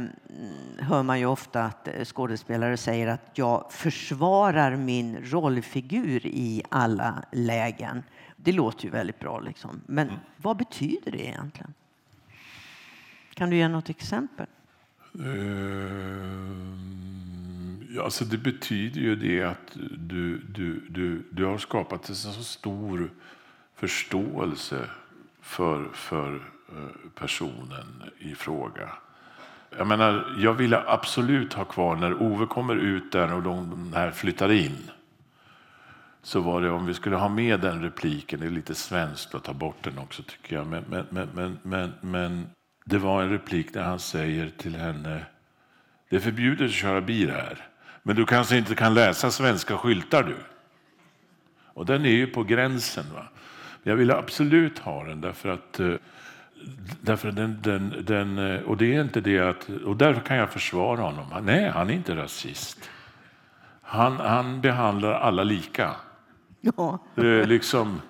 hör 0.82 1.04
man 1.04 1.20
ju 1.20 1.26
ofta 1.26 1.64
att 1.64 1.88
skådespelare 2.04 2.78
säger 2.78 3.08
att 3.08 3.32
jag 3.34 3.72
försvarar 3.72 4.76
min 4.76 5.18
rollfigur 5.24 6.26
i 6.26 6.64
alla 6.70 7.24
lägen. 7.32 8.04
Det 8.36 8.52
låter 8.52 8.86
ju 8.86 8.92
väldigt 8.92 9.20
bra, 9.20 9.40
liksom. 9.40 9.82
men 9.86 10.08
mm. 10.08 10.20
vad 10.38 10.58
betyder 10.58 11.12
det 11.12 11.28
egentligen? 11.28 11.74
Kan 13.34 13.50
du 13.50 13.56
ge 13.56 13.68
något 13.68 13.90
exempel? 13.90 14.48
Uh, 15.20 15.26
alltså 18.00 18.26
det 18.26 18.38
betyder 18.38 19.02
ju 19.02 19.16
det 19.16 19.44
att 19.44 19.78
du, 19.92 20.38
du, 20.38 20.80
du, 20.90 21.24
du 21.32 21.46
har 21.46 21.58
skapat 21.58 22.10
en 22.10 22.16
så 22.16 22.44
stor 22.44 23.12
förståelse 23.76 24.90
för, 25.42 25.90
för 25.94 26.36
eh, 26.36 27.10
personen 27.16 28.04
i 28.20 28.36
fråga. 28.36 28.90
Jag 29.78 29.88
menar, 29.88 30.36
jag 30.40 30.54
ville 30.54 30.84
absolut 30.88 31.54
ha 31.54 31.66
kvar, 31.66 31.96
när 31.96 32.22
Ove 32.22 32.46
kommer 32.46 32.76
ut 32.76 33.12
där 33.12 33.34
och 33.34 33.44
de 33.44 33.94
här 33.94 34.12
flyttar 34.12 34.52
in, 34.52 34.92
så 36.22 36.40
var 36.40 36.62
det 36.62 36.70
om 36.70 36.86
vi 36.86 36.94
skulle 36.94 37.16
ha 37.16 37.30
med 37.30 37.60
den 37.60 37.82
repliken, 37.82 38.40
det 38.40 38.46
är 38.46 38.50
lite 38.50 38.76
svenskt 38.76 39.36
att 39.36 39.44
ta 39.44 39.54
bort 39.54 39.84
den 39.84 39.98
också 39.98 40.24
tycker 40.24 40.56
jag, 40.56 40.68
men, 40.68 40.84
men, 40.90 41.30
men, 41.34 41.58
men, 41.64 41.94
men 42.02 42.50
det 42.86 42.98
var 42.98 43.24
en 43.24 43.30
replik 43.30 43.74
där 43.74 43.84
han 43.84 44.00
säger 44.00 44.50
till 44.58 44.76
henne, 44.76 45.26
det 46.10 46.16
är 46.16 46.20
förbjudet 46.20 46.66
att 46.66 46.72
köra 46.72 47.02
bil 47.02 47.32
här, 47.32 47.68
men 48.04 48.16
du 48.16 48.26
kanske 48.26 48.58
inte 48.58 48.76
kan 48.76 48.94
läsa 48.94 49.32
svenska 49.32 49.78
skyltar 49.78 50.24
du. 50.24 50.36
Och 51.74 51.86
den 51.86 52.06
är 52.06 52.10
ju 52.10 52.28
på 52.28 52.44
gränsen. 52.44 53.06
Va? 53.14 53.28
Jag 53.84 53.96
ville 53.96 54.16
absolut 54.16 54.80
ha 54.80 55.04
den 55.04 55.22
därför 55.22 55.50
att 55.50 55.80
eh, 55.80 55.96
Därför 57.02 57.32
den, 57.32 57.60
den, 57.62 57.94
den, 58.06 58.38
eh, 58.38 58.62
och 58.62 58.78
det 58.78 58.96
är 58.96 59.02
inte 59.02 59.22
det 59.22 59.40
att, 59.40 59.70
och 59.86 59.98
därför 59.98 60.22
kan 60.22 60.38
jag 60.38 60.50
försvara 60.50 61.02
honom. 61.02 61.26
Nej, 61.46 61.70
han 61.70 61.90
är 61.90 61.94
inte 61.94 62.16
rasist. 62.16 62.90
Han, 63.82 64.18
han 64.18 64.62
behandlar 64.62 65.14
alla 65.14 65.44
lika. 65.44 65.96
Ja. 66.62 67.00
liksom 67.46 68.02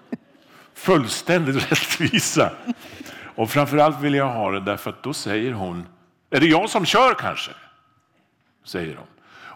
fullständigt 0.74 1.56
rättvisa. 1.72 2.52
Och 3.36 3.50
framförallt 3.50 4.02
vill 4.02 4.14
jag 4.14 4.30
ha 4.30 4.52
det 4.52 4.60
därför 4.60 4.90
att 4.90 5.04
då 5.04 5.14
säger 5.14 5.54
hon, 5.54 5.86
är 6.30 6.40
det 6.40 6.48
jag 6.48 6.70
som 6.70 6.86
kör 6.86 7.14
kanske? 7.14 7.52
Säger 8.64 8.96
hon. 8.96 9.08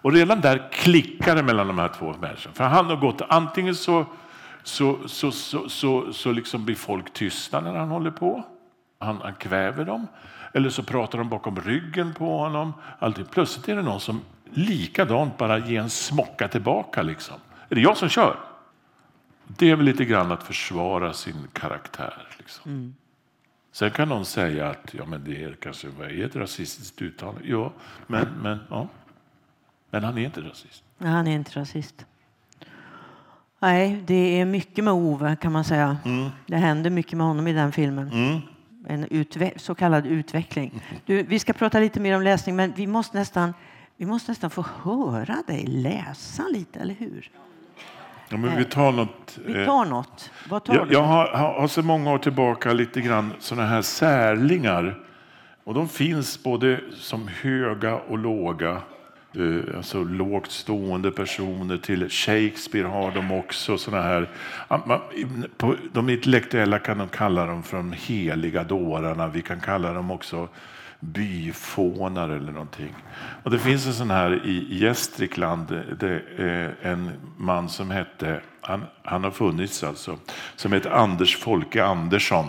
Och 0.05 0.13
redan 0.13 0.41
där 0.41 0.71
klickar 0.71 1.35
det 1.35 1.43
mellan 1.43 1.67
de 1.67 1.79
här 1.79 1.87
två 1.87 2.13
människorna. 2.19 2.55
För 2.55 2.63
han 2.63 2.85
har 2.85 2.95
gått, 2.95 3.21
antingen 3.29 3.75
så, 3.75 4.05
så, 4.63 5.07
så, 5.07 5.31
så, 5.31 5.69
så, 5.69 6.13
så 6.13 6.31
liksom 6.31 6.65
blir 6.65 6.75
folk 6.75 7.13
tysta 7.13 7.61
när 7.61 7.75
han 7.75 7.89
håller 7.89 8.11
på. 8.11 8.43
Han, 8.99 9.21
han 9.21 9.35
kväver 9.35 9.85
dem. 9.85 10.07
Eller 10.53 10.69
så 10.69 10.83
pratar 10.83 11.17
de 11.17 11.29
bakom 11.29 11.59
ryggen 11.59 12.13
på 12.13 12.37
honom. 12.37 12.73
Alltid. 12.99 13.31
Plötsligt 13.31 13.69
är 13.69 13.75
det 13.75 13.81
någon 13.81 13.99
som 13.99 14.21
likadant 14.53 15.37
bara 15.37 15.57
ger 15.57 15.81
en 15.81 15.89
smocka 15.89 16.47
tillbaka. 16.47 17.01
Liksom. 17.01 17.35
Är 17.69 17.75
det 17.75 17.81
jag 17.81 17.97
som 17.97 18.09
kör? 18.09 18.37
Det 19.47 19.71
är 19.71 19.75
väl 19.75 19.85
lite 19.85 20.05
grann 20.05 20.31
att 20.31 20.43
försvara 20.43 21.13
sin 21.13 21.47
karaktär. 21.53 22.27
Liksom. 22.37 22.71
Mm. 22.71 22.95
Sen 23.71 23.91
kan 23.91 24.09
någon 24.09 24.25
säga 24.25 24.69
att 24.69 24.93
ja, 24.93 25.05
men 25.05 25.23
det 25.23 25.43
är 25.43 25.53
kanske 25.53 25.87
är 25.87 26.25
ett 26.25 26.35
rasistiskt 26.35 27.01
uttalande. 27.01 27.41
Ja, 27.43 27.73
men, 28.07 28.27
men, 28.41 28.59
ja. 28.69 28.87
Men 29.95 30.03
han 30.03 30.17
är 30.17 30.25
inte 30.25 30.41
rasist. 30.41 30.83
Nej, 30.97 31.11
han 31.11 31.27
är 31.27 31.35
inte 31.35 31.59
rasist. 31.59 32.05
Nej, 33.59 34.03
det 34.07 34.39
är 34.39 34.45
mycket 34.45 34.83
med 34.83 34.93
Ove 34.93 35.35
kan 35.35 35.51
man 35.51 35.63
säga. 35.63 35.97
Mm. 36.05 36.29
Det 36.45 36.55
händer 36.55 36.89
mycket 36.89 37.17
med 37.17 37.27
honom 37.27 37.47
i 37.47 37.53
den 37.53 37.71
filmen. 37.71 38.11
Mm. 38.11 38.41
En 38.87 39.25
så 39.55 39.75
kallad 39.75 40.05
utveckling. 40.05 40.81
Du, 41.05 41.23
vi 41.23 41.39
ska 41.39 41.53
prata 41.53 41.79
lite 41.79 41.99
mer 41.99 42.15
om 42.15 42.21
läsning, 42.21 42.55
men 42.55 42.73
vi 42.75 42.87
måste 42.87 43.17
nästan, 43.17 43.53
vi 43.97 44.05
måste 44.05 44.31
nästan 44.31 44.49
få 44.49 44.65
höra 44.83 45.43
dig 45.47 45.65
läsa 45.67 46.43
lite, 46.43 46.79
eller 46.79 46.93
hur? 46.93 47.31
Ja, 48.29 48.37
men 48.37 48.57
vi 48.57 48.65
tar 48.65 48.91
något. 48.91 49.39
Vi 49.45 49.59
eh, 49.59 49.65
tar 49.65 49.85
något. 49.85 50.31
Vad 50.49 50.63
tar 50.63 50.75
jag, 50.75 50.87
du? 50.87 50.93
jag 50.93 51.03
har, 51.03 51.27
har 51.27 51.67
sedan 51.67 51.85
många 51.85 52.11
år 52.11 52.17
tillbaka 52.17 52.73
lite 52.73 53.01
grann 53.01 53.33
sådana 53.39 53.67
här 53.67 53.81
särlingar. 53.81 54.99
Och 55.63 55.73
de 55.73 55.89
finns 55.89 56.43
både 56.43 56.79
som 56.93 57.27
höga 57.41 57.95
och 57.95 58.17
låga. 58.17 58.81
Eh, 59.35 59.77
alltså 59.77 60.03
lågt 60.03 60.51
stående 60.51 61.11
personer. 61.11 61.77
Till 61.77 62.09
Shakespeare 62.09 62.87
har 62.87 63.11
de 63.11 63.31
också 63.31 63.77
sådana 63.77 64.03
här. 64.03 64.29
Ah, 64.67 65.01
på 65.57 65.75
de 65.93 66.09
intellektuella 66.09 66.79
kan 66.79 66.97
de 66.97 67.07
kalla 67.07 67.45
dem 67.45 67.63
för 67.63 67.77
de 67.77 67.93
heliga 67.93 68.63
dårarna. 68.63 69.27
Vi 69.27 69.41
kan 69.41 69.59
kalla 69.59 69.93
dem 69.93 70.11
också 70.11 70.47
byfånar 70.99 72.29
eller 72.29 72.51
någonting. 72.51 72.95
Och 73.43 73.51
det 73.51 73.59
finns 73.59 73.87
en 73.87 73.93
sån 73.93 74.11
här 74.11 74.45
i 74.45 74.79
Gästrikland, 74.79 75.67
det 75.99 76.21
är 76.37 76.75
en 76.81 77.11
man 77.37 77.69
som 77.69 77.91
hette, 77.91 78.41
han, 78.61 78.85
han 79.03 79.23
har 79.23 79.31
funnits 79.31 79.83
alltså, 79.83 80.17
som 80.55 80.73
heter 80.73 80.89
Anders 80.89 81.37
Folke 81.37 81.85
Andersson. 81.85 82.45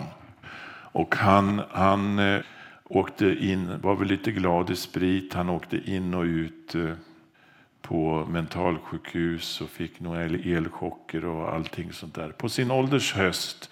Och 0.91 1.15
han, 1.15 1.61
han 1.71 2.19
eh, 2.19 2.39
åkte 2.89 3.25
in, 3.25 3.81
var 3.81 3.95
väl 3.95 4.07
lite 4.07 4.31
glad 4.31 4.69
i 4.69 4.75
sprit, 4.75 5.33
han 5.33 5.49
åkte 5.49 5.91
in 5.91 6.13
och 6.13 6.23
ut 6.23 6.75
eh, 6.75 6.93
på 7.81 8.25
mentalsjukhus 8.29 9.61
och 9.61 9.69
fick 9.69 9.99
några 9.99 10.23
elchocker 10.23 11.25
och 11.25 11.53
allting 11.53 11.93
sånt 11.93 12.15
där. 12.15 12.29
På 12.29 12.49
sin 12.49 12.71
ålders 12.71 13.13
höst 13.13 13.69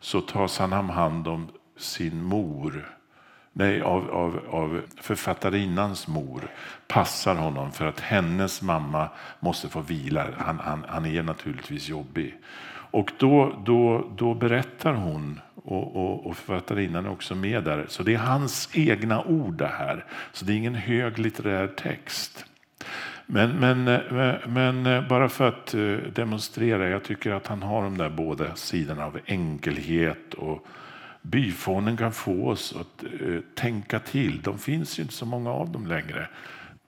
så 0.00 0.20
tas 0.20 0.58
han 0.58 0.72
om 0.72 0.90
hand 0.90 1.28
om 1.28 1.48
sin 1.76 2.22
mor 2.22 2.98
nej, 3.58 3.80
av, 3.82 4.10
av, 4.10 4.40
av 4.50 4.82
författarinnans 5.00 6.08
mor 6.08 6.50
passar 6.86 7.34
honom 7.34 7.72
för 7.72 7.86
att 7.86 8.00
hennes 8.00 8.62
mamma 8.62 9.08
måste 9.40 9.68
få 9.68 9.80
vila. 9.80 10.26
Han, 10.36 10.58
han, 10.58 10.84
han 10.88 11.06
är 11.06 11.22
naturligtvis 11.22 11.88
jobbig. 11.88 12.38
Och 12.90 13.12
då, 13.18 13.62
då, 13.64 14.10
då 14.16 14.34
berättar 14.34 14.92
hon, 14.92 15.40
och, 15.68 15.96
och, 15.96 16.26
och 16.26 16.36
författarinnan 16.36 17.06
är 17.06 17.10
också 17.10 17.34
med 17.34 17.64
där, 17.64 17.86
så 17.88 18.02
det 18.02 18.14
är 18.14 18.18
hans 18.18 18.68
egna 18.72 19.24
ord 19.24 19.54
det 19.54 19.66
här. 19.66 20.04
Så 20.32 20.44
det 20.44 20.52
är 20.52 20.56
ingen 20.56 20.74
hög 20.74 21.18
litterär 21.18 21.66
text. 21.66 22.44
Men, 23.26 23.50
men, 23.50 23.88
eh, 23.88 24.48
men 24.48 24.86
eh, 24.86 25.08
bara 25.08 25.28
för 25.28 25.48
att 25.48 25.74
eh, 25.74 25.96
demonstrera, 26.14 26.88
jag 26.88 27.04
tycker 27.04 27.32
att 27.32 27.46
han 27.46 27.62
har 27.62 27.82
de 27.82 27.98
där 27.98 28.10
båda 28.10 28.54
sidorna 28.54 29.04
av 29.04 29.18
enkelhet 29.26 30.34
och 30.34 30.66
byfånen 31.22 31.96
kan 31.96 32.12
få 32.12 32.48
oss 32.48 32.76
att 32.80 33.04
tänka 33.54 34.00
till. 34.00 34.42
De 34.42 34.58
finns 34.58 34.98
ju 34.98 35.02
inte 35.02 35.14
så 35.14 35.26
många 35.26 35.50
av 35.50 35.72
dem 35.72 35.86
längre 35.86 36.28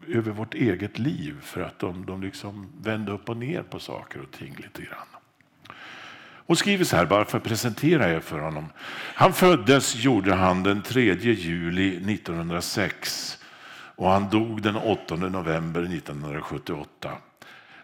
över 0.08 0.32
vårt 0.32 0.54
eget 0.54 0.98
liv 0.98 1.36
för 1.40 1.60
att 1.60 1.78
de, 1.78 2.06
de 2.06 2.22
liksom 2.22 2.72
vänder 2.82 3.12
upp 3.12 3.28
och 3.28 3.36
ner 3.36 3.62
på 3.62 3.78
saker 3.78 4.20
och 4.20 4.30
ting 4.30 4.54
lite 4.56 4.82
grann. 4.82 5.19
Hon 6.50 6.56
skriver 6.56 6.84
så 6.84 6.96
här, 6.96 7.04
varför 7.04 7.38
presenterar 7.38 8.08
jag 8.08 8.22
för 8.24 8.38
honom. 8.38 8.68
Han 9.14 9.32
föddes, 9.32 9.94
gjorde 9.94 10.34
han, 10.34 10.62
den 10.62 10.82
3 10.82 11.14
juli 11.14 12.14
1906 12.14 13.38
och 13.96 14.10
han 14.10 14.30
dog 14.30 14.62
den 14.62 14.76
8 14.76 15.16
november 15.16 15.80
1978. 15.80 17.10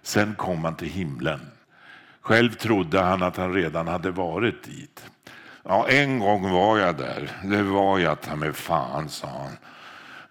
Sen 0.02 0.34
kom 0.34 0.64
han 0.64 0.76
till 0.76 0.88
himlen. 0.88 1.40
Själv 2.20 2.52
trodde 2.52 3.00
han 3.00 3.22
att 3.22 3.36
han 3.36 3.54
redan 3.54 3.88
hade 3.88 4.10
varit 4.10 4.62
dit. 4.62 5.04
Ja, 5.62 5.88
en 5.88 6.18
gång 6.18 6.50
var 6.50 6.78
jag 6.78 6.96
där. 6.96 7.30
Det 7.44 7.62
var 7.62 7.98
jag 7.98 8.20
ta 8.20 8.36
mig 8.36 8.52
fan, 8.52 9.08
sa 9.08 9.26
han. 9.26 9.56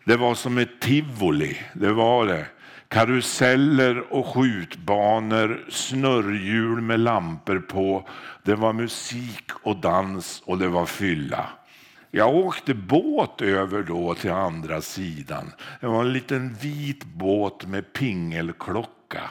Det 0.04 0.18
var 0.18 0.36
som 0.36 0.58
ett 0.58 0.80
tivoli, 0.80 1.58
det 1.74 1.92
var 1.92 2.26
det. 2.26 2.46
Karuseller 2.88 4.14
och 4.14 4.28
skjutbanor, 4.28 5.66
snurrhjul 5.70 6.82
med 6.82 7.00
lampor 7.00 7.60
på. 7.60 8.08
Det 8.44 8.56
var 8.56 8.74
musik 8.74 9.52
och 9.64 9.76
dans 9.76 10.44
och 10.46 10.58
det 10.58 10.68
var 10.68 10.86
fylla. 10.86 11.50
Jag 12.12 12.36
åkte 12.36 12.74
båt 12.74 13.42
över 13.42 13.84
då 13.84 14.16
till 14.16 14.32
andra 14.32 14.82
sidan. 14.82 15.52
Det 15.82 15.88
var 15.88 16.02
en 16.02 16.14
liten 16.14 16.54
vit 16.54 17.04
båt 17.04 17.66
med 17.66 17.94
pingelklocka. 17.94 19.22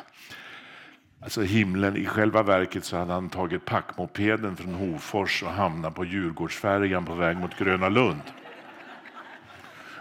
Alltså 1.20 1.42
himlen, 1.42 1.96
I 1.96 2.06
själva 2.06 2.42
verket 2.42 2.84
så 2.84 2.96
hade 2.96 3.12
han 3.12 3.28
tagit 3.28 3.64
packmopeden 3.64 4.56
från 4.56 4.74
Hofors 4.74 5.42
och 5.42 5.50
hamnat 5.50 5.94
på 5.94 6.04
Djurgårdsfärjan 6.04 7.04
på 7.04 7.14
väg 7.14 7.36
mot 7.36 7.58
Gröna 7.58 7.88
Lund. 7.88 8.22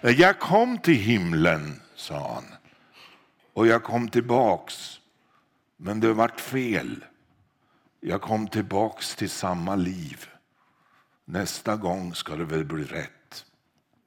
Jag 0.01 0.39
kom 0.39 0.77
till 0.77 0.93
himlen, 0.95 1.81
sa 1.95 2.33
han. 2.33 2.52
Och 3.53 3.67
jag 3.67 3.83
kom 3.83 4.09
tillbaks. 4.09 4.99
Men 5.77 5.99
det 5.99 6.13
vart 6.13 6.39
fel. 6.39 7.05
Jag 7.99 8.21
kom 8.21 8.47
tillbaks 8.47 9.15
till 9.15 9.29
samma 9.29 9.75
liv. 9.75 10.25
Nästa 11.25 11.75
gång 11.75 12.15
ska 12.15 12.35
det 12.35 12.45
väl 12.45 12.65
bli 12.65 12.83
rätt. 12.83 13.45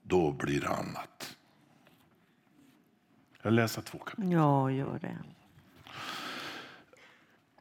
Då 0.02 0.32
blir 0.32 0.60
det 0.60 0.68
annat. 0.68 1.36
Jag 3.42 3.52
läser 3.52 3.82
två 3.82 3.98
kapitel. 3.98 4.32
Ja, 4.32 4.70
gör 4.70 4.98
det. 4.98 5.16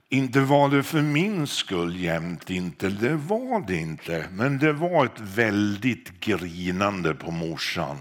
Inte 0.09 0.39
var 0.39 0.69
det 0.69 0.83
för 0.83 1.01
min 1.01 1.47
skull 1.47 1.95
jämt, 1.95 2.49
inte. 2.49 2.89
Det 2.89 3.15
var 3.15 3.67
det 3.67 3.77
inte. 3.77 4.29
Men 4.31 4.59
det 4.59 4.73
var 4.73 5.05
ett 5.05 5.19
väldigt 5.19 6.19
grinande 6.19 7.13
på 7.13 7.31
morsan. 7.31 7.97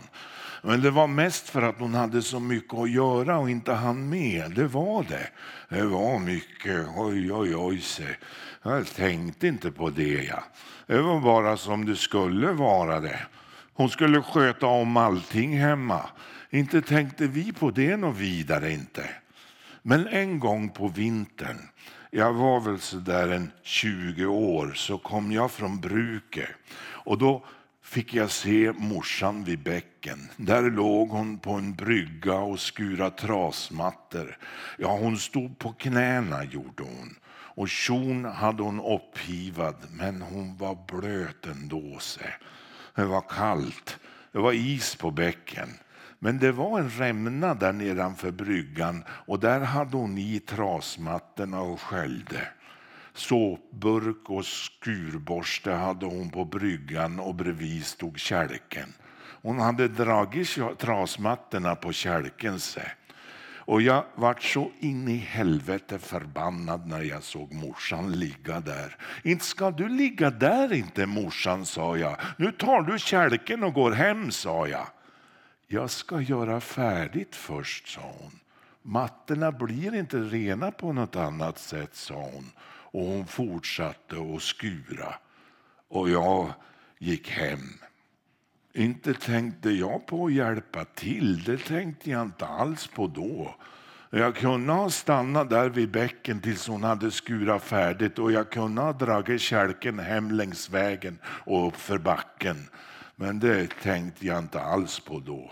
Men 0.67 0.81
det 0.81 0.91
var 0.91 1.07
mest 1.07 1.49
för 1.49 1.62
att 1.62 1.79
hon 1.79 1.95
hade 1.95 2.23
så 2.23 2.41
mycket 2.41 2.75
att 2.75 2.91
göra 2.91 3.39
och 3.39 3.51
inte 3.51 3.73
hann 3.73 4.09
med. 4.09 4.51
Det 4.51 4.67
var 4.67 5.03
det. 5.03 5.29
Det 5.69 5.85
var 5.85 6.19
mycket. 6.19 6.87
Oj, 6.97 7.33
oj, 7.33 7.57
oj. 7.57 7.81
Se. 7.81 8.07
Jag 8.62 8.87
tänkte 8.87 9.47
inte 9.47 9.71
på 9.71 9.91
det. 9.91 10.25
Ja. 10.25 10.45
Det 10.87 11.01
var 11.01 11.21
bara 11.21 11.57
som 11.57 11.85
det 11.85 11.97
skulle 11.97 12.53
vara 12.53 13.01
det. 13.01 13.21
Hon 13.75 13.89
skulle 13.89 14.23
sköta 14.23 14.67
om 14.67 14.97
allting 14.97 15.59
hemma. 15.59 16.01
Inte 16.51 16.83
tänkte 16.83 17.27
vi 17.27 17.53
på 17.53 17.71
det 17.71 17.97
något 17.97 18.17
vidare 18.17 18.73
inte. 18.73 19.11
Men 19.83 20.07
en 20.07 20.39
gång 20.39 20.69
på 20.69 20.89
vintern, 20.89 21.59
jag 22.11 22.33
var 22.33 22.61
väl 22.61 22.81
så 22.81 22.97
där 22.97 23.29
en 23.29 23.51
20 23.62 24.27
år, 24.27 24.73
så 24.75 24.99
kom 24.99 25.33
jag 25.33 25.51
från 25.51 25.81
bruket. 25.81 26.51
Och 27.05 27.19
då 27.19 27.45
fick 27.85 28.14
jag 28.14 28.30
se 28.30 28.72
morsan 28.72 29.45
vid 29.45 29.62
bäcken. 29.62 30.28
Där 30.37 30.62
låg 30.62 31.09
hon 31.09 31.39
på 31.39 31.53
en 31.53 31.74
brygga 31.74 32.35
och 32.35 32.61
skura 32.61 33.11
trasmattor. 33.11 34.39
Ja, 34.78 34.97
hon 34.97 35.18
stod 35.18 35.59
på 35.59 35.72
knäna 35.72 36.45
gjorde 36.45 36.82
hon. 36.82 37.16
Och 37.57 37.68
tjon 37.68 38.24
hade 38.24 38.62
hon 38.62 38.80
upphivad, 38.80 39.76
men 39.91 40.22
hon 40.22 40.57
var 40.57 40.78
blöt 40.89 41.47
ändå. 41.47 41.99
Se. 42.01 42.24
Det 42.95 43.05
var 43.05 43.24
kallt, 43.28 43.99
det 44.32 44.39
var 44.39 44.53
is 44.53 44.97
på 44.97 45.11
bäcken. 45.11 45.68
Men 46.18 46.39
det 46.39 46.53
var 46.53 46.78
en 46.78 46.91
rämna 46.91 47.55
där 47.55 47.72
nedanför 47.72 48.30
bryggan 48.30 49.05
och 49.09 49.41
där 49.41 49.61
hade 49.61 49.97
hon 49.97 50.18
i 50.18 50.41
trasmattorna 50.41 51.61
och 51.61 51.80
sköljde. 51.80 52.49
Såpburk 53.15 54.31
och 54.31 54.47
skurborste 54.47 55.73
hade 55.73 56.07
hon 56.07 56.31
på 56.31 56.45
bryggan 56.45 57.21
och 57.21 57.35
bredvid 57.35 57.87
stod 57.87 58.19
kälken. 58.19 58.93
Hon 59.43 59.59
hade 59.59 59.89
dragit 59.89 60.59
trasmattorna 60.79 61.77
på 61.77 61.93
kälken. 61.93 62.61
Sig. 62.61 62.95
Och 63.67 63.83
jag 63.83 64.05
vart 64.15 64.43
så 64.43 64.71
in 64.81 65.09
i 65.09 65.17
helvete 65.17 65.99
förbannad 65.99 66.87
när 66.87 67.03
jag 67.03 67.23
såg 67.23 67.53
morsan 67.53 68.12
ligga 68.12 68.61
där. 68.61 68.97
Inte 69.23 69.45
ska 69.45 69.71
du 69.71 69.89
ligga 69.89 70.31
där 70.31 70.73
inte 70.73 71.07
morsan, 71.07 71.67
sa 71.67 71.97
jag. 71.97 72.17
Nu 72.37 72.53
tar 72.53 72.83
du 72.83 72.99
kälken 72.99 73.62
och 73.62 73.75
går 73.75 73.93
hem, 73.93 74.31
sa 74.31 74.69
jag. 74.69 74.87
Jag 75.67 75.91
ska 75.91 76.21
göra 76.21 76.61
färdigt 76.61 77.37
först, 77.37 77.89
sa 77.89 78.12
hon. 78.19 78.41
Mattorna 78.83 79.53
blir 79.53 79.95
inte 79.95 80.17
rena 80.19 80.71
på 80.71 80.93
något 80.93 81.17
annat 81.17 81.59
sätt, 81.59 81.95
sa 81.95 82.15
hon. 82.15 82.51
Och 82.95 83.05
hon 83.05 83.26
fortsatte 83.26 84.16
att 84.34 84.42
skura. 84.42 85.14
Och 85.88 86.11
jag 86.11 86.53
gick 86.99 87.30
hem. 87.30 87.68
Inte 88.72 89.14
tänkte 89.14 89.70
jag 89.70 90.07
på 90.07 90.26
att 90.26 90.32
hjälpa 90.32 90.84
till, 90.84 91.45
det 91.45 91.59
tänkte 91.59 92.11
jag 92.11 92.22
inte 92.22 92.47
alls 92.47 92.86
på 92.86 93.07
då. 93.07 93.55
Jag 94.11 94.36
kunde 94.36 94.72
ha 94.72 94.90
stannat 94.90 95.51
där 95.51 95.68
vid 95.68 95.90
bäcken 95.90 96.40
tills 96.40 96.68
hon 96.68 96.84
hade 96.84 97.11
skurat 97.11 97.62
färdigt 97.62 98.18
och 98.18 98.32
jag 98.32 98.51
kunde 98.51 98.82
ha 98.82 98.92
dragit 98.92 99.40
kälken 99.40 99.99
hem 99.99 100.30
längs 100.30 100.70
vägen 100.70 101.18
och 101.24 101.68
upp 101.68 101.76
för 101.76 101.99
backen. 101.99 102.68
Men 103.16 103.40
det 103.40 103.80
tänkte 103.82 104.26
jag 104.26 104.38
inte 104.38 104.61
alls 104.61 105.01
på 105.01 105.18
då. 105.18 105.51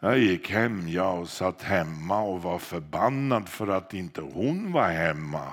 Jag 0.00 0.18
gick 0.18 0.50
hem 0.50 0.88
jag 0.88 1.20
och 1.20 1.28
satt 1.28 1.62
hemma 1.62 2.20
och 2.20 2.42
var 2.42 2.58
förbannad 2.58 3.48
för 3.48 3.68
att 3.68 3.94
inte 3.94 4.20
hon 4.20 4.72
var 4.72 4.90
hemma. 4.90 5.52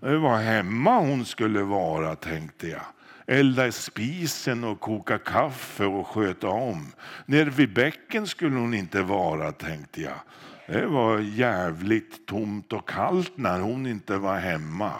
Det 0.00 0.18
var 0.18 0.38
hemma 0.38 0.98
hon 0.98 1.24
skulle 1.24 1.62
vara, 1.62 2.16
tänkte 2.16 2.68
jag 2.68 2.82
elda 3.28 3.66
i 3.66 3.72
spisen 3.72 4.64
och 4.64 4.80
koka 4.80 5.18
kaffe 5.18 5.84
och 5.84 6.06
sköta 6.06 6.48
om. 6.48 6.92
Nere 7.26 7.50
vid 7.50 7.74
bäcken 7.74 8.26
skulle 8.26 8.56
hon 8.56 8.74
inte 8.74 9.02
vara, 9.02 9.52
tänkte 9.52 10.02
jag. 10.02 10.18
Det 10.66 10.86
var 10.86 11.18
jävligt 11.18 12.26
tomt 12.26 12.72
och 12.72 12.88
kallt 12.88 13.32
när 13.36 13.60
hon 13.60 13.86
inte 13.86 14.16
var 14.16 14.38
hemma. 14.38 14.92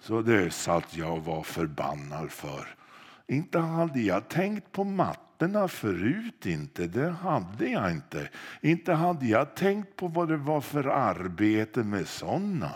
Så 0.00 0.22
det 0.22 0.50
satt 0.50 0.96
jag 0.96 1.12
och 1.12 1.24
var 1.24 1.42
förbannad 1.42 2.30
för. 2.30 2.74
Inte 3.28 3.58
hade 3.58 4.00
jag 4.00 4.28
tänkt 4.28 4.72
på 4.72 4.84
mattorna 4.84 5.68
förut, 5.68 6.46
inte. 6.46 6.86
det 6.86 7.10
hade 7.10 7.66
jag 7.66 7.90
inte. 7.90 8.28
Inte 8.60 8.92
hade 8.92 9.26
jag 9.26 9.54
tänkt 9.54 9.96
på 9.96 10.08
vad 10.08 10.28
det 10.28 10.36
var 10.36 10.60
för 10.60 10.84
arbete 10.84 11.82
med 11.82 12.08
sådana. 12.08 12.70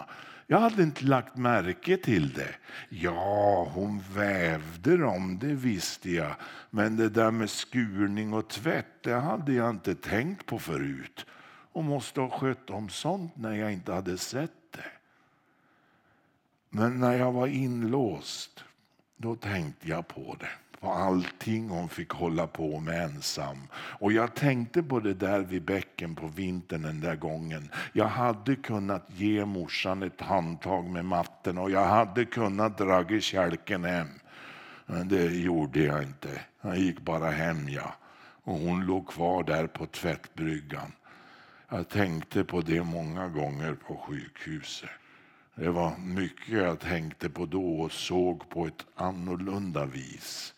Jag 0.46 0.60
hade 0.60 0.82
inte 0.82 1.04
lagt 1.04 1.36
märke 1.36 1.96
till 1.96 2.32
det. 2.32 2.54
Ja, 2.88 3.70
hon 3.74 4.02
vävde 4.14 4.96
dem, 4.96 5.38
det 5.38 5.54
visste 5.54 6.10
jag. 6.10 6.34
Men 6.70 6.96
det 6.96 7.08
där 7.08 7.30
med 7.30 7.50
skurning 7.50 8.32
och 8.32 8.48
tvätt, 8.48 9.02
det 9.02 9.14
hade 9.14 9.52
jag 9.52 9.70
inte 9.70 9.94
tänkt 9.94 10.46
på 10.46 10.58
förut. 10.58 11.26
Och 11.72 11.84
måste 11.84 12.20
ha 12.20 12.38
skött 12.38 12.70
om 12.70 12.88
sånt 12.88 13.36
när 13.36 13.52
jag 13.52 13.72
inte 13.72 13.92
hade 13.92 14.18
sett 14.18 14.72
det. 14.72 14.90
Men 16.68 17.00
när 17.00 17.12
jag 17.12 17.32
var 17.32 17.46
inlåst, 17.46 18.64
då 19.16 19.36
tänkte 19.36 19.88
jag 19.88 20.08
på 20.08 20.36
det 20.40 20.50
på 20.80 20.92
allting 20.92 21.68
hon 21.68 21.88
fick 21.88 22.10
hålla 22.10 22.46
på 22.46 22.80
med 22.80 23.04
ensam. 23.04 23.58
Och 23.74 24.12
jag 24.12 24.34
tänkte 24.34 24.82
på 24.82 25.00
det 25.00 25.14
där 25.14 25.40
vid 25.40 25.62
bäcken 25.62 26.14
på 26.14 26.26
vintern 26.26 26.82
den 26.82 27.00
där 27.00 27.16
gången. 27.16 27.70
Jag 27.92 28.08
hade 28.08 28.56
kunnat 28.56 29.06
ge 29.16 29.44
morsan 29.44 30.02
ett 30.02 30.20
handtag 30.20 30.84
med 30.84 31.04
matten 31.04 31.58
och 31.58 31.70
jag 31.70 31.84
hade 31.84 32.24
kunnat 32.24 32.78
dra 32.78 33.20
kälken 33.20 33.84
hem. 33.84 34.08
Men 34.86 35.08
det 35.08 35.24
gjorde 35.24 35.80
jag 35.80 36.02
inte. 36.02 36.40
Jag 36.60 36.78
gick 36.78 37.00
bara 37.00 37.30
hem, 37.30 37.68
ja. 37.68 37.94
Och 38.44 38.54
hon 38.54 38.86
låg 38.86 39.08
kvar 39.08 39.42
där 39.42 39.66
på 39.66 39.86
tvättbryggan. 39.86 40.92
Jag 41.68 41.88
tänkte 41.88 42.44
på 42.44 42.60
det 42.60 42.82
många 42.82 43.28
gånger 43.28 43.74
på 43.74 43.96
sjukhuset. 43.96 44.90
Det 45.54 45.68
var 45.68 45.96
mycket 45.98 46.48
jag 46.48 46.80
tänkte 46.80 47.30
på 47.30 47.46
då 47.46 47.80
och 47.80 47.92
såg 47.92 48.48
på 48.48 48.66
ett 48.66 48.86
annorlunda 48.94 49.84
vis. 49.84 50.54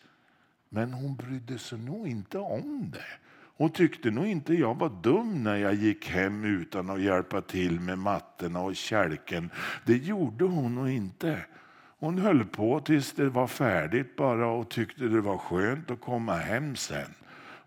Men 0.69 0.93
hon 0.93 1.15
brydde 1.15 1.57
sig 1.57 1.79
nog 1.79 2.07
inte 2.07 2.37
om 2.37 2.91
det. 2.93 3.05
Hon 3.57 3.69
tyckte 3.69 4.11
nog 4.11 4.27
inte 4.27 4.53
jag 4.53 4.75
var 4.75 4.89
dum 5.01 5.43
när 5.43 5.55
jag 5.55 5.73
gick 5.73 6.09
hem 6.09 6.43
utan 6.43 6.89
att 6.89 7.01
hjälpa 7.01 7.41
till 7.41 7.79
med 7.79 7.97
mattorna 7.97 8.61
och 8.61 8.75
kälken. 8.75 9.49
Det 9.85 9.97
gjorde 9.97 10.45
hon 10.45 10.75
nog 10.75 10.89
inte. 10.89 11.45
Hon 11.99 12.17
höll 12.17 12.45
på 12.45 12.79
tills 12.79 13.13
det 13.13 13.29
var 13.29 13.47
färdigt 13.47 14.15
bara 14.15 14.47
och 14.47 14.69
tyckte 14.69 15.03
det 15.03 15.21
var 15.21 15.37
skönt 15.37 15.91
att 15.91 16.01
komma 16.01 16.35
hem 16.35 16.75
sen. 16.75 17.13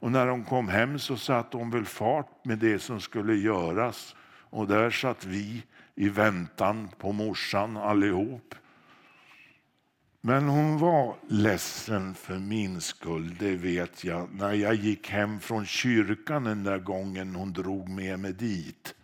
Och 0.03 0.13
när 0.13 0.27
hon 0.27 0.45
kom 0.45 0.69
hem 0.69 0.99
så 0.99 1.17
satte 1.17 1.57
hon 1.57 1.71
väl 1.71 1.85
fart 1.85 2.45
med 2.45 2.59
det 2.59 2.79
som 2.79 3.01
skulle 3.01 3.35
göras. 3.35 4.17
Och 4.41 4.67
där 4.67 4.91
satt 4.91 5.25
vi 5.25 5.63
i 5.95 6.09
väntan 6.09 6.89
på 6.99 7.13
morsan 7.13 7.77
allihop. 7.77 8.55
Men 10.25 10.49
hon 10.49 10.79
var 10.79 11.17
ledsen 11.29 12.15
för 12.15 12.39
min 12.39 12.81
skull, 12.81 13.35
det 13.39 13.57
vet 13.57 14.05
jag, 14.05 14.29
när 14.35 14.53
jag 14.53 14.75
gick 14.75 15.11
hem 15.11 15.41
från 15.41 15.67
kyrkan 15.67 16.45
den 16.45 16.65
där 16.65 16.79
gången 16.79 17.35
hon 17.35 17.53
drog 17.53 17.89
med 17.89 18.19
mig 18.19 18.33
dit. 18.33 18.95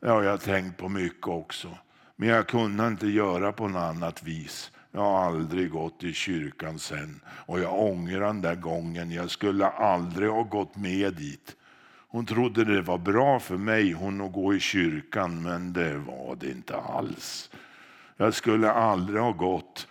Det 0.00 0.08
har 0.10 0.22
jag 0.22 0.40
tänkt 0.40 0.76
på 0.76 0.88
mycket 0.88 1.28
också. 1.28 1.78
Men 2.16 2.28
jag 2.28 2.46
kunde 2.46 2.86
inte 2.86 3.06
göra 3.06 3.52
på 3.52 3.68
något 3.68 3.82
annat 3.82 4.22
vis. 4.22 4.72
Jag 4.92 5.00
har 5.00 5.18
aldrig 5.18 5.70
gått 5.70 6.04
i 6.04 6.12
kyrkan 6.12 6.78
sen 6.78 7.20
och 7.26 7.60
jag 7.60 7.80
ångrar 7.80 8.26
den 8.26 8.40
där 8.40 8.54
gången. 8.54 9.10
Jag 9.10 9.30
skulle 9.30 9.66
aldrig 9.66 10.30
ha 10.30 10.42
gått 10.42 10.76
med 10.76 11.14
dit. 11.14 11.56
Hon 12.08 12.26
trodde 12.26 12.64
det 12.64 12.82
var 12.82 12.98
bra 12.98 13.40
för 13.40 13.56
mig 13.56 13.92
hon 13.92 14.20
att 14.20 14.32
gå 14.32 14.54
i 14.54 14.60
kyrkan, 14.60 15.42
men 15.42 15.72
det 15.72 15.98
var 15.98 16.36
det 16.40 16.50
inte 16.50 16.76
alls. 16.76 17.50
Jag 18.16 18.34
skulle 18.34 18.70
aldrig 18.70 19.20
ha 19.20 19.32
gått. 19.32 19.88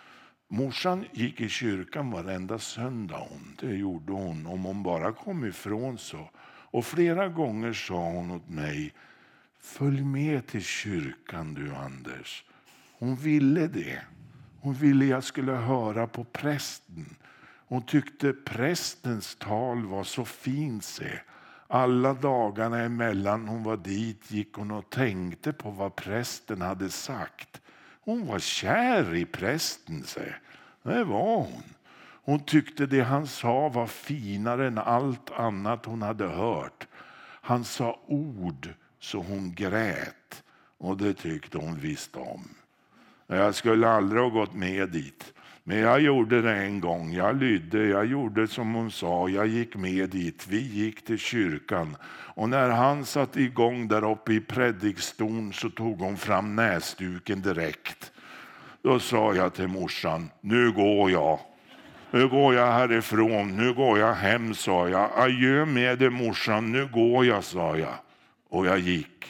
Morsan 0.53 1.05
gick 1.11 1.41
i 1.41 1.49
kyrkan 1.49 2.11
varenda 2.11 2.59
söndag. 2.59 3.17
Hon. 3.29 3.57
Det 3.59 3.75
gjorde 3.75 4.13
hon, 4.13 4.45
om 4.45 4.63
hon 4.63 4.83
bara 4.83 5.11
kom 5.11 5.45
ifrån 5.45 5.97
så. 5.97 6.29
Och 6.45 6.85
flera 6.85 7.29
gånger 7.29 7.73
sa 7.73 8.09
hon 8.09 8.31
åt 8.31 8.49
mig, 8.49 8.93
följ 9.59 10.03
med 10.03 10.47
till 10.47 10.63
kyrkan 10.63 11.53
du 11.53 11.75
Anders. 11.75 12.45
Hon 12.99 13.15
ville 13.15 13.67
det. 13.67 14.01
Hon 14.61 14.73
ville 14.73 15.05
jag 15.05 15.23
skulle 15.23 15.51
höra 15.51 16.07
på 16.07 16.23
prästen. 16.23 17.15
Hon 17.67 17.85
tyckte 17.85 18.33
prästens 18.33 19.35
tal 19.35 19.85
var 19.85 20.03
så 20.03 20.25
fint. 20.25 20.83
Se. 20.83 21.19
Alla 21.67 22.13
dagarna 22.13 22.79
emellan 22.79 23.47
hon 23.47 23.63
var 23.63 23.77
dit 23.77 24.31
gick 24.31 24.53
hon 24.53 24.71
och 24.71 24.89
tänkte 24.89 25.53
på 25.53 25.71
vad 25.71 25.95
prästen 25.95 26.61
hade 26.61 26.89
sagt. 26.89 27.62
Hon 28.05 28.27
var 28.27 28.39
kär 28.39 29.15
i 29.15 29.25
prästen, 29.25 30.03
se. 30.03 30.33
det 30.83 31.03
var 31.03 31.35
hon. 31.37 31.63
Hon 32.25 32.45
tyckte 32.45 32.85
det 32.85 33.01
han 33.01 33.27
sa 33.27 33.69
var 33.69 33.87
finare 33.87 34.67
än 34.67 34.77
allt 34.77 35.31
annat 35.31 35.85
hon 35.85 36.01
hade 36.01 36.27
hört. 36.27 36.87
Han 37.41 37.63
sa 37.63 37.99
ord 38.07 38.69
så 38.99 39.21
hon 39.21 39.53
grät 39.53 40.43
och 40.77 40.97
det 40.97 41.13
tyckte 41.13 41.57
hon 41.57 41.79
visst 41.79 42.15
om. 42.15 42.49
Jag 43.27 43.55
skulle 43.55 43.89
aldrig 43.89 44.21
ha 44.21 44.29
gått 44.29 44.53
med 44.53 44.89
dit. 44.89 45.33
Men 45.63 45.77
jag 45.77 46.01
gjorde 46.01 46.41
det 46.41 46.55
en 46.55 46.79
gång. 46.79 47.13
Jag 47.13 47.35
lydde, 47.39 47.87
jag 47.87 48.05
gjorde 48.05 48.47
som 48.47 48.73
hon 48.73 48.91
sa. 48.91 49.29
Jag 49.29 49.47
gick 49.47 49.75
med 49.75 50.09
dit. 50.09 50.47
Vi 50.47 50.59
gick 50.59 51.05
till 51.05 51.17
kyrkan. 51.17 51.97
Och 52.35 52.49
när 52.49 52.69
han 52.69 53.05
satte 53.05 53.41
igång 53.41 53.87
där 53.87 54.11
uppe 54.11 54.33
i 54.33 54.39
predikstolen 54.39 55.53
så 55.53 55.69
tog 55.69 55.99
hon 55.99 56.17
fram 56.17 56.55
näsduken 56.55 57.41
direkt. 57.41 58.11
Då 58.81 58.99
sa 58.99 59.33
jag 59.33 59.53
till 59.53 59.67
morsan, 59.67 60.29
nu 60.41 60.71
går 60.71 61.11
jag. 61.11 61.39
Nu 62.11 62.27
går 62.27 62.55
jag 62.55 62.71
härifrån, 62.71 63.57
nu 63.57 63.73
går 63.73 63.99
jag 63.99 64.13
hem, 64.13 64.53
sa 64.53 64.89
jag. 64.89 65.09
Adjö 65.15 65.65
med 65.65 65.99
dig 65.99 66.09
morsan, 66.09 66.71
nu 66.71 66.87
går 66.87 67.25
jag, 67.25 67.43
sa 67.43 67.77
jag. 67.77 67.95
Och 68.49 68.65
jag 68.65 68.79
gick. 68.79 69.25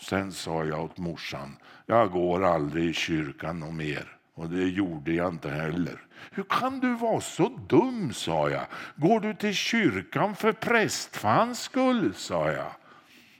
Sen 0.00 0.32
sa 0.32 0.64
jag 0.64 0.84
åt 0.84 0.98
morsan, 0.98 1.56
jag 1.86 2.10
går 2.10 2.44
aldrig 2.44 2.84
i 2.84 2.92
kyrkan 2.92 3.62
och 3.62 3.74
mer. 3.74 4.13
Och 4.34 4.50
det 4.50 4.64
gjorde 4.64 5.12
jag 5.12 5.28
inte 5.28 5.50
heller. 5.50 6.00
Hur 6.30 6.42
kan 6.42 6.80
du 6.80 6.94
vara 6.94 7.20
så 7.20 7.48
dum, 7.68 8.12
sa 8.12 8.50
jag. 8.50 8.66
Går 8.96 9.20
du 9.20 9.34
till 9.34 9.54
kyrkan 9.54 10.36
för 10.36 10.52
prästfans 10.52 11.60
skull, 11.60 12.14
sa 12.14 12.50
jag. 12.50 12.72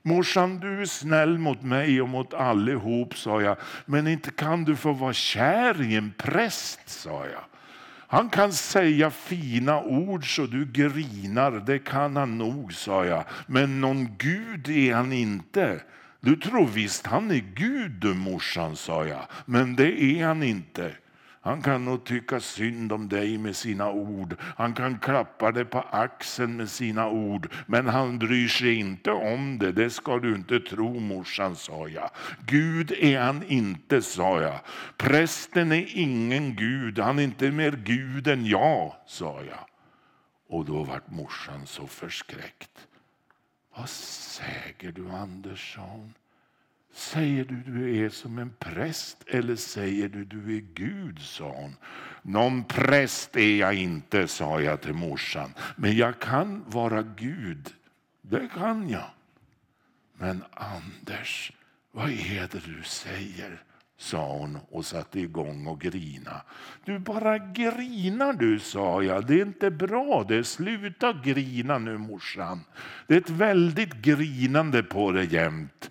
Morsan, 0.03 0.61
du 0.61 0.81
är 0.81 0.87
snäll 0.87 1.39
mot 1.39 1.63
mig 1.63 2.03
och 2.03 2.09
mot 2.09 2.35
allihop, 2.35 3.17
sa 3.17 3.43
jag. 3.43 3.57
Men 3.87 4.07
inte 4.07 4.31
kan 4.31 4.65
du 4.65 4.77
få 4.77 4.93
vara 4.93 5.13
kär 5.13 5.83
i 5.83 5.97
en 5.97 6.13
präst, 6.19 6.89
sa 6.89 7.27
jag. 7.27 7.45
Han 8.07 8.29
kan 8.29 8.53
säga 8.53 9.11
fina 9.11 9.83
ord 9.83 10.37
så 10.37 10.47
du 10.47 10.67
grinar, 10.67 11.51
det 11.67 11.79
kan 11.79 12.17
han 12.17 12.39
nog, 12.39 12.73
sa 12.73 13.05
jag. 13.05 13.25
Men 13.47 13.81
någon 13.81 14.17
gud 14.17 14.69
är 14.69 14.95
han 14.95 15.13
inte. 15.13 15.81
Du 16.25 16.37
tror 16.37 16.67
visst 16.67 17.07
han 17.07 17.31
är 17.31 17.45
Gud 17.55 17.91
du 17.91 18.15
morsan, 18.15 18.77
sa 18.77 19.07
jag, 19.07 19.27
men 19.47 19.77
det 19.77 20.03
är 20.03 20.27
han 20.27 20.43
inte. 20.43 20.93
Han 21.41 21.63
kan 21.63 21.85
nog 21.85 22.05
tycka 22.05 22.41
synd 22.41 22.93
om 22.93 23.09
dig 23.09 23.39
med 23.39 23.57
sina 23.57 23.91
ord. 23.91 24.37
Han 24.41 24.75
kan 24.75 24.99
klappa 24.99 25.53
dig 25.53 25.65
på 25.65 25.81
axeln 25.81 26.57
med 26.57 26.71
sina 26.71 27.09
ord. 27.09 27.53
Men 27.67 27.89
han 27.89 28.19
bryr 28.19 28.49
sig 28.49 28.75
inte 28.75 29.11
om 29.11 29.59
det. 29.59 29.73
Det 29.73 29.91
ska 29.91 30.19
du 30.19 30.35
inte 30.35 30.61
tro 30.61 31.01
morsan, 31.01 31.57
sa 31.57 31.89
jag. 31.89 32.11
Gud 32.47 32.93
är 32.93 33.21
han 33.21 33.43
inte, 33.49 34.03
sa 34.03 34.43
jag. 34.43 34.61
Prästen 34.97 35.73
är 35.73 35.87
ingen 35.89 36.57
Gud. 36.57 36.99
Han 36.99 37.19
är 37.19 37.23
inte 37.23 37.51
mer 37.51 37.73
Gud 37.85 38.29
än 38.29 38.47
jag, 38.47 38.95
sa 39.07 39.43
jag. 39.43 39.67
Och 40.49 40.65
då 40.65 40.83
vart 40.83 41.11
morsan 41.11 41.67
så 41.67 41.87
förskräckt. 41.87 42.87
Vad 43.77 43.89
säger 43.89 44.93
du 44.93 45.11
Anders. 45.11 45.79
Säger 46.93 47.45
du 47.45 47.57
du 47.57 48.05
är 48.05 48.09
som 48.09 48.39
en 48.39 48.51
präst 48.59 49.25
eller 49.27 49.57
säger 49.57 50.09
du 50.09 50.25
du 50.25 50.57
är 50.57 50.61
Gud, 50.61 51.21
sa 51.21 51.49
hon. 51.49 51.77
Någon 52.23 52.65
präst 52.65 53.37
är 53.37 53.57
jag 53.57 53.75
inte, 53.75 54.29
sa 54.29 54.61
jag 54.61 54.81
till 54.81 54.93
morsan. 54.95 55.55
Men 55.77 55.97
jag 55.97 56.19
kan 56.19 56.65
vara 56.67 57.03
Gud, 57.03 57.75
det 58.23 58.49
kan 58.55 58.89
jag. 58.89 59.11
Men 60.15 60.45
Anders, 60.53 61.53
vad 61.91 62.11
är 62.11 62.49
det 62.53 62.67
du 62.67 62.83
säger? 62.83 63.63
Sa 63.97 64.39
hon 64.39 64.59
och 64.71 64.85
satte 64.85 65.21
igång 65.21 65.67
och 65.67 65.81
grina. 65.81 66.43
Du 66.85 66.99
bara 66.99 67.39
grinar 67.39 68.33
du, 68.33 68.59
sa 68.59 69.03
jag. 69.03 69.27
Det 69.27 69.35
är 69.35 69.43
inte 69.43 69.71
bra. 69.71 70.25
det. 70.29 70.45
Sluta 70.45 71.13
grina 71.13 71.79
nu, 71.79 71.99
morsan. 71.99 72.61
Det 73.07 73.15
är 73.15 73.19
ett 73.19 73.31
väldigt 73.31 73.95
grinande 73.95 74.83
på 74.83 75.13
dig 75.13 75.35
jämt. 75.35 75.91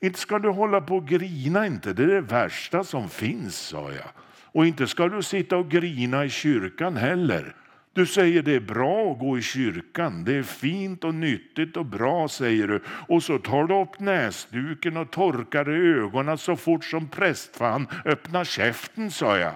Inte 0.00 0.18
ska 0.18 0.38
du 0.38 0.48
hålla 0.48 0.80
på 0.80 0.96
och 0.96 1.08
grina 1.08 1.66
inte, 1.66 1.92
det 1.92 2.02
är 2.02 2.06
det 2.06 2.20
värsta 2.20 2.84
som 2.84 3.08
finns, 3.08 3.58
sa 3.58 3.92
jag. 3.92 4.08
Och 4.44 4.66
inte 4.66 4.86
ska 4.86 5.08
du 5.08 5.22
sitta 5.22 5.56
och 5.56 5.70
grina 5.70 6.24
i 6.24 6.30
kyrkan 6.30 6.96
heller. 6.96 7.54
Du 7.94 8.06
säger 8.06 8.42
det 8.42 8.54
är 8.54 8.60
bra 8.60 9.12
att 9.12 9.18
gå 9.18 9.38
i 9.38 9.42
kyrkan, 9.42 10.24
det 10.24 10.34
är 10.34 10.42
fint 10.42 11.04
och 11.04 11.14
nyttigt 11.14 11.76
och 11.76 11.86
bra 11.86 12.28
säger 12.28 12.68
du. 12.68 12.82
Och 13.08 13.22
så 13.22 13.38
tar 13.38 13.64
du 13.64 13.80
upp 13.80 14.00
näsduken 14.00 14.96
och 14.96 15.10
torkar 15.10 15.70
i 15.70 15.92
ögonen 15.92 16.38
så 16.38 16.56
fort 16.56 16.84
som 16.84 17.08
prästfan 17.08 17.86
öppnar 18.04 18.44
käften, 18.44 19.10
sa 19.10 19.38
jag. 19.38 19.52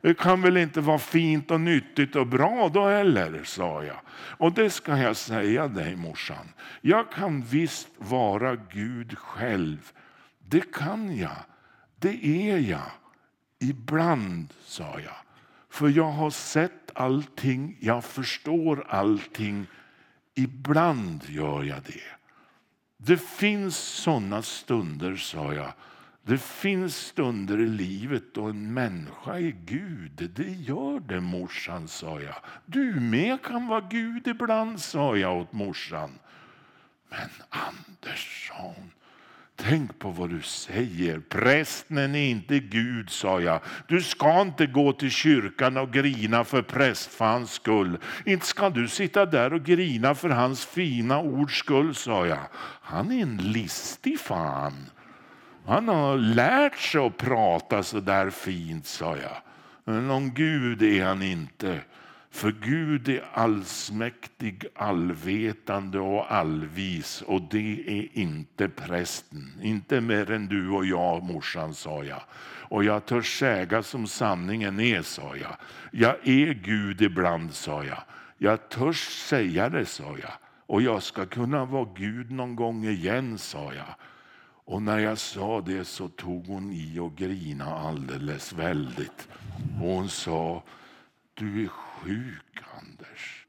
Det 0.00 0.18
kan 0.18 0.42
väl 0.42 0.56
inte 0.56 0.80
vara 0.80 0.98
fint 0.98 1.50
och 1.50 1.60
nyttigt 1.60 2.16
och 2.16 2.26
bra 2.26 2.70
då 2.74 2.88
heller, 2.88 3.40
sa 3.44 3.84
jag. 3.84 3.96
Och 4.10 4.52
det 4.52 4.70
ska 4.70 4.98
jag 4.98 5.16
säga 5.16 5.68
dig 5.68 5.96
morsan. 5.96 6.52
Jag 6.80 7.12
kan 7.12 7.42
visst 7.42 7.88
vara 7.96 8.56
Gud 8.56 9.18
själv. 9.18 9.92
Det 10.38 10.72
kan 10.72 11.16
jag. 11.16 11.38
Det 11.96 12.26
är 12.26 12.58
jag. 12.58 12.90
Ibland, 13.60 14.54
sa 14.64 15.00
jag. 15.00 15.27
För 15.78 15.88
jag 15.88 16.10
har 16.10 16.30
sett 16.30 16.90
allting, 16.94 17.76
jag 17.80 18.04
förstår 18.04 18.86
allting. 18.88 19.66
Ibland 20.34 21.24
gör 21.28 21.62
jag 21.62 21.82
det. 21.82 22.16
Det 22.96 23.16
finns 23.16 23.76
såna 23.76 24.42
stunder, 24.42 25.16
sa 25.16 25.54
jag. 25.54 25.72
Det 26.22 26.38
finns 26.38 26.96
stunder 26.96 27.60
i 27.60 27.66
livet 27.66 28.22
då 28.34 28.44
en 28.44 28.74
människa 28.74 29.38
är 29.38 29.56
Gud. 29.64 30.30
Det 30.36 30.50
gör 30.50 31.00
det, 31.00 31.20
morsan, 31.20 31.88
sa 31.88 32.20
jag. 32.20 32.36
Du 32.66 33.00
med 33.00 33.42
kan 33.42 33.66
vara 33.66 33.80
Gud 33.90 34.26
ibland, 34.26 34.80
sa 34.80 35.16
jag 35.16 35.36
åt 35.36 35.52
morsan. 35.52 36.18
Men 37.08 37.28
Anders, 37.48 38.48
sa 38.48 38.74
hon, 38.76 38.90
Tänk 39.60 39.98
på 39.98 40.10
vad 40.10 40.30
du 40.30 40.42
säger. 40.42 41.20
Prästen 41.20 42.14
är 42.14 42.30
inte 42.30 42.58
Gud, 42.58 43.10
sa 43.10 43.40
jag. 43.40 43.60
Du 43.88 44.02
ska 44.02 44.40
inte 44.40 44.66
gå 44.66 44.92
till 44.92 45.10
kyrkan 45.10 45.76
och 45.76 45.92
grina 45.92 46.44
för 46.44 46.62
prästfans 46.62 47.52
skull. 47.52 47.98
Inte 48.24 48.46
ska 48.46 48.70
du 48.70 48.88
sitta 48.88 49.26
där 49.26 49.52
och 49.52 49.64
grina 49.64 50.14
för 50.14 50.28
hans 50.28 50.66
fina 50.66 51.20
ords 51.20 51.58
skull, 51.58 51.94
sa 51.94 52.26
jag. 52.26 52.38
Han 52.80 53.12
är 53.12 53.22
en 53.22 53.36
listig 53.36 54.20
fan. 54.20 54.90
Han 55.66 55.88
har 55.88 56.16
lärt 56.16 56.78
sig 56.78 57.06
att 57.06 57.16
prata 57.16 57.82
så 57.82 58.00
där 58.00 58.30
fint, 58.30 58.86
sa 58.86 59.16
jag. 59.16 59.36
Men 59.84 60.08
någon 60.08 60.34
Gud 60.34 60.82
är 60.82 61.04
han 61.04 61.22
inte. 61.22 61.80
För 62.38 62.52
Gud 62.52 63.08
är 63.08 63.24
allsmäktig, 63.32 64.64
allvetande 64.74 65.98
och 65.98 66.32
allvis 66.32 67.22
och 67.22 67.42
det 67.42 67.98
är 67.98 68.18
inte 68.18 68.68
prästen. 68.68 69.52
Inte 69.62 70.00
mer 70.00 70.30
än 70.30 70.46
du 70.46 70.70
och 70.70 70.86
jag, 70.86 71.22
morsan, 71.22 71.74
sa 71.74 72.04
jag. 72.04 72.22
Och 72.68 72.84
jag 72.84 73.06
törs 73.06 73.38
säga 73.38 73.82
som 73.82 74.06
sanningen 74.06 74.80
är, 74.80 75.02
sa 75.02 75.36
jag. 75.36 75.56
Jag 75.90 76.28
är 76.28 76.52
Gud 76.52 77.02
ibland, 77.02 77.54
sa 77.54 77.84
jag. 77.84 78.02
Jag 78.38 78.68
törs 78.68 79.08
säga 79.08 79.68
det, 79.68 79.86
sa 79.86 80.16
jag. 80.22 80.32
Och 80.66 80.82
jag 80.82 81.02
ska 81.02 81.26
kunna 81.26 81.64
vara 81.64 81.88
Gud 81.96 82.30
någon 82.30 82.56
gång 82.56 82.84
igen, 82.84 83.38
sa 83.38 83.72
jag. 83.74 83.94
Och 84.64 84.82
när 84.82 84.98
jag 84.98 85.18
sa 85.18 85.60
det 85.60 85.84
så 85.84 86.08
tog 86.08 86.46
hon 86.46 86.72
i 86.72 86.98
och 86.98 87.16
grina 87.16 87.74
alldeles 87.74 88.52
väldigt. 88.52 89.28
Och 89.80 89.88
hon 89.88 90.08
sa, 90.08 90.62
du 91.34 91.64
är 91.64 91.68
sjuk 91.98 92.62
Anders. 92.78 93.46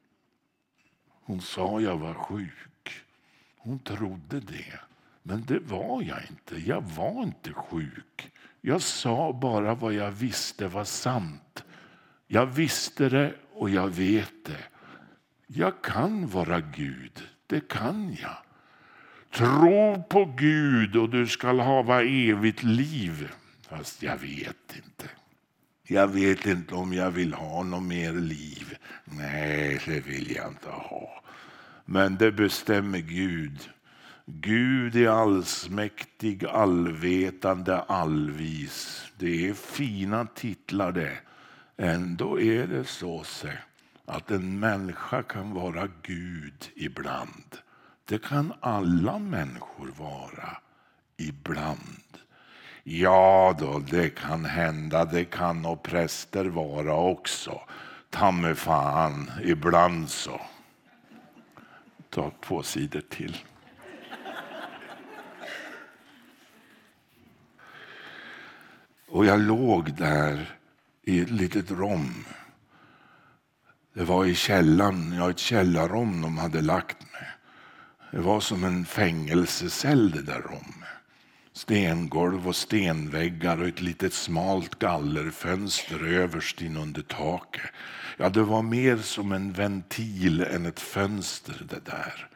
Hon 1.09 1.41
sa 1.41 1.81
jag 1.81 1.97
var 1.97 2.13
sjuk. 2.13 3.03
Hon 3.57 3.79
trodde 3.79 4.39
det. 4.39 4.79
Men 5.23 5.45
det 5.45 5.59
var 5.59 6.01
jag 6.01 6.19
inte. 6.29 6.69
Jag 6.69 6.81
var 6.81 7.23
inte 7.23 7.53
sjuk. 7.53 8.31
Jag 8.61 8.81
sa 8.81 9.33
bara 9.33 9.75
vad 9.75 9.93
jag 9.93 10.11
visste 10.11 10.67
var 10.67 10.83
sant. 10.83 11.63
Jag 12.27 12.45
visste 12.45 13.09
det 13.09 13.35
och 13.53 13.69
jag 13.69 13.87
vet 13.87 14.45
det. 14.45 14.63
Jag 15.47 15.81
kan 15.81 16.27
vara 16.27 16.59
Gud. 16.59 17.27
Det 17.47 17.67
kan 17.67 18.17
jag. 18.21 18.37
Tro 19.31 20.03
på 20.09 20.25
Gud 20.25 20.95
och 20.95 21.09
du 21.09 21.27
skall 21.27 21.59
hava 21.59 22.03
evigt 22.03 22.63
liv. 22.63 23.31
Fast 23.61 24.03
jag 24.03 24.17
vet 24.17 24.75
inte. 24.75 25.09
Jag 25.91 26.07
vet 26.07 26.45
inte 26.45 26.75
om 26.75 26.93
jag 26.93 27.11
vill 27.11 27.33
ha 27.33 27.63
något 27.63 27.83
mer 27.83 28.13
liv. 28.13 28.77
Nej, 29.05 29.81
det 29.85 29.99
vill 29.99 30.35
jag 30.35 30.47
inte 30.47 30.69
ha. 30.69 31.23
Men 31.85 32.17
det 32.17 32.31
bestämmer 32.31 32.99
Gud. 32.99 33.69
Gud 34.25 34.95
är 34.95 35.09
allsmäktig, 35.09 36.45
allvetande, 36.45 37.79
allvis. 37.79 39.03
Det 39.17 39.49
är 39.49 39.53
fina 39.53 40.25
titlar 40.25 40.91
det. 40.91 41.17
Ändå 41.77 42.39
är 42.39 42.67
det 42.67 42.85
så 42.85 43.23
att 44.05 44.31
en 44.31 44.59
människa 44.59 45.23
kan 45.23 45.53
vara 45.53 45.87
Gud 46.01 46.69
ibland. 46.75 47.57
Det 48.05 48.21
kan 48.21 48.53
alla 48.59 49.19
människor 49.19 49.87
vara 49.97 50.57
ibland. 51.17 52.08
Ja 52.91 53.55
då, 53.59 53.79
det 53.79 54.09
kan 54.09 54.45
hända. 54.45 55.05
Det 55.05 55.25
kan 55.25 55.65
och 55.65 55.83
präster 55.83 56.45
vara 56.45 56.95
också. 56.95 57.61
Ta 58.09 58.31
mig 58.31 58.55
fan, 58.55 59.31
ibland 59.43 60.09
så. 60.09 60.41
Ta 62.09 62.31
två 62.41 62.63
sidor 62.63 63.01
till. 63.09 63.37
Och 69.09 69.25
jag 69.25 69.39
låg 69.39 69.93
där 69.93 70.57
i 71.03 71.21
ett 71.21 71.29
litet 71.29 71.71
rom. 71.71 72.25
Det 73.93 74.03
var 74.03 74.25
i 74.25 74.35
källaren, 74.35 75.13
ja, 75.17 75.29
ett 75.29 75.39
källarrom 75.39 76.21
de 76.21 76.37
hade 76.37 76.61
lagt 76.61 77.01
mig. 77.01 77.27
Det 78.11 78.19
var 78.19 78.39
som 78.39 78.63
en 78.63 78.85
fängelsecell 78.85 80.11
det 80.11 80.21
där 80.21 80.41
rummet. 80.41 80.98
Stengolv 81.59 82.47
och 82.47 82.55
stenväggar 82.55 83.61
och 83.61 83.67
ett 83.67 83.81
litet 83.81 84.13
smalt 84.13 84.79
gallerfönster 84.79 86.07
överst 86.07 86.61
inunder 86.61 87.01
taket. 87.01 87.61
Ja, 88.17 88.29
det 88.29 88.43
var 88.43 88.61
mer 88.61 88.97
som 88.97 89.31
en 89.31 89.51
ventil 89.51 90.41
än 90.41 90.65
ett 90.65 90.79
fönster 90.79 91.65
det 91.69 91.85
där. 91.85 92.27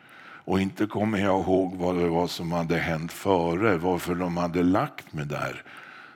Och 0.46 0.62
inte 0.62 0.86
kommer 0.86 1.18
jag 1.18 1.42
ihåg 1.42 1.76
vad 1.76 1.96
det 1.96 2.08
var 2.08 2.28
som 2.28 2.52
hade 2.52 2.78
hänt 2.78 3.12
före, 3.12 3.78
varför 3.78 4.16
de 4.16 4.38
hade 4.38 4.64
lagt 4.64 5.14
mig 5.14 5.26
där. 5.26 5.64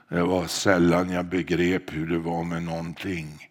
Det 0.08 0.22
var 0.22 0.46
sällan 0.46 1.10
jag 1.10 1.26
begrep 1.26 1.92
hur 1.92 2.06
det 2.06 2.18
var 2.18 2.44
med 2.44 2.62
någonting. 2.62 3.48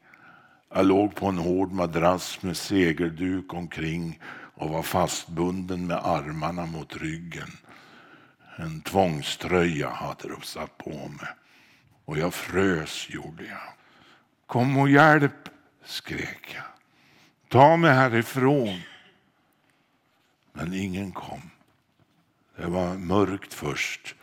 Jag 0.74 0.86
låg 0.86 1.16
på 1.16 1.26
en 1.26 1.38
hård 1.38 1.72
madrass 1.72 2.42
med 2.42 2.58
segerduk 2.58 3.54
omkring 3.54 4.20
och 4.56 4.70
var 4.70 4.84
fastbunden 4.84 5.88
med 5.88 5.98
armarna 5.98 6.66
mot 6.66 6.98
ryggen. 6.98 7.50
En 8.60 8.82
tvångströja 8.82 9.90
hade 9.90 10.28
de 10.28 10.42
satt 10.42 10.78
på 10.78 10.90
mig 10.90 11.30
och 12.06 12.18
jag 12.18 12.34
frös 12.34 13.10
gjorde 13.10 13.44
jag. 13.44 13.74
Kom 14.46 14.78
och 14.78 14.90
hjälp, 14.90 15.50
skrek 15.86 16.56
jag. 16.56 16.64
Ta 17.48 17.78
mig 17.78 17.94
härifrån. 17.94 18.80
Men 20.54 20.74
ingen 20.74 21.12
kom. 21.12 21.42
Det 22.56 22.66
var 22.66 22.94
mörkt 22.94 23.54
först. 23.54 24.16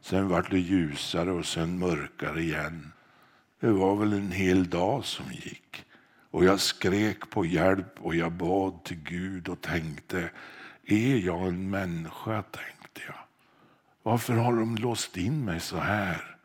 Sen 0.00 0.28
var 0.28 0.46
det 0.50 0.58
ljusare 0.58 1.30
och 1.30 1.46
sen 1.46 1.78
mörkare 1.78 2.40
igen. 2.40 2.92
Det 3.60 3.70
var 3.70 3.96
väl 3.96 4.12
en 4.12 4.32
hel 4.32 4.70
dag 4.70 5.04
som 5.04 5.32
gick. 5.32 5.84
Och 6.30 6.44
jag 6.44 6.60
skrek 6.60 7.30
på 7.30 7.46
hjälp 7.46 8.00
och 8.00 8.14
jag 8.14 8.32
bad 8.32 8.84
till 8.84 9.02
Gud 9.02 9.48
och 9.48 9.60
tänkte, 9.60 10.30
är 10.86 11.16
jag 11.16 11.48
en 11.48 11.70
människa? 11.70 12.42
tänkte 12.42 13.00
jag. 13.06 13.27
Varför 14.08 14.34
har 14.34 14.52
de 14.52 14.76
låst 14.76 15.16
in 15.16 15.44
mig 15.44 15.60
så 15.60 15.76
här? 15.76 16.36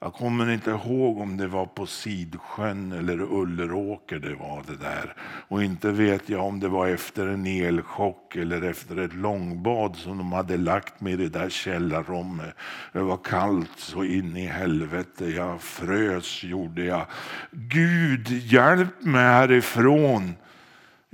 Jag 0.00 0.12
kommer 0.12 0.50
inte 0.50 0.70
ihåg 0.70 1.20
om 1.20 1.36
det 1.36 1.46
var 1.46 1.66
på 1.66 1.86
Sidsjön 1.86 2.92
eller 2.92 3.20
Ulleråker 3.20 4.18
det 4.18 4.34
var 4.34 4.62
det 4.66 4.76
där. 4.76 5.14
Och 5.48 5.62
inte 5.62 5.90
vet 5.90 6.28
jag 6.28 6.44
om 6.44 6.60
det 6.60 6.68
var 6.68 6.88
efter 6.88 7.26
en 7.26 7.46
elchock 7.46 8.36
eller 8.36 8.62
efter 8.62 8.96
ett 8.96 9.14
långbad 9.14 9.96
som 9.96 10.18
de 10.18 10.32
hade 10.32 10.56
lagt 10.56 11.00
mig 11.00 11.12
i 11.12 11.16
det 11.16 11.28
där 11.28 11.48
källarrummet. 11.48 12.54
Det 12.92 13.02
var 13.02 13.16
kallt 13.16 13.78
så 13.78 14.04
in 14.04 14.36
i 14.36 14.46
helvete. 14.46 15.26
Jag 15.26 15.60
frös 15.60 16.44
gjorde 16.44 16.84
jag. 16.84 17.06
Gud 17.50 18.28
hjälp 18.28 19.02
mig 19.02 19.24
härifrån. 19.24 20.34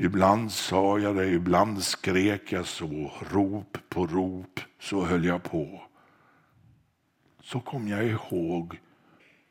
Ibland 0.02 0.52
sa 0.52 0.98
jag 0.98 1.16
det, 1.16 1.26
ibland 1.26 1.82
skrek 1.82 2.52
jag 2.52 2.66
så. 2.66 3.12
Rop 3.30 3.78
på 3.88 4.06
rop, 4.06 4.60
så 4.78 5.04
höll 5.04 5.24
jag 5.24 5.42
på 5.42 5.82
så 7.50 7.60
kom 7.60 7.88
jag 7.88 8.06
ihåg 8.06 8.80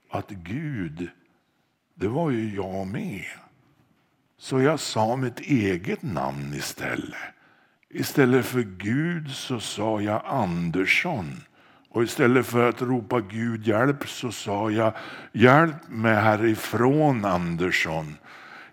att 0.09 0.29
Gud, 0.29 1.09
det 1.95 2.07
var 2.07 2.31
ju 2.31 2.55
jag 2.55 2.87
med. 2.87 3.25
Så 4.37 4.61
jag 4.61 4.79
sa 4.79 5.15
mitt 5.15 5.39
eget 5.39 6.03
namn 6.03 6.53
istället. 6.53 7.19
Istället 7.89 8.45
för 8.45 8.61
Gud 8.61 9.31
så 9.31 9.59
sa 9.59 10.01
jag 10.01 10.21
Andersson. 10.25 11.43
Och 11.89 12.03
istället 12.03 12.45
för 12.45 12.69
att 12.69 12.81
ropa 12.81 13.19
Gud 13.19 13.67
hjälp 13.67 14.07
så 14.07 14.31
sa 14.31 14.71
jag 14.71 14.93
hjälp 15.31 15.89
mig 15.89 16.15
härifrån 16.15 17.25
Andersson. 17.25 18.15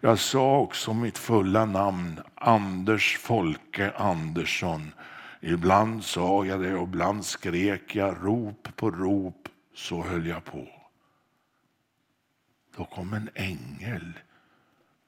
Jag 0.07 0.19
sa 0.19 0.59
också 0.59 0.95
mitt 0.95 1.19
fulla 1.19 1.65
namn, 1.65 2.21
Anders 2.35 3.19
Folke 3.19 3.91
Andersson. 3.91 4.93
Ibland 5.41 6.05
sa 6.05 6.45
jag 6.45 6.61
det 6.61 6.75
och 6.75 6.89
ibland 6.89 7.25
skrek 7.25 7.95
jag 7.95 8.17
rop 8.23 8.69
på 8.77 8.91
rop, 8.91 9.49
så 9.75 10.03
höll 10.03 10.27
jag 10.27 10.45
på. 10.45 10.69
Då 12.77 12.85
kom 12.85 13.13
en 13.13 13.31
ängel 13.35 14.13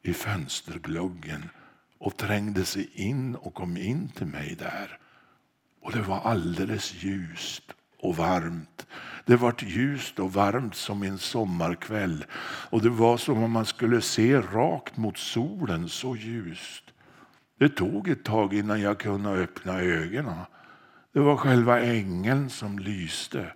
i 0.03 0.15
fönstergluggen 0.15 1.51
och 1.99 2.17
trängde 2.17 2.65
sig 2.65 2.91
in 2.95 3.35
och 3.35 3.55
kom 3.55 3.77
in 3.77 4.09
till 4.09 4.27
mig 4.27 4.57
där. 4.59 4.99
Och 5.83 5.93
det 5.93 6.03
var 6.03 6.21
alldeles 6.21 6.95
ljust 6.95 7.73
och 7.99 8.17
varmt. 8.17 8.87
Det 9.25 9.37
vart 9.37 9.63
ljust 9.63 10.19
och 10.19 10.33
varmt 10.33 10.75
som 10.75 11.03
en 11.03 11.19
sommarkväll 11.19 12.25
och 12.71 12.83
det 12.83 12.89
var 12.89 13.17
som 13.17 13.43
om 13.43 13.51
man 13.51 13.67
skulle 13.67 14.01
se 14.01 14.37
rakt 14.37 14.97
mot 14.97 15.19
solen, 15.19 15.89
så 15.89 16.17
ljust. 16.17 16.85
Det 17.59 17.69
tog 17.69 18.09
ett 18.09 18.25
tag 18.25 18.55
innan 18.55 18.81
jag 18.81 18.99
kunde 18.99 19.31
öppna 19.31 19.81
ögonen. 19.81 20.37
Det 21.13 21.21
var 21.21 21.37
själva 21.37 21.81
ängeln 21.81 22.51
som 22.51 22.79
lyste. 22.79 23.53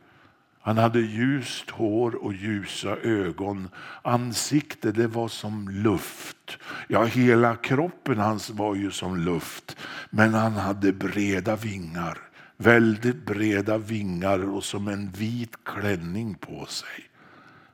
Han 0.61 0.79
hade 0.79 1.01
ljust 1.01 1.71
hår 1.71 2.15
och 2.15 2.33
ljusa 2.33 2.97
ögon. 2.97 3.69
Ansiktet 4.03 4.95
det 4.95 5.07
var 5.07 5.29
som 5.29 5.69
luft. 5.69 6.59
Ja, 6.89 7.05
hela 7.05 7.57
kroppen 7.57 8.19
hans 8.19 8.51
var 8.51 8.75
ju 8.75 8.91
som 8.91 9.17
luft. 9.17 9.77
Men 10.11 10.35
han 10.35 10.53
hade 10.53 10.93
breda 10.93 11.57
vingar. 11.57 12.19
Väldigt 12.63 13.27
breda 13.27 13.79
vingar 13.79 14.55
och 14.55 14.65
som 14.65 14.89
en 14.89 15.11
vit 15.11 15.65
klänning 15.65 16.35
på 16.35 16.67
sig. 16.67 17.11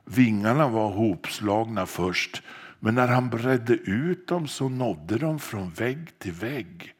Vingarna 0.05 0.67
var 0.67 0.89
hopslagna 0.89 1.85
först 1.85 2.43
men 2.79 2.95
när 2.95 3.07
han 3.07 3.29
bredde 3.29 3.73
ut 3.73 4.27
dem 4.27 4.47
så 4.47 4.69
nådde 4.69 5.17
de 5.17 5.39
från 5.39 5.69
vägg 5.69 6.19
till 6.19 6.31
vägg. 6.31 6.93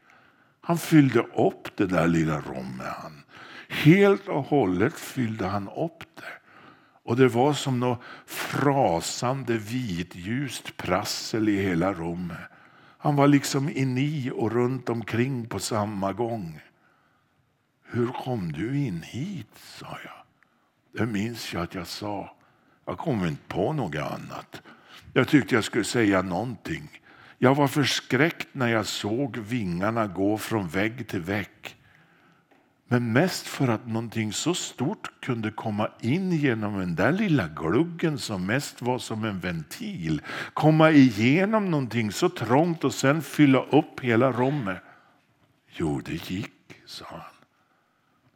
Han 0.61 0.77
fyllde 0.77 1.19
upp 1.19 1.77
det 1.77 1.85
där 1.85 2.07
lilla 2.07 2.41
rummet. 2.41 2.87
Han. 2.87 3.23
Helt 3.69 4.27
och 4.27 4.43
hållet 4.43 4.93
fyllde 4.93 5.45
han 5.45 5.67
upp 5.67 6.03
det. 6.15 6.49
Och 7.03 7.15
det 7.15 7.27
var 7.27 7.53
som 7.53 7.79
något 7.79 8.01
frasande 8.25 9.57
vitljust 9.57 10.77
prassel 10.77 11.49
i 11.49 11.61
hela 11.61 11.93
rummet. 11.93 12.37
Han 12.97 13.15
var 13.15 13.27
liksom 13.27 13.69
in 13.69 14.31
och 14.31 14.51
runt 14.51 14.89
omkring 14.89 15.45
på 15.45 15.59
samma 15.59 16.13
gång. 16.13 16.59
Hur 17.91 18.07
kom 18.07 18.51
du 18.51 18.77
in 18.77 19.01
hit? 19.01 19.47
sa 19.55 19.97
jag. 20.03 20.23
Det 20.99 21.11
minns 21.11 21.53
jag 21.53 21.63
att 21.63 21.75
jag 21.75 21.87
sa. 21.87 22.35
Jag 22.85 22.97
kom 22.97 23.25
inte 23.25 23.43
på 23.47 23.73
något 23.73 23.95
annat. 23.95 24.61
Jag 25.13 25.27
tyckte 25.27 25.55
jag 25.55 25.63
skulle 25.63 25.83
säga 25.83 26.21
någonting. 26.21 27.01
Jag 27.37 27.55
var 27.55 27.67
förskräckt 27.67 28.47
när 28.51 28.67
jag 28.67 28.85
såg 28.85 29.37
vingarna 29.37 30.07
gå 30.07 30.37
från 30.37 30.67
vägg 30.67 31.07
till 31.07 31.21
vägg. 31.21 31.75
Men 32.87 33.13
mest 33.13 33.47
för 33.47 33.67
att 33.67 33.87
någonting 33.87 34.33
så 34.33 34.53
stort 34.53 35.11
kunde 35.21 35.51
komma 35.51 35.89
in 36.01 36.31
genom 36.31 36.79
den 36.79 36.95
där 36.95 37.11
lilla 37.11 37.47
gluggen 37.47 38.17
som 38.17 38.45
mest 38.45 38.81
var 38.81 38.99
som 38.99 39.23
en 39.23 39.39
ventil. 39.39 40.21
Komma 40.53 40.91
igenom 40.91 41.71
någonting 41.71 42.11
så 42.11 42.29
trångt 42.29 42.83
och 42.83 42.93
sen 42.93 43.21
fylla 43.21 43.63
upp 43.63 43.99
hela 43.99 44.31
rummet. 44.31 44.83
Jo, 45.71 46.01
det 46.05 46.29
gick, 46.29 46.51
sa 46.85 47.05
han. 47.09 47.38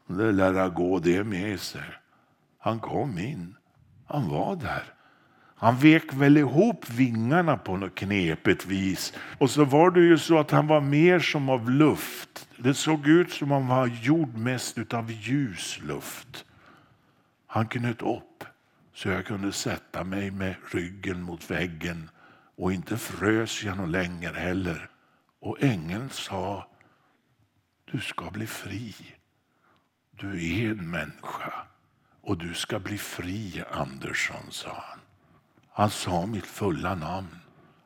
Det 0.08 0.32
lär 0.32 0.70
gå 0.70 0.99
det 0.99 1.24
med 1.24 1.60
sig. 1.60 1.89
Han 2.60 2.80
kom 2.80 3.18
in. 3.18 3.56
Han 4.08 4.30
var 4.30 4.56
där. 4.56 4.84
Han 5.56 5.78
vek 5.78 6.14
väl 6.14 6.38
ihop 6.38 6.89
vingarna 6.89 7.58
på 7.58 7.78
något 7.78 7.95
knepigt 7.95 8.66
vis. 8.66 9.14
Och 9.39 9.49
så 9.49 9.66
var 9.66 9.91
det 9.91 10.01
ju 10.01 10.18
så 10.18 10.39
att 10.39 10.51
han 10.51 10.68
var 10.68 10.82
mer 10.82 11.20
som 11.20 11.49
av 11.49 11.70
luft. 11.70 12.47
Det 12.58 12.74
såg 12.74 13.08
ut 13.08 13.32
som 13.32 13.51
om 13.51 13.70
han 13.70 13.78
var 13.78 13.88
gjord 13.88 14.38
mest 14.38 14.93
av 14.93 15.12
ljus 15.12 15.80
luft. 15.84 16.45
Han 17.47 17.68
knöt 17.68 18.01
upp 18.01 18.43
så 18.93 19.10
jag 19.10 19.26
kunde 19.26 19.51
sätta 19.51 20.04
mig 20.04 20.32
med 20.32 20.56
ryggen 20.72 21.22
mot 21.22 21.51
väggen 21.51 22.10
och 22.58 22.74
inte 22.74 22.97
frös 22.97 23.64
jag 23.64 23.78
någon 23.78 23.91
längre 23.91 24.39
heller. 24.39 24.89
Och 25.39 25.64
ängeln 25.64 26.10
sa, 26.10 26.68
du 27.91 27.99
ska 27.99 28.30
bli 28.32 28.47
fri. 28.47 28.95
Du 30.24 30.63
är 30.65 30.71
en 30.71 30.89
människa 30.89 31.53
och 32.21 32.38
du 32.38 32.53
ska 32.53 32.80
bli 32.80 32.97
fri, 32.97 33.63
Andersson, 33.71 34.51
sa 34.51 34.69
han. 34.69 34.99
Han 35.69 35.89
sa 35.89 36.26
mitt 36.26 36.45
fulla 36.45 36.95
namn. 36.95 37.39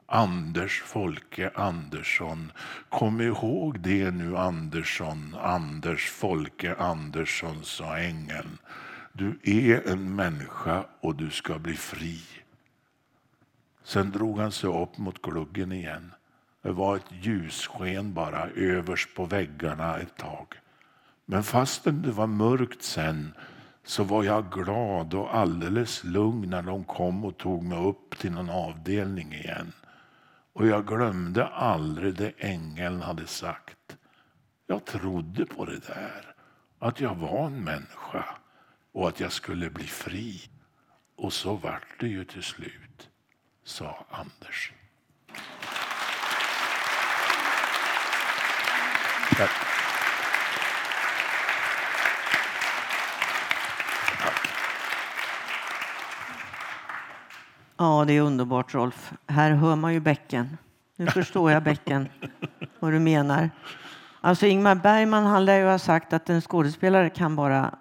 Anders 0.05 0.81
Folke 0.81 1.51
Andersson. 1.55 2.51
Kom 2.89 3.21
ihåg 3.21 3.79
det 3.79 4.11
nu, 4.11 4.38
Andersson. 4.38 5.35
Anders 5.41 6.09
Folke 6.09 6.75
Andersson, 6.75 7.63
sa 7.63 7.97
ängeln. 7.97 8.57
Du 9.13 9.39
är 9.43 9.91
en 9.91 10.15
människa 10.15 10.85
och 11.01 11.15
du 11.15 11.29
ska 11.29 11.59
bli 11.59 11.73
fri. 11.73 12.21
Sen 13.83 14.11
drog 14.11 14.39
han 14.39 14.51
sig 14.51 14.69
upp 14.69 14.97
mot 14.97 15.21
gluggen 15.21 15.71
igen. 15.71 16.13
Det 16.61 16.71
var 16.71 16.95
ett 16.95 17.11
ljussken 17.21 18.13
bara 18.13 18.47
överst 18.47 19.15
på 19.15 19.25
väggarna 19.25 19.97
ett 19.97 20.17
tag. 20.17 20.47
Men 21.30 21.43
fastän 21.43 22.01
det 22.01 22.11
var 22.11 22.28
mörkt 22.28 22.84
sen 22.84 23.34
så 23.84 24.03
var 24.03 24.23
jag 24.23 24.51
glad 24.51 25.13
och 25.13 25.36
alldeles 25.36 26.03
lugn 26.03 26.49
när 26.49 26.61
de 26.61 26.84
kom 26.84 27.25
och 27.25 27.38
tog 27.38 27.63
mig 27.63 27.78
upp 27.78 28.17
till 28.17 28.32
någon 28.32 28.49
avdelning 28.49 29.34
igen. 29.34 29.73
Och 30.53 30.67
jag 30.67 30.88
glömde 30.88 31.47
aldrig 31.47 32.15
det 32.15 32.34
ängeln 32.38 33.01
hade 33.01 33.28
sagt. 33.28 33.97
Jag 34.67 34.86
trodde 34.86 35.45
på 35.45 35.65
det 35.65 35.80
där, 35.88 36.36
att 36.80 36.99
jag 36.99 37.15
var 37.15 37.45
en 37.45 37.63
människa 37.63 38.25
och 38.91 39.07
att 39.07 39.19
jag 39.19 39.32
skulle 39.32 39.69
bli 39.69 39.88
fri. 39.88 40.41
Och 41.17 41.34
så 41.34 41.55
vart 41.55 41.99
det 41.99 42.07
ju 42.07 42.25
till 42.25 42.43
slut, 42.43 43.09
sa 43.63 44.05
Anders. 44.09 44.73
Tack. 49.38 49.76
Ja, 57.78 58.03
det 58.07 58.13
är 58.13 58.21
underbart 58.21 58.73
Rolf. 58.73 59.13
Här 59.28 59.51
hör 59.51 59.75
man 59.75 59.93
ju 59.93 59.99
bäcken. 59.99 60.57
Nu 60.95 61.07
förstår 61.07 61.51
jag 61.51 61.63
bäcken, 61.63 62.09
vad 62.80 62.91
du 62.91 62.99
menar. 62.99 63.49
Alltså 64.21 64.45
Ingmar 64.45 64.75
Bergman 64.75 65.25
han 65.25 65.45
lär 65.45 65.57
ju 65.59 65.65
ha 65.65 65.80
sagt 65.80 66.13
att 66.13 66.30
en 66.30 66.41
skådespelare 66.41 67.09
kan 67.09 67.36
bara 67.36 67.75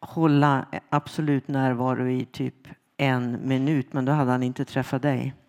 hålla 0.00 0.66
absolut 0.88 1.48
närvaro 1.48 2.08
i 2.08 2.24
typ 2.24 2.54
en 2.96 3.38
minut, 3.48 3.92
men 3.92 4.04
då 4.04 4.12
hade 4.12 4.30
han 4.30 4.42
inte 4.42 4.64
träffat 4.64 5.02
dig. 5.02 5.34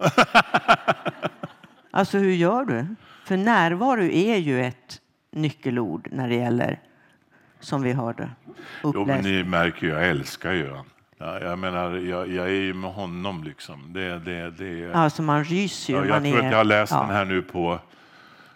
Alltså 1.93 2.17
hur 2.17 2.31
gör 2.31 2.65
du? 2.65 2.95
För 3.25 3.37
närvaro 3.37 4.03
är 4.03 4.37
ju 4.37 4.61
ett 4.61 5.01
nyckelord 5.31 6.07
när 6.11 6.29
det 6.29 6.35
gäller, 6.35 6.79
som 7.59 7.81
vi 7.81 7.93
hörde, 7.93 8.29
Jo, 8.83 9.05
men 9.05 9.23
ni 9.23 9.43
märker 9.43 9.87
ju, 9.87 9.93
jag 9.93 10.07
älskar 10.09 10.51
ju 10.51 10.73
han. 10.73 10.85
Ja, 11.21 11.39
jag 11.39 11.59
menar, 11.59 11.97
jag, 11.97 12.31
jag 12.31 12.45
är 12.45 12.61
ju 12.61 12.73
med 12.73 12.93
honom 12.93 13.43
liksom. 13.43 13.93
Det, 13.93 14.19
det, 14.19 14.51
det, 14.51 14.93
Alltså 14.93 15.21
man 15.21 15.43
ryser 15.43 15.93
ju. 15.93 15.99
ja, 15.99 16.15
jag 16.15 16.23
tror 16.23 16.35
är, 16.43 16.45
att 16.45 16.51
jag 16.51 16.57
har 16.57 16.63
läst 16.63 16.91
ja. 16.91 16.99
den 17.01 17.09
här 17.09 17.25
nu 17.25 17.41
på, 17.41 17.79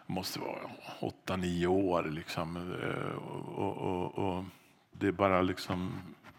måste 0.06 0.40
vara 0.40 0.60
åtta, 1.00 1.36
nio 1.36 1.68
år 1.68 2.04
liksom. 2.04 2.58
Eh, 2.58 3.16
Och, 3.56 3.78
och, 3.78 4.18
och 4.18 4.44
det 4.92 5.08
är 5.08 5.12
bara 5.12 5.42
liksom, 5.42 5.94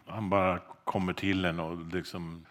han 0.05 0.29
bara 0.29 0.59
kommer 0.83 1.13
till 1.13 1.45
en 1.45 1.59
och 1.59 1.93
liksom 1.93 2.45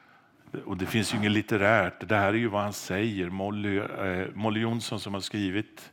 och 0.64 0.76
det 0.76 0.86
finns 0.86 1.14
ju 1.14 1.18
inget 1.18 1.32
litterärt. 1.32 2.08
Det 2.08 2.16
här 2.16 2.28
är 2.28 2.32
ju 2.38 2.48
vad 2.48 2.62
han 2.62 2.72
säger. 2.72 3.30
Molly, 3.30 3.76
eh, 3.78 4.26
Molly 4.34 4.60
Jonsson 4.60 5.00
som 5.00 5.14
har 5.14 5.20
skrivit 5.20 5.92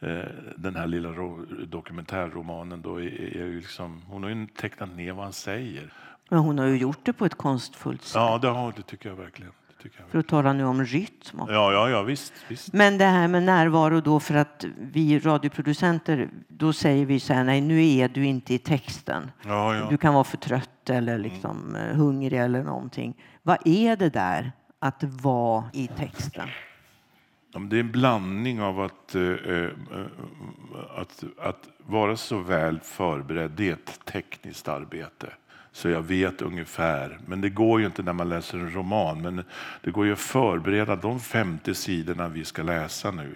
eh, 0.00 0.24
den 0.56 0.76
här 0.76 0.86
lilla 0.86 1.08
ro, 1.08 1.44
dokumentärromanen 1.66 2.82
då 2.82 2.96
är, 3.00 3.36
är 3.36 3.46
ju 3.46 3.60
liksom, 3.60 4.02
hon 4.06 4.22
har 4.22 4.30
ju 4.30 4.46
tecknat 4.46 4.96
ner 4.96 5.12
vad 5.12 5.24
han 5.24 5.32
säger. 5.32 5.92
Men 6.28 6.38
hon 6.38 6.58
har 6.58 6.66
ju 6.66 6.76
gjort 6.76 6.98
det 7.02 7.12
på 7.12 7.26
ett 7.26 7.34
konstfullt 7.34 8.02
sätt. 8.02 8.14
Ja, 8.14 8.38
det, 8.38 8.48
har, 8.48 8.72
det 8.76 8.82
tycker 8.82 9.08
jag 9.08 9.16
verkligen. 9.16 9.52
Det 9.68 9.82
tycker 9.82 10.00
jag. 10.00 10.08
För 10.08 10.18
att 10.18 10.28
tala 10.28 10.52
nu 10.52 10.64
om 10.64 10.84
rytm. 10.84 11.40
också. 11.40 11.54
Ja, 11.54 11.72
ja, 11.72 11.90
ja, 11.90 12.02
visst. 12.02 12.32
visst. 12.48 12.72
Men 12.72 12.98
det 12.98 13.04
här 13.04 13.28
med 13.28 13.42
närvaro 13.42 14.00
då 14.00 14.20
för 14.20 14.34
att 14.34 14.64
vi 14.78 15.18
radioproducenter, 15.18 16.28
då 16.48 16.72
säger 16.72 17.06
vi 17.06 17.20
så 17.20 17.32
här, 17.32 17.44
nej 17.44 17.60
nu 17.60 17.88
är 17.88 18.08
du 18.08 18.26
inte 18.26 18.54
i 18.54 18.58
texten. 18.58 19.30
Ja, 19.46 19.76
ja. 19.76 19.86
Du 19.90 19.96
kan 19.96 20.14
vara 20.14 20.24
för 20.24 20.36
trött 20.36 20.90
eller 20.90 21.18
liksom 21.18 21.76
eh, 21.76 21.96
hungrig 21.96 22.38
eller 22.38 22.62
någonting. 22.62 23.14
Vad 23.42 23.58
är 23.64 23.96
det 23.96 24.10
där 24.10 24.52
att 24.78 25.04
vara 25.04 25.64
i 25.72 25.86
texten? 25.86 26.48
Det 27.70 27.76
är 27.76 27.80
en 27.80 27.92
blandning 27.92 28.62
av 28.62 28.80
att, 28.80 29.14
eh, 29.14 29.22
eh, 29.22 29.68
att, 30.96 31.24
att 31.38 31.68
vara 31.78 32.16
så 32.16 32.38
väl 32.38 32.80
förberedd. 32.80 33.50
Det 33.50 33.68
är 33.68 33.72
ett 33.72 34.00
tekniskt 34.04 34.68
arbete. 34.68 35.26
Så 35.72 35.88
jag 35.88 36.02
vet 36.02 36.42
ungefär. 36.42 37.18
Men 37.26 37.40
det 37.40 37.50
går 37.50 37.80
ju 37.80 37.86
inte 37.86 38.02
när 38.02 38.12
man 38.12 38.28
läser 38.28 38.58
en 38.58 38.74
roman. 38.74 39.22
Men 39.22 39.44
det 39.80 39.90
går 39.90 40.06
ju 40.06 40.12
att 40.12 40.18
förbereda 40.18 40.96
de 40.96 41.20
50 41.20 41.74
sidorna 41.74 42.28
vi 42.28 42.44
ska 42.44 42.62
läsa 42.62 43.10
nu. 43.10 43.34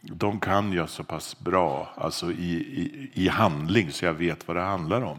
De 0.00 0.40
kan 0.40 0.72
jag 0.72 0.88
så 0.88 1.04
pass 1.04 1.40
bra 1.40 1.94
alltså 1.96 2.32
i, 2.32 2.52
i, 2.54 3.10
i 3.14 3.28
handling 3.28 3.92
så 3.92 4.04
jag 4.04 4.14
vet 4.14 4.48
vad 4.48 4.56
det 4.56 4.62
handlar 4.62 5.02
om. 5.02 5.18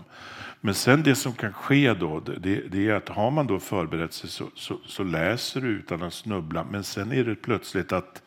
Men 0.62 0.74
sen 0.74 1.04
det 1.04 1.16
som 1.16 1.34
kan 1.34 1.54
ske 1.54 1.94
då, 1.94 2.20
det, 2.20 2.62
det 2.72 2.88
är 2.88 2.94
att 2.94 3.10
har 3.10 3.32
man 3.32 3.48
då 3.48 3.60
förberett 3.60 4.14
sig 4.14 4.30
så, 4.30 4.50
så, 4.56 4.80
så 4.86 5.04
läser 5.04 5.62
du 5.62 5.68
utan 5.68 6.04
att 6.04 6.14
snubbla. 6.14 6.66
Men 6.72 6.84
sen 6.84 7.12
är 7.12 7.24
det 7.24 7.36
plötsligt 7.36 7.92
att 7.92 8.22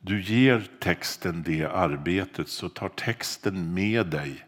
du 0.00 0.22
ger 0.22 0.68
texten 0.80 1.42
det 1.42 1.64
arbetet 1.64 2.48
så 2.48 2.68
tar 2.68 2.88
texten 2.88 3.74
med 3.74 4.06
dig. 4.06 4.46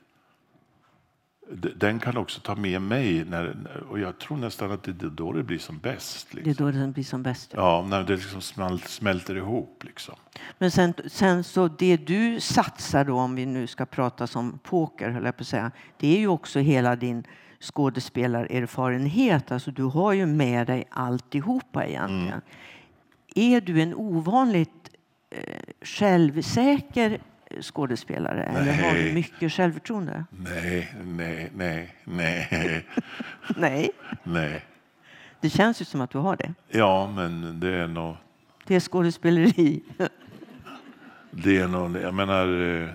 Den 1.76 1.98
kan 1.98 2.16
också 2.16 2.40
ta 2.40 2.54
med 2.54 2.82
mig 2.82 3.24
när, 3.24 3.56
och 3.90 3.98
jag 3.98 4.18
tror 4.18 4.36
nästan 4.36 4.72
att 4.72 4.82
det 4.82 4.90
är 5.02 5.08
då 5.10 5.32
det 5.32 5.42
blir 5.42 5.58
som 5.58 5.78
bäst. 5.78 6.28
Det 6.32 6.40
är 6.40 6.44
Liksom. 6.44 6.66
då 6.66 6.78
det 6.78 6.88
blir 6.88 7.04
som 7.04 7.22
bäst. 7.22 7.52
Ja, 7.56 7.86
när 7.88 8.02
det 8.02 8.16
liksom 8.16 8.40
smalt, 8.40 8.88
smälter 8.88 9.36
ihop. 9.36 9.84
Liksom. 9.84 10.14
Men 10.58 10.70
sen, 10.70 10.94
sen 11.06 11.44
så 11.44 11.68
det 11.68 11.96
du 11.96 12.40
satsar 12.40 13.04
då, 13.04 13.18
om 13.18 13.34
vi 13.34 13.46
nu 13.46 13.66
ska 13.66 13.86
prata 13.86 14.26
som 14.26 14.58
poker, 14.62 15.10
höll 15.10 15.24
jag 15.24 15.36
på 15.36 15.40
att 15.40 15.46
säga, 15.46 15.70
det 15.96 16.16
är 16.16 16.18
ju 16.18 16.28
också 16.28 16.58
hela 16.58 16.96
din 16.96 17.24
skådespelarerfarenhet. 17.60 19.52
Alltså 19.52 19.70
du 19.70 19.82
har 19.82 20.12
ju 20.12 20.26
med 20.26 20.66
dig 20.66 20.84
alltihopa 20.90 21.86
egentligen. 21.86 22.40
Är 23.34 23.60
du 23.60 23.82
en 23.82 23.94
ovanligt 23.94 24.90
eh, 25.30 25.40
självsäker 25.82 27.20
skådespelare? 27.60 28.42
Eller 28.44 28.72
har 28.72 28.94
du 28.94 29.02
Nej. 29.02 29.14
mycket 29.14 29.52
självförtroende? 29.52 30.24
Nej, 30.30 30.94
nej, 31.04 31.50
nej, 31.56 31.94
nej, 32.04 32.86
Nej, 33.56 33.90
nej. 34.22 34.64
det 35.40 35.50
känns 35.50 35.80
ju 35.80 35.84
som 35.84 36.00
att 36.00 36.10
du 36.10 36.18
har 36.18 36.36
det. 36.36 36.54
Ja, 36.68 37.12
men 37.14 37.60
det 37.60 37.70
är 37.70 37.88
nog... 37.88 38.16
Det 38.64 38.74
är 38.74 38.80
skådespeleri. 38.80 39.82
Det 41.30 41.58
är 41.58 41.68
nog, 41.68 41.96
jag 41.96 42.14
menar, 42.14 42.46
eh, 42.46 42.88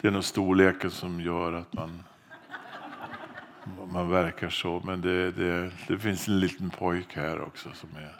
det 0.00 0.08
är 0.08 0.12
nog 0.12 0.24
storleken 0.24 0.90
som 0.90 1.20
gör 1.20 1.52
att 1.52 1.72
man, 1.72 2.02
man 3.92 4.10
verkar 4.10 4.48
så. 4.48 4.82
Men 4.84 5.00
det, 5.00 5.30
det, 5.32 5.70
det 5.88 5.98
finns 5.98 6.28
en 6.28 6.40
liten 6.40 6.70
pojk 6.70 7.16
här 7.16 7.40
också 7.40 7.68
som 7.74 7.88
är... 7.96 8.12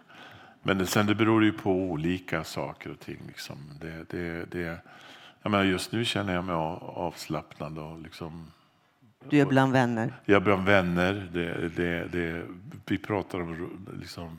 Men 0.63 0.79
det, 0.79 0.87
sen 0.87 1.07
det 1.07 1.15
beror 1.15 1.45
ju 1.45 1.53
på 1.53 1.71
olika 1.73 2.45
saker 2.45 2.91
och 2.91 3.01
ting. 3.01 3.19
Liksom. 3.27 3.57
Det, 3.81 4.11
det, 4.11 4.45
det, 4.51 4.79
jag 5.47 5.51
menar, 5.51 5.65
just 5.65 5.93
nu 5.93 6.05
känner 6.05 6.35
jag 6.35 6.45
mig 6.45 6.55
av- 6.55 6.83
avslappnad 6.83 7.79
och 7.79 7.99
liksom... 7.99 8.47
Du 9.29 9.39
är 9.39 9.47
bland 9.47 9.73
vänner. 9.73 10.13
Jag 10.25 10.37
är 10.37 10.41
bland 10.41 10.65
vänner. 10.65 11.29
Det, 11.33 11.69
det, 11.69 12.09
det, 12.13 12.43
vi 12.87 12.99
pratar 12.99 13.41
om 13.41 13.71
liksom, 14.01 14.39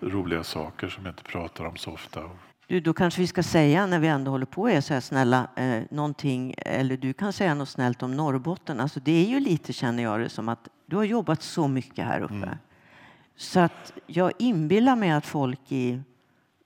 roliga 0.00 0.44
saker 0.44 0.88
som 0.88 1.04
jag 1.04 1.12
inte 1.12 1.22
pratar 1.22 1.64
om 1.64 1.76
så 1.76 1.92
ofta. 1.92 2.20
Du, 2.66 2.80
då 2.80 2.92
kanske 2.92 3.20
vi 3.20 3.26
ska 3.26 3.42
säga 3.42 3.86
när 3.86 3.98
vi 3.98 4.08
ändå 4.08 4.30
håller 4.30 4.46
på 4.46 4.68
är 4.68 4.80
så 4.80 4.94
här 4.94 5.00
snälla 5.00 5.48
eh, 5.56 5.82
någonting 5.90 6.54
eller 6.56 6.96
du 6.96 7.12
kan 7.12 7.32
säga 7.32 7.54
något 7.54 7.68
snällt 7.68 8.02
om 8.02 8.16
Norrbotten. 8.16 8.80
Alltså 8.80 9.00
det 9.00 9.12
är 9.12 9.26
ju 9.26 9.40
lite 9.40 9.72
känner 9.72 10.02
jag 10.02 10.20
det 10.20 10.28
som 10.28 10.48
att 10.48 10.68
du 10.86 10.96
har 10.96 11.04
jobbat 11.04 11.42
så 11.42 11.68
mycket 11.68 12.04
här 12.04 12.20
uppe. 12.20 12.58
Så 13.36 13.60
att 13.60 13.92
jag 14.06 14.32
inbillar 14.38 14.96
mig 14.96 15.10
att 15.10 15.26
folk 15.26 15.60
i 15.72 16.00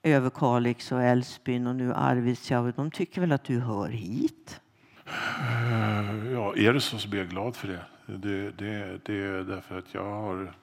Överkalix 0.04 0.92
och 0.92 1.02
Älvsbyn 1.02 1.66
och 1.66 1.76
nu 1.76 1.94
Arvidsjaur, 1.94 2.72
de 2.76 2.90
tycker 2.90 3.20
väl 3.20 3.32
att 3.32 3.44
du 3.44 3.60
hör 3.60 3.88
hit? 3.88 4.60
Eh, 5.06 6.32
ja, 6.32 6.54
är 6.56 6.72
det 6.72 6.80
så 6.80 6.98
så 6.98 7.08
blir 7.08 7.20
jag 7.20 7.28
glad 7.28 7.56
för 7.56 7.68
det. 7.68 7.80
Det, 8.06 8.50
det, 8.50 9.00
det 9.04 9.14
är 9.14 9.44
därför 9.44 9.78
att 9.78 9.94
jag 9.94 10.04
har, 10.04 10.54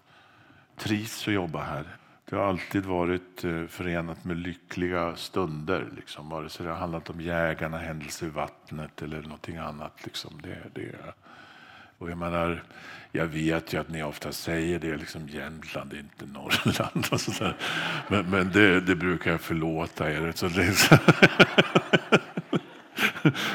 trivs 0.77 1.27
att 1.27 1.33
jobba 1.33 1.63
här. 1.63 1.97
Det 2.29 2.35
har 2.35 2.43
alltid 2.43 2.85
varit 2.85 3.43
eh, 3.43 3.65
förenat 3.65 4.23
med 4.25 4.37
lyckliga 4.37 5.15
stunder, 5.15 5.87
liksom. 5.95 6.29
vare 6.29 6.49
sig 6.49 6.65
det 6.65 6.71
har 6.71 6.79
handlat 6.79 7.09
om 7.09 7.21
jägarna, 7.21 7.77
händelser 7.77 8.25
i 8.25 8.29
vattnet 8.29 9.01
eller 9.01 9.21
någonting 9.21 9.57
annat. 9.57 10.05
Liksom. 10.05 10.41
Det, 10.43 10.57
det, 10.73 10.95
och 11.97 12.09
jag 12.09 12.17
menar, 12.17 12.63
jag 13.11 13.25
vet 13.25 13.73
ju 13.73 13.79
att 13.79 13.89
ni 13.89 14.03
ofta 14.03 14.31
säger 14.31 14.79
det, 14.79 14.97
liksom 14.97 15.27
Jämtland 15.27 15.93
inte 15.93 16.25
Norrland. 16.25 17.05
Och 17.11 17.21
så 17.21 17.53
men, 18.07 18.25
men 18.25 18.51
det, 18.51 18.81
det, 18.81 18.95
brukar 18.95 19.31
jag 19.31 19.41
förlåta 19.41 20.11
er. 20.11 20.31
Så 20.35 20.49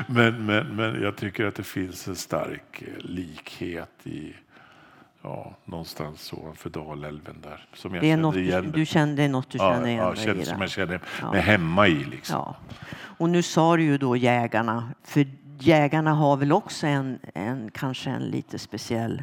men, 0.07 0.47
men, 0.47 0.77
men 0.77 1.03
jag 1.03 1.17
tycker 1.17 1.45
att 1.45 1.55
det 1.55 1.63
finns 1.63 2.09
en 2.09 2.17
stark 2.17 2.83
eh, 2.83 2.89
likhet 2.99 3.91
i 4.05 4.35
ja, 5.23 5.55
någonstans 5.65 6.33
ovanför 6.33 6.71
Dalälven 6.71 7.41
där. 7.43 7.67
Som 7.75 7.95
jag 7.95 8.03
det 8.03 8.11
är 8.11 8.17
något 8.17 8.37
igen. 8.37 8.73
Du, 8.75 8.87
kände, 8.87 9.29
något 9.29 9.51
du 9.51 9.59
ja, 9.59 9.73
känner 9.73 9.89
igen 9.89 10.05
ja, 10.05 10.15
känner, 10.15 10.45
Som 10.45 10.61
jag 10.61 10.71
känner 10.71 11.01
ja. 11.21 11.33
mig 11.33 11.41
hemma 11.41 11.89
i. 11.89 12.05
Liksom. 12.05 12.37
Ja. 12.37 12.57
Och 13.19 13.31
nu 13.31 13.43
sa 13.43 13.77
du 13.77 13.83
ju 13.83 13.99
då 13.99 14.17
jägarna, 14.17 14.91
för 15.05 15.27
jägarna 15.59 16.13
har 16.13 16.37
väl 16.37 16.53
också 16.53 16.87
en, 16.87 17.19
en 17.35 17.71
kanske 17.71 18.11
en 18.11 18.23
lite 18.23 18.59
speciell 18.59 19.23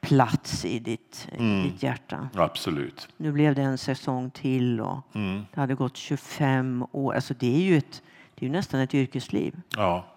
plats 0.00 0.64
i 0.64 0.78
ditt, 0.78 1.28
mm. 1.32 1.62
ditt 1.62 1.82
hjärta. 1.82 2.28
Absolut. 2.34 3.08
Nu 3.16 3.32
blev 3.32 3.54
det 3.54 3.62
en 3.62 3.78
säsong 3.78 4.30
till 4.30 4.80
och 4.80 5.02
mm. 5.14 5.46
det 5.54 5.60
hade 5.60 5.74
gått 5.74 5.96
25 5.96 6.86
år. 6.92 7.14
Alltså 7.14 7.34
det 7.34 7.56
är 7.56 7.60
ju 7.60 7.76
ett, 7.76 8.02
det 8.34 8.46
är 8.46 8.50
nästan 8.50 8.80
ett 8.80 8.94
yrkesliv. 8.94 9.60
Ja. 9.76 10.14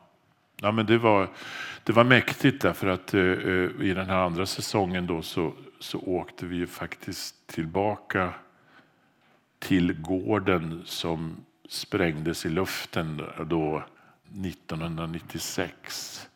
Ja, 0.64 0.72
men 0.72 0.86
det, 0.86 0.98
var, 0.98 1.30
det 1.84 1.94
var 1.94 2.04
mäktigt 2.04 2.62
därför 2.62 2.88
att 2.88 3.14
uh, 3.14 3.86
i 3.86 3.94
den 3.94 4.10
här 4.10 4.18
andra 4.18 4.46
säsongen 4.46 5.08
då 5.08 5.22
så, 5.22 5.54
så 5.80 6.00
åkte 6.00 6.46
vi 6.46 6.56
ju 6.56 6.68
faktiskt 6.68 7.48
tillbaka 7.48 8.34
till 9.60 10.02
gården 10.02 10.82
som 10.86 11.36
sprängdes 11.70 12.46
i 12.46 12.50
luften 12.50 13.22
då 13.46 13.84
1996. 14.46 16.28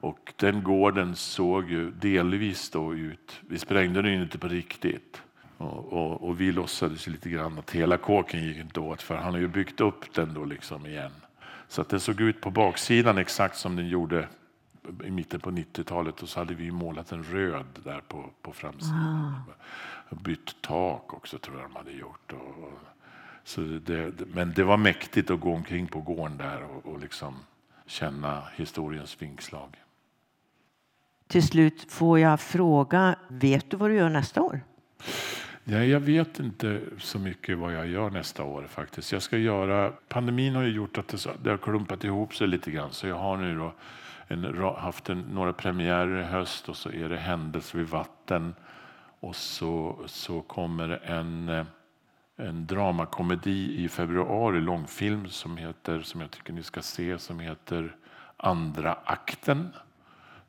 Och 0.00 0.32
den 0.36 0.62
gården 0.62 1.16
såg 1.16 1.70
ju 1.70 1.90
delvis 1.90 2.70
då 2.70 2.94
ut, 2.94 3.40
vi 3.48 3.58
sprängde 3.58 4.02
den 4.02 4.22
inte 4.22 4.38
på 4.38 4.48
riktigt. 4.48 5.22
Och, 5.58 5.92
och, 5.92 6.28
och, 6.28 6.40
vi 6.40 6.52
låtsades 6.52 7.06
lite 7.06 7.30
grann 7.30 7.58
att 7.58 7.70
hela 7.70 7.96
kåken 7.96 8.44
gick 8.44 8.56
inte 8.56 8.80
åt 8.80 9.02
för 9.02 9.16
han 9.16 9.32
har 9.32 9.40
ju 9.40 9.48
byggt 9.48 9.80
upp 9.80 10.14
den 10.14 10.34
då 10.34 10.44
liksom 10.44 10.86
igen. 10.86 11.12
Så 11.68 11.80
att 11.80 11.88
den 11.88 12.00
såg 12.00 12.20
ut 12.20 12.40
på 12.40 12.50
baksidan 12.50 13.18
exakt 13.18 13.56
som 13.56 13.76
den 13.76 13.88
gjorde 13.88 14.28
i 15.04 15.10
mitten 15.10 15.40
på 15.40 15.50
90-talet 15.50 16.22
och 16.22 16.28
så 16.28 16.40
hade 16.40 16.54
vi 16.54 16.70
målat 16.70 17.12
en 17.12 17.24
röd 17.24 17.66
där 17.84 18.00
på, 18.08 18.30
på 18.42 18.52
framsidan. 18.52 19.34
Ah. 20.10 20.14
Bytt 20.14 20.62
tak 20.62 21.14
också 21.14 21.38
tror 21.38 21.56
jag 21.60 21.70
de 21.70 21.76
hade 21.76 21.92
gjort. 21.92 22.32
Och 22.32 22.72
så 23.44 23.60
det, 23.60 24.12
men 24.26 24.52
det 24.52 24.64
var 24.64 24.76
mäktigt 24.76 25.30
att 25.30 25.40
gå 25.40 25.52
omkring 25.52 25.86
på 25.86 26.00
gården 26.00 26.36
där 26.36 26.62
och, 26.62 26.86
och 26.92 27.00
liksom 27.00 27.34
känna 27.86 28.42
historiens 28.56 29.22
vingslag. 29.22 29.76
Till 31.28 31.46
slut 31.46 31.92
får 31.92 32.18
jag 32.18 32.40
fråga, 32.40 33.16
vet 33.28 33.70
du 33.70 33.76
vad 33.76 33.90
du 33.90 33.94
gör 33.96 34.08
nästa 34.08 34.42
år? 34.42 34.60
Nej, 35.64 35.90
jag 35.90 36.00
vet 36.00 36.40
inte 36.40 36.80
så 36.98 37.18
mycket 37.18 37.58
vad 37.58 37.74
jag 37.74 37.86
gör 37.86 38.10
nästa 38.10 38.44
år 38.44 38.66
faktiskt. 38.70 39.12
Jag 39.12 39.22
ska 39.22 39.38
göra, 39.38 39.92
pandemin 40.08 40.54
har 40.54 40.62
ju 40.62 40.70
gjort 40.70 40.98
att 40.98 41.08
det, 41.08 41.26
det 41.42 41.50
har 41.50 41.56
klumpat 41.56 42.04
ihop 42.04 42.34
sig 42.34 42.46
lite 42.46 42.70
grann 42.70 42.92
så 42.92 43.06
jag 43.06 43.16
har 43.16 43.36
nu 43.36 43.58
då 43.58 43.72
en, 44.28 44.44
haft 44.76 45.08
en, 45.08 45.20
några 45.20 45.52
premiärer 45.52 46.20
i 46.20 46.24
höst 46.24 46.68
och 46.68 46.76
så 46.76 46.90
är 46.90 47.08
det 47.08 47.16
Händelser 47.16 47.78
vid 47.78 47.88
vatten 47.88 48.54
och 49.20 49.36
så, 49.36 49.98
så 50.06 50.40
kommer 50.40 50.88
en, 50.88 51.64
en 52.36 52.66
dramakomedi 52.66 53.84
i 53.84 53.88
februari, 53.88 54.60
långfilm 54.60 55.28
som 55.28 55.56
heter, 55.56 56.00
som 56.00 56.20
jag 56.20 56.30
tycker 56.30 56.52
ni 56.52 56.62
ska 56.62 56.82
se, 56.82 57.18
som 57.18 57.40
heter 57.40 57.96
Andra 58.36 58.98
akten 59.04 59.68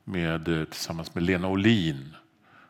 med, 0.07 0.45
tillsammans 0.45 1.15
med 1.15 1.23
Lena 1.23 1.47
Olin 1.47 2.15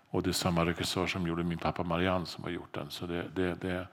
och 0.10 0.24
det 0.24 0.30
är 0.30 0.34
samma 0.34 0.66
regissör 0.66 1.08
som 1.08 1.28
gjorde 1.28 1.44
Min 1.44 1.58
pappa 1.58 1.84
Marianne 1.84 2.26
som 2.26 2.44
har 2.44 2.52
gjort 2.52 2.74
den. 2.74 2.90
Så 2.90 3.06
det, 3.08 3.26
det, 3.36 3.56
det, 3.56 3.88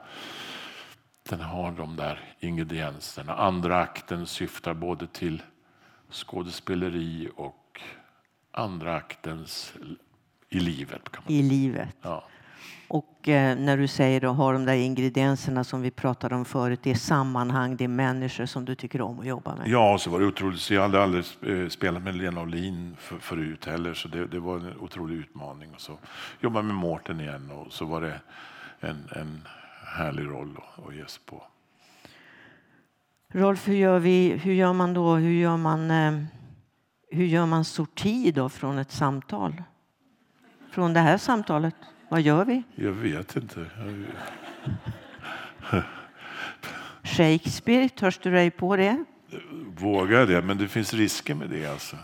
den 1.28 1.40
har 1.40 1.72
de 1.72 1.97
där 1.97 2.34
ingredienserna. 2.40 3.34
Andra 3.34 3.80
akten 3.80 4.26
syftar 4.26 4.74
både 4.74 5.07
till 5.07 5.42
skådespeleri 6.11 7.28
och 7.36 7.80
andra 8.51 8.97
aktens 8.97 9.72
i 10.49 10.61
livet. 10.61 11.03
I 11.26 11.42
livet. 11.42 11.97
Ja. 12.03 12.24
Och 12.89 13.28
eh, 13.28 13.59
när 13.59 13.76
du 13.76 13.87
säger 13.89 14.24
att 14.30 14.37
ha 14.37 14.53
de 14.53 14.64
där 14.64 14.74
ingredienserna 14.74 15.64
som 15.64 15.82
vi 15.82 15.91
pratade 15.91 16.35
om 16.35 16.45
förut, 16.45 16.80
det 16.82 16.91
är 16.91 16.95
sammanhang, 16.95 17.76
det 17.76 17.85
är 17.85 17.89
människor 17.89 18.47
som 18.47 18.64
du 18.64 18.74
tycker 18.74 19.01
om 19.01 19.20
att 19.20 19.26
jobba 19.26 19.57
med. 19.57 19.68
Ja, 19.68 19.99
så 19.99 20.11
var 20.11 20.20
det 20.20 20.26
otroligt. 20.26 20.70
Jag 20.70 20.82
hade 20.82 21.03
aldrig 21.03 21.24
eh, 21.43 21.68
spelat 21.68 22.03
med 22.03 22.14
Lena 22.14 22.43
Olin 22.43 22.97
för, 22.99 23.18
förut 23.18 23.66
heller, 23.66 23.95
så 23.95 24.09
det, 24.09 24.26
det, 24.26 24.39
var 24.39 24.57
en 24.57 24.78
otrolig 24.80 25.16
utmaning. 25.16 25.70
Och 25.74 25.80
så 25.80 25.99
jobbade 26.41 26.66
med 26.66 26.76
Mårten 26.76 27.20
igen 27.20 27.51
och 27.51 27.72
så 27.72 27.85
var 27.85 28.01
det 28.01 28.20
en, 28.80 29.09
en 29.16 29.49
härlig 29.97 30.26
roll 30.26 30.57
att, 30.57 30.87
att 30.89 30.95
ge 30.95 31.07
sig 31.07 31.22
på. 31.26 31.43
Rolf, 33.28 33.68
hur 33.68 33.74
gör, 33.74 33.99
vi, 33.99 34.32
hur 34.32 34.53
gör 34.53 34.72
man 34.72 34.95
då? 34.95 35.14
Hur 35.14 35.32
gör 35.32 35.57
man, 35.57 35.91
eh, 35.91 36.22
hur 37.11 37.24
gör 37.24 37.47
man 37.47 37.64
sorti 37.64 38.32
då 38.35 38.49
från 38.49 38.78
ett 38.78 38.93
samtal? 38.93 39.62
Från 40.70 40.93
det 40.93 41.01
här 41.01 41.18
samtalet? 41.18 41.74
Vad 42.15 42.23
gör 42.23 42.45
vi? 42.45 42.62
Jag 42.75 42.93
vet 42.93 43.37
inte. 43.37 43.67
Shakespeare, 47.03 47.89
törs 47.89 48.19
du 48.19 48.31
dig 48.31 48.51
på 48.51 48.77
det? 48.77 49.05
Vågar 49.77 50.27
det, 50.27 50.43
men 50.43 50.59
det 50.59 50.69
finns 50.69 50.95
risker 50.95 51.35
med 51.35 51.51
det. 51.51 51.67
Alltså. 51.67 51.97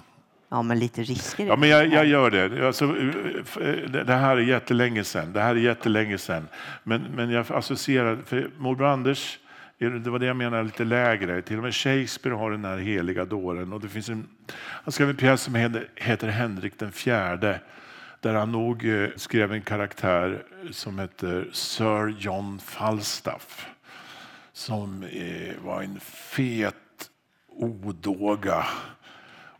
Ja, 0.48 0.62
men 0.62 0.78
lite 0.78 1.02
risker. 1.02 1.46
Ja, 1.46 1.56
men 1.56 1.68
jag, 1.68 1.86
jag 1.86 2.06
gör 2.06 2.30
det. 2.30 2.66
Alltså, 2.66 2.86
det 4.06 4.14
här 4.14 4.36
är 4.36 4.40
jättelänge 4.40 5.04
sedan. 5.04 5.32
Det 5.32 5.40
här 5.40 5.54
är 5.54 5.60
jättelänge 5.60 6.18
sedan. 6.18 6.48
Men, 6.84 7.02
men 7.02 7.30
jag 7.30 7.46
associerar, 7.52 8.18
för 8.26 8.50
morbror 8.58 8.88
Anders, 8.88 9.38
det 9.78 10.10
var 10.10 10.18
det 10.18 10.26
jag 10.26 10.36
menade 10.36 10.62
lite 10.62 10.84
lägre. 10.84 11.42
Till 11.42 11.56
och 11.56 11.62
med 11.62 11.74
Shakespeare 11.74 12.36
har 12.36 12.50
den 12.50 12.64
här 12.64 12.78
heliga 12.78 13.24
dåren. 13.24 13.72
Och 13.72 13.80
det 13.80 13.88
finns 13.88 14.08
en, 14.08 14.26
han 14.56 14.92
skrev 14.92 15.10
en 15.10 15.16
pjäs 15.16 15.42
som 15.42 15.54
heter 15.96 16.28
Henrik 16.28 16.78
den 16.78 16.92
fjärde 16.92 17.60
där 18.20 18.34
han 18.34 18.52
nog 18.52 18.88
eh, 18.88 19.08
skrev 19.16 19.52
en 19.52 19.62
karaktär 19.62 20.46
som 20.70 20.98
heter 20.98 21.48
Sir 21.52 22.16
John 22.18 22.58
Falstaff 22.58 23.66
som 24.52 25.02
eh, 25.02 25.64
var 25.64 25.82
en 25.82 26.00
fet 26.00 27.10
odåga, 27.48 28.66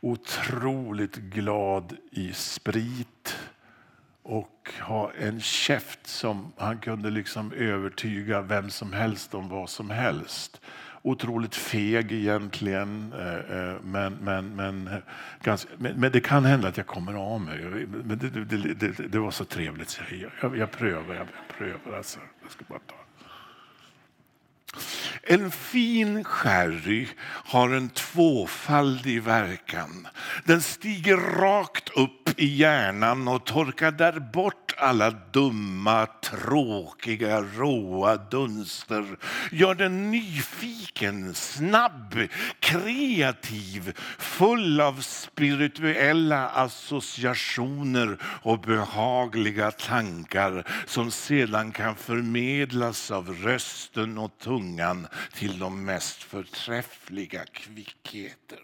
otroligt 0.00 1.16
glad 1.16 1.96
i 2.10 2.32
sprit 2.32 3.36
och 4.22 4.72
ha 4.80 5.12
en 5.12 5.40
käft 5.40 6.06
som 6.06 6.52
han 6.56 6.78
kunde 6.78 7.10
liksom 7.10 7.52
övertyga 7.52 8.40
vem 8.40 8.70
som 8.70 8.92
helst 8.92 9.34
om 9.34 9.48
vad 9.48 9.70
som 9.70 9.90
helst 9.90 10.60
otroligt 11.02 11.54
feg 11.54 12.12
egentligen. 12.12 13.12
Eh, 13.12 13.58
eh, 13.58 13.74
men, 13.82 14.18
men, 14.20 14.56
men, 14.56 14.88
eh, 14.88 14.98
ganska, 15.42 15.70
men, 15.76 16.00
men, 16.00 16.12
det 16.12 16.20
kan 16.20 16.44
hända 16.44 16.68
att 16.68 16.76
jag 16.76 16.86
kommer 16.86 17.14
av 17.14 17.40
mig. 17.40 17.86
Men 18.04 18.18
det, 18.18 18.30
det, 18.30 18.74
det, 18.74 19.08
det 19.08 19.18
var 19.18 19.30
så 19.30 19.44
trevligt 19.44 19.88
så 19.88 20.02
jag, 20.10 20.30
jag, 20.42 20.58
jag 20.58 20.70
prövar. 20.70 21.14
Jag 21.14 21.26
prövar 21.58 21.96
alltså. 21.96 22.18
Jag 22.42 22.50
ska 22.50 22.64
bara 22.68 22.78
ta. 22.78 22.99
En 25.22 25.50
fin 25.50 26.24
sherry 26.24 27.08
har 27.22 27.70
en 27.70 27.88
tvåfaldig 27.88 29.22
verkan. 29.22 30.08
Den 30.44 30.62
stiger 30.62 31.16
rakt 31.16 31.90
upp 31.96 32.40
i 32.40 32.46
hjärnan 32.46 33.28
och 33.28 33.46
torkar 33.46 33.90
där 33.90 34.20
bort 34.32 34.74
alla 34.78 35.10
dumma, 35.10 36.06
tråkiga, 36.06 37.40
råa 37.40 38.16
dunster. 38.16 39.04
Gör 39.52 39.74
den 39.74 40.10
nyfiken, 40.10 41.34
snabb, 41.34 42.18
kreativ, 42.60 43.92
full 44.18 44.80
av 44.80 45.00
spirituella 45.00 46.48
associationer 46.48 48.18
och 48.22 48.60
behagliga 48.60 49.70
tankar 49.70 50.64
som 50.86 51.10
sedan 51.10 51.72
kan 51.72 51.96
förmedlas 51.96 53.10
av 53.10 53.36
rösten 53.42 54.18
och 54.18 54.38
tungan 54.38 54.59
till 55.32 55.58
de 55.58 55.84
mest 55.84 56.22
förträffliga 56.22 57.44
kvickheter. 57.44 58.60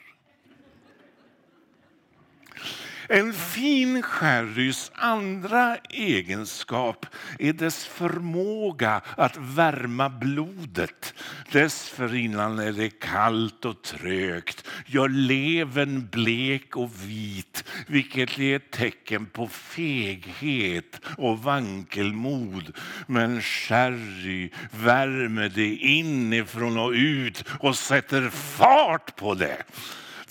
En 3.09 3.33
fin 3.33 4.03
sherrys 4.03 4.91
andra 4.95 5.77
egenskap 5.91 7.07
är 7.39 7.53
dess 7.53 7.87
förmåga 7.87 9.01
att 9.17 9.37
värma 9.37 10.09
blodet. 10.09 11.15
Dessförinnan 11.53 12.59
är 12.59 12.73
det 12.73 12.91
kallt 12.91 13.65
och 13.65 13.83
trögt, 13.83 14.67
gör 14.87 15.09
levern 15.09 16.09
blek 16.13 16.77
och 16.77 16.91
vit 17.07 17.65
vilket 17.87 18.39
är 18.39 18.57
ett 18.57 18.71
tecken 18.71 19.27
på 19.27 19.49
feghet 19.49 21.01
och 21.19 21.43
vankelmod. 21.43 22.77
Men 23.07 23.43
sherry 23.43 24.51
värmer 24.71 25.49
det 25.49 25.75
inifrån 25.77 26.79
och 26.79 26.91
ut 26.91 27.45
och 27.61 27.77
sätter 27.77 28.31
fart 28.31 29.17
på 29.17 29.35
det. 29.35 29.63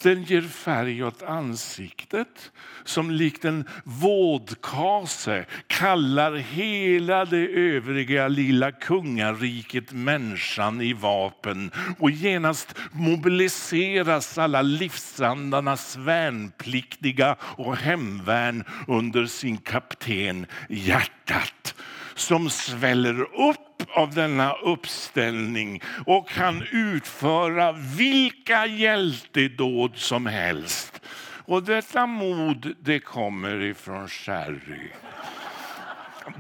Den 0.01 0.23
ger 0.23 0.41
färg 0.41 1.03
åt 1.03 1.23
ansiktet 1.23 2.51
som 2.83 3.11
likt 3.11 3.45
en 3.45 3.65
vådkase 3.83 5.45
kallar 5.67 6.33
hela 6.33 7.25
det 7.25 7.47
övriga 7.47 8.27
lilla 8.27 8.71
kungariket 8.71 9.91
människan 9.91 10.81
i 10.81 10.93
vapen. 10.93 11.71
Och 11.99 12.11
genast 12.11 12.75
mobiliseras 12.91 14.37
alla 14.37 14.61
livsandarnas 14.61 15.95
värnpliktiga 15.95 17.35
och 17.41 17.77
hemvärn 17.77 18.63
under 18.87 19.25
sin 19.25 19.57
kapten 19.57 20.45
hjärtat 20.69 21.75
som 22.15 22.49
sväller 22.49 23.21
upp 23.21 23.83
av 23.89 24.13
denna 24.13 24.53
uppställning 24.53 25.81
och 26.05 26.29
kan 26.29 26.63
utföra 26.71 27.71
vilka 27.71 28.65
hjältedåd 28.65 29.97
som 29.97 30.25
helst. 30.25 31.01
Och 31.45 31.63
detta 31.63 32.05
mod 32.05 32.75
det 32.79 32.99
kommer 32.99 33.61
ifrån 33.61 34.07
Sherry. 34.07 34.89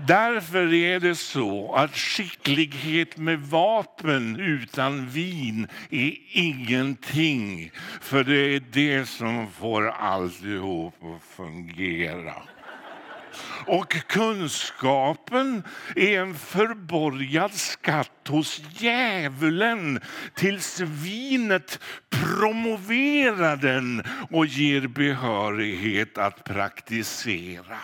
Därför 0.07 0.73
är 0.73 0.99
det 0.99 1.15
så 1.15 1.73
att 1.73 1.95
skicklighet 1.95 3.17
med 3.17 3.39
vapen 3.39 4.39
utan 4.39 5.09
vin 5.09 5.67
är 5.89 6.17
ingenting. 6.31 7.71
För 8.01 8.23
det 8.23 8.55
är 8.55 8.63
det 8.71 9.05
som 9.05 9.51
får 9.51 9.87
alltihop 9.89 10.95
att 11.03 11.35
fungera. 11.35 12.33
Och 13.65 14.07
kunskapen 14.07 15.63
är 15.95 16.19
en 16.19 16.35
förborgad 16.35 17.53
skatt 17.53 18.27
hos 18.27 18.61
djävulen 18.69 19.99
tills 20.35 20.79
vinet 20.79 21.79
promoverar 22.09 23.55
den 23.55 24.03
och 24.31 24.45
ger 24.45 24.87
behörighet 24.87 26.17
att 26.17 26.43
praktisera. 26.43 27.77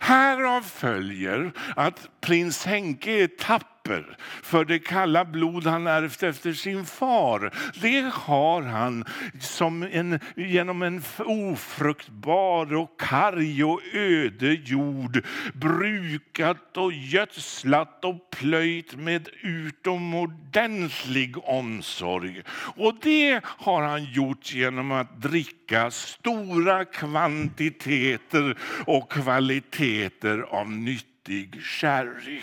Härav 0.00 0.62
följer 0.62 1.52
att 1.76 2.08
prins 2.20 2.64
Henke 2.64 3.10
är 3.10 3.26
tapper 3.26 4.16
för 4.42 4.64
det 4.64 4.78
kalla 4.78 5.24
blod 5.24 5.66
han 5.66 5.86
ärvt 5.86 6.22
efter 6.22 6.52
sin 6.52 6.84
far. 6.84 7.52
Det 7.80 8.10
har 8.14 8.62
han 8.62 9.04
som 9.40 9.82
en, 9.82 10.20
genom 10.36 10.82
en 10.82 11.02
ofruktbar 11.18 12.74
och 12.74 13.00
karg 13.00 13.64
och 13.64 13.80
öde 13.92 14.52
jord 14.52 15.05
brukat 15.54 16.76
och 16.76 16.92
gödslat 16.92 18.04
och 18.04 18.30
plöjt 18.30 18.96
med 18.96 19.28
utomordentlig 19.42 21.36
omsorg. 21.44 22.42
Och 22.76 22.94
det 23.02 23.40
har 23.44 23.82
han 23.82 24.04
gjort 24.04 24.52
genom 24.52 24.92
att 24.92 25.22
dricka 25.22 25.90
stora 25.90 26.84
kvantiteter 26.84 28.58
och 28.86 29.12
kvaliteter 29.12 30.38
av 30.38 30.70
nyttig 30.70 31.62
sherry. 31.62 32.40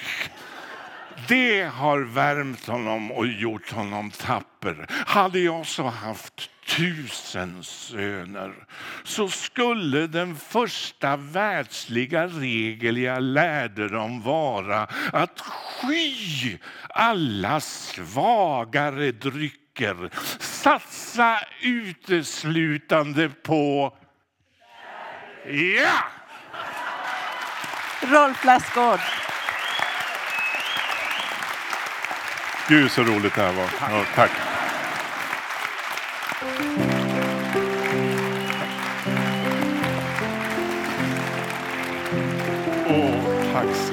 Det 1.27 1.63
har 1.63 1.99
värmt 1.99 2.67
honom 2.67 3.11
och 3.11 3.27
gjort 3.27 3.71
honom 3.71 4.11
tapper. 4.11 4.85
Hade 4.89 5.39
jag 5.39 5.65
så 5.65 5.83
haft 5.83 6.49
tusen 6.67 7.63
söner 7.63 8.53
så 9.03 9.29
skulle 9.29 10.07
den 10.07 10.35
första 10.35 11.17
världsliga 11.17 12.27
regel 12.27 12.97
jag 12.97 13.23
lärde 13.23 13.89
dem 13.89 14.21
vara 14.21 14.87
att 15.13 15.39
sky 15.39 16.57
alla 16.89 17.59
svagare 17.59 19.11
drycker. 19.11 20.09
Satsa 20.39 21.39
uteslutande 21.61 23.29
på... 23.29 23.93
Ja! 25.47 25.91
Rolf 28.01 28.45
Lassgård. 28.45 28.99
Gud 32.67 32.91
så 32.91 33.03
roligt 33.03 33.35
det 33.35 33.41
här 33.41 33.53
var. 33.53 33.65
Ja, 33.79 34.05
tack. 34.15 34.31
Åh, 42.87 43.53
tack 43.53 43.92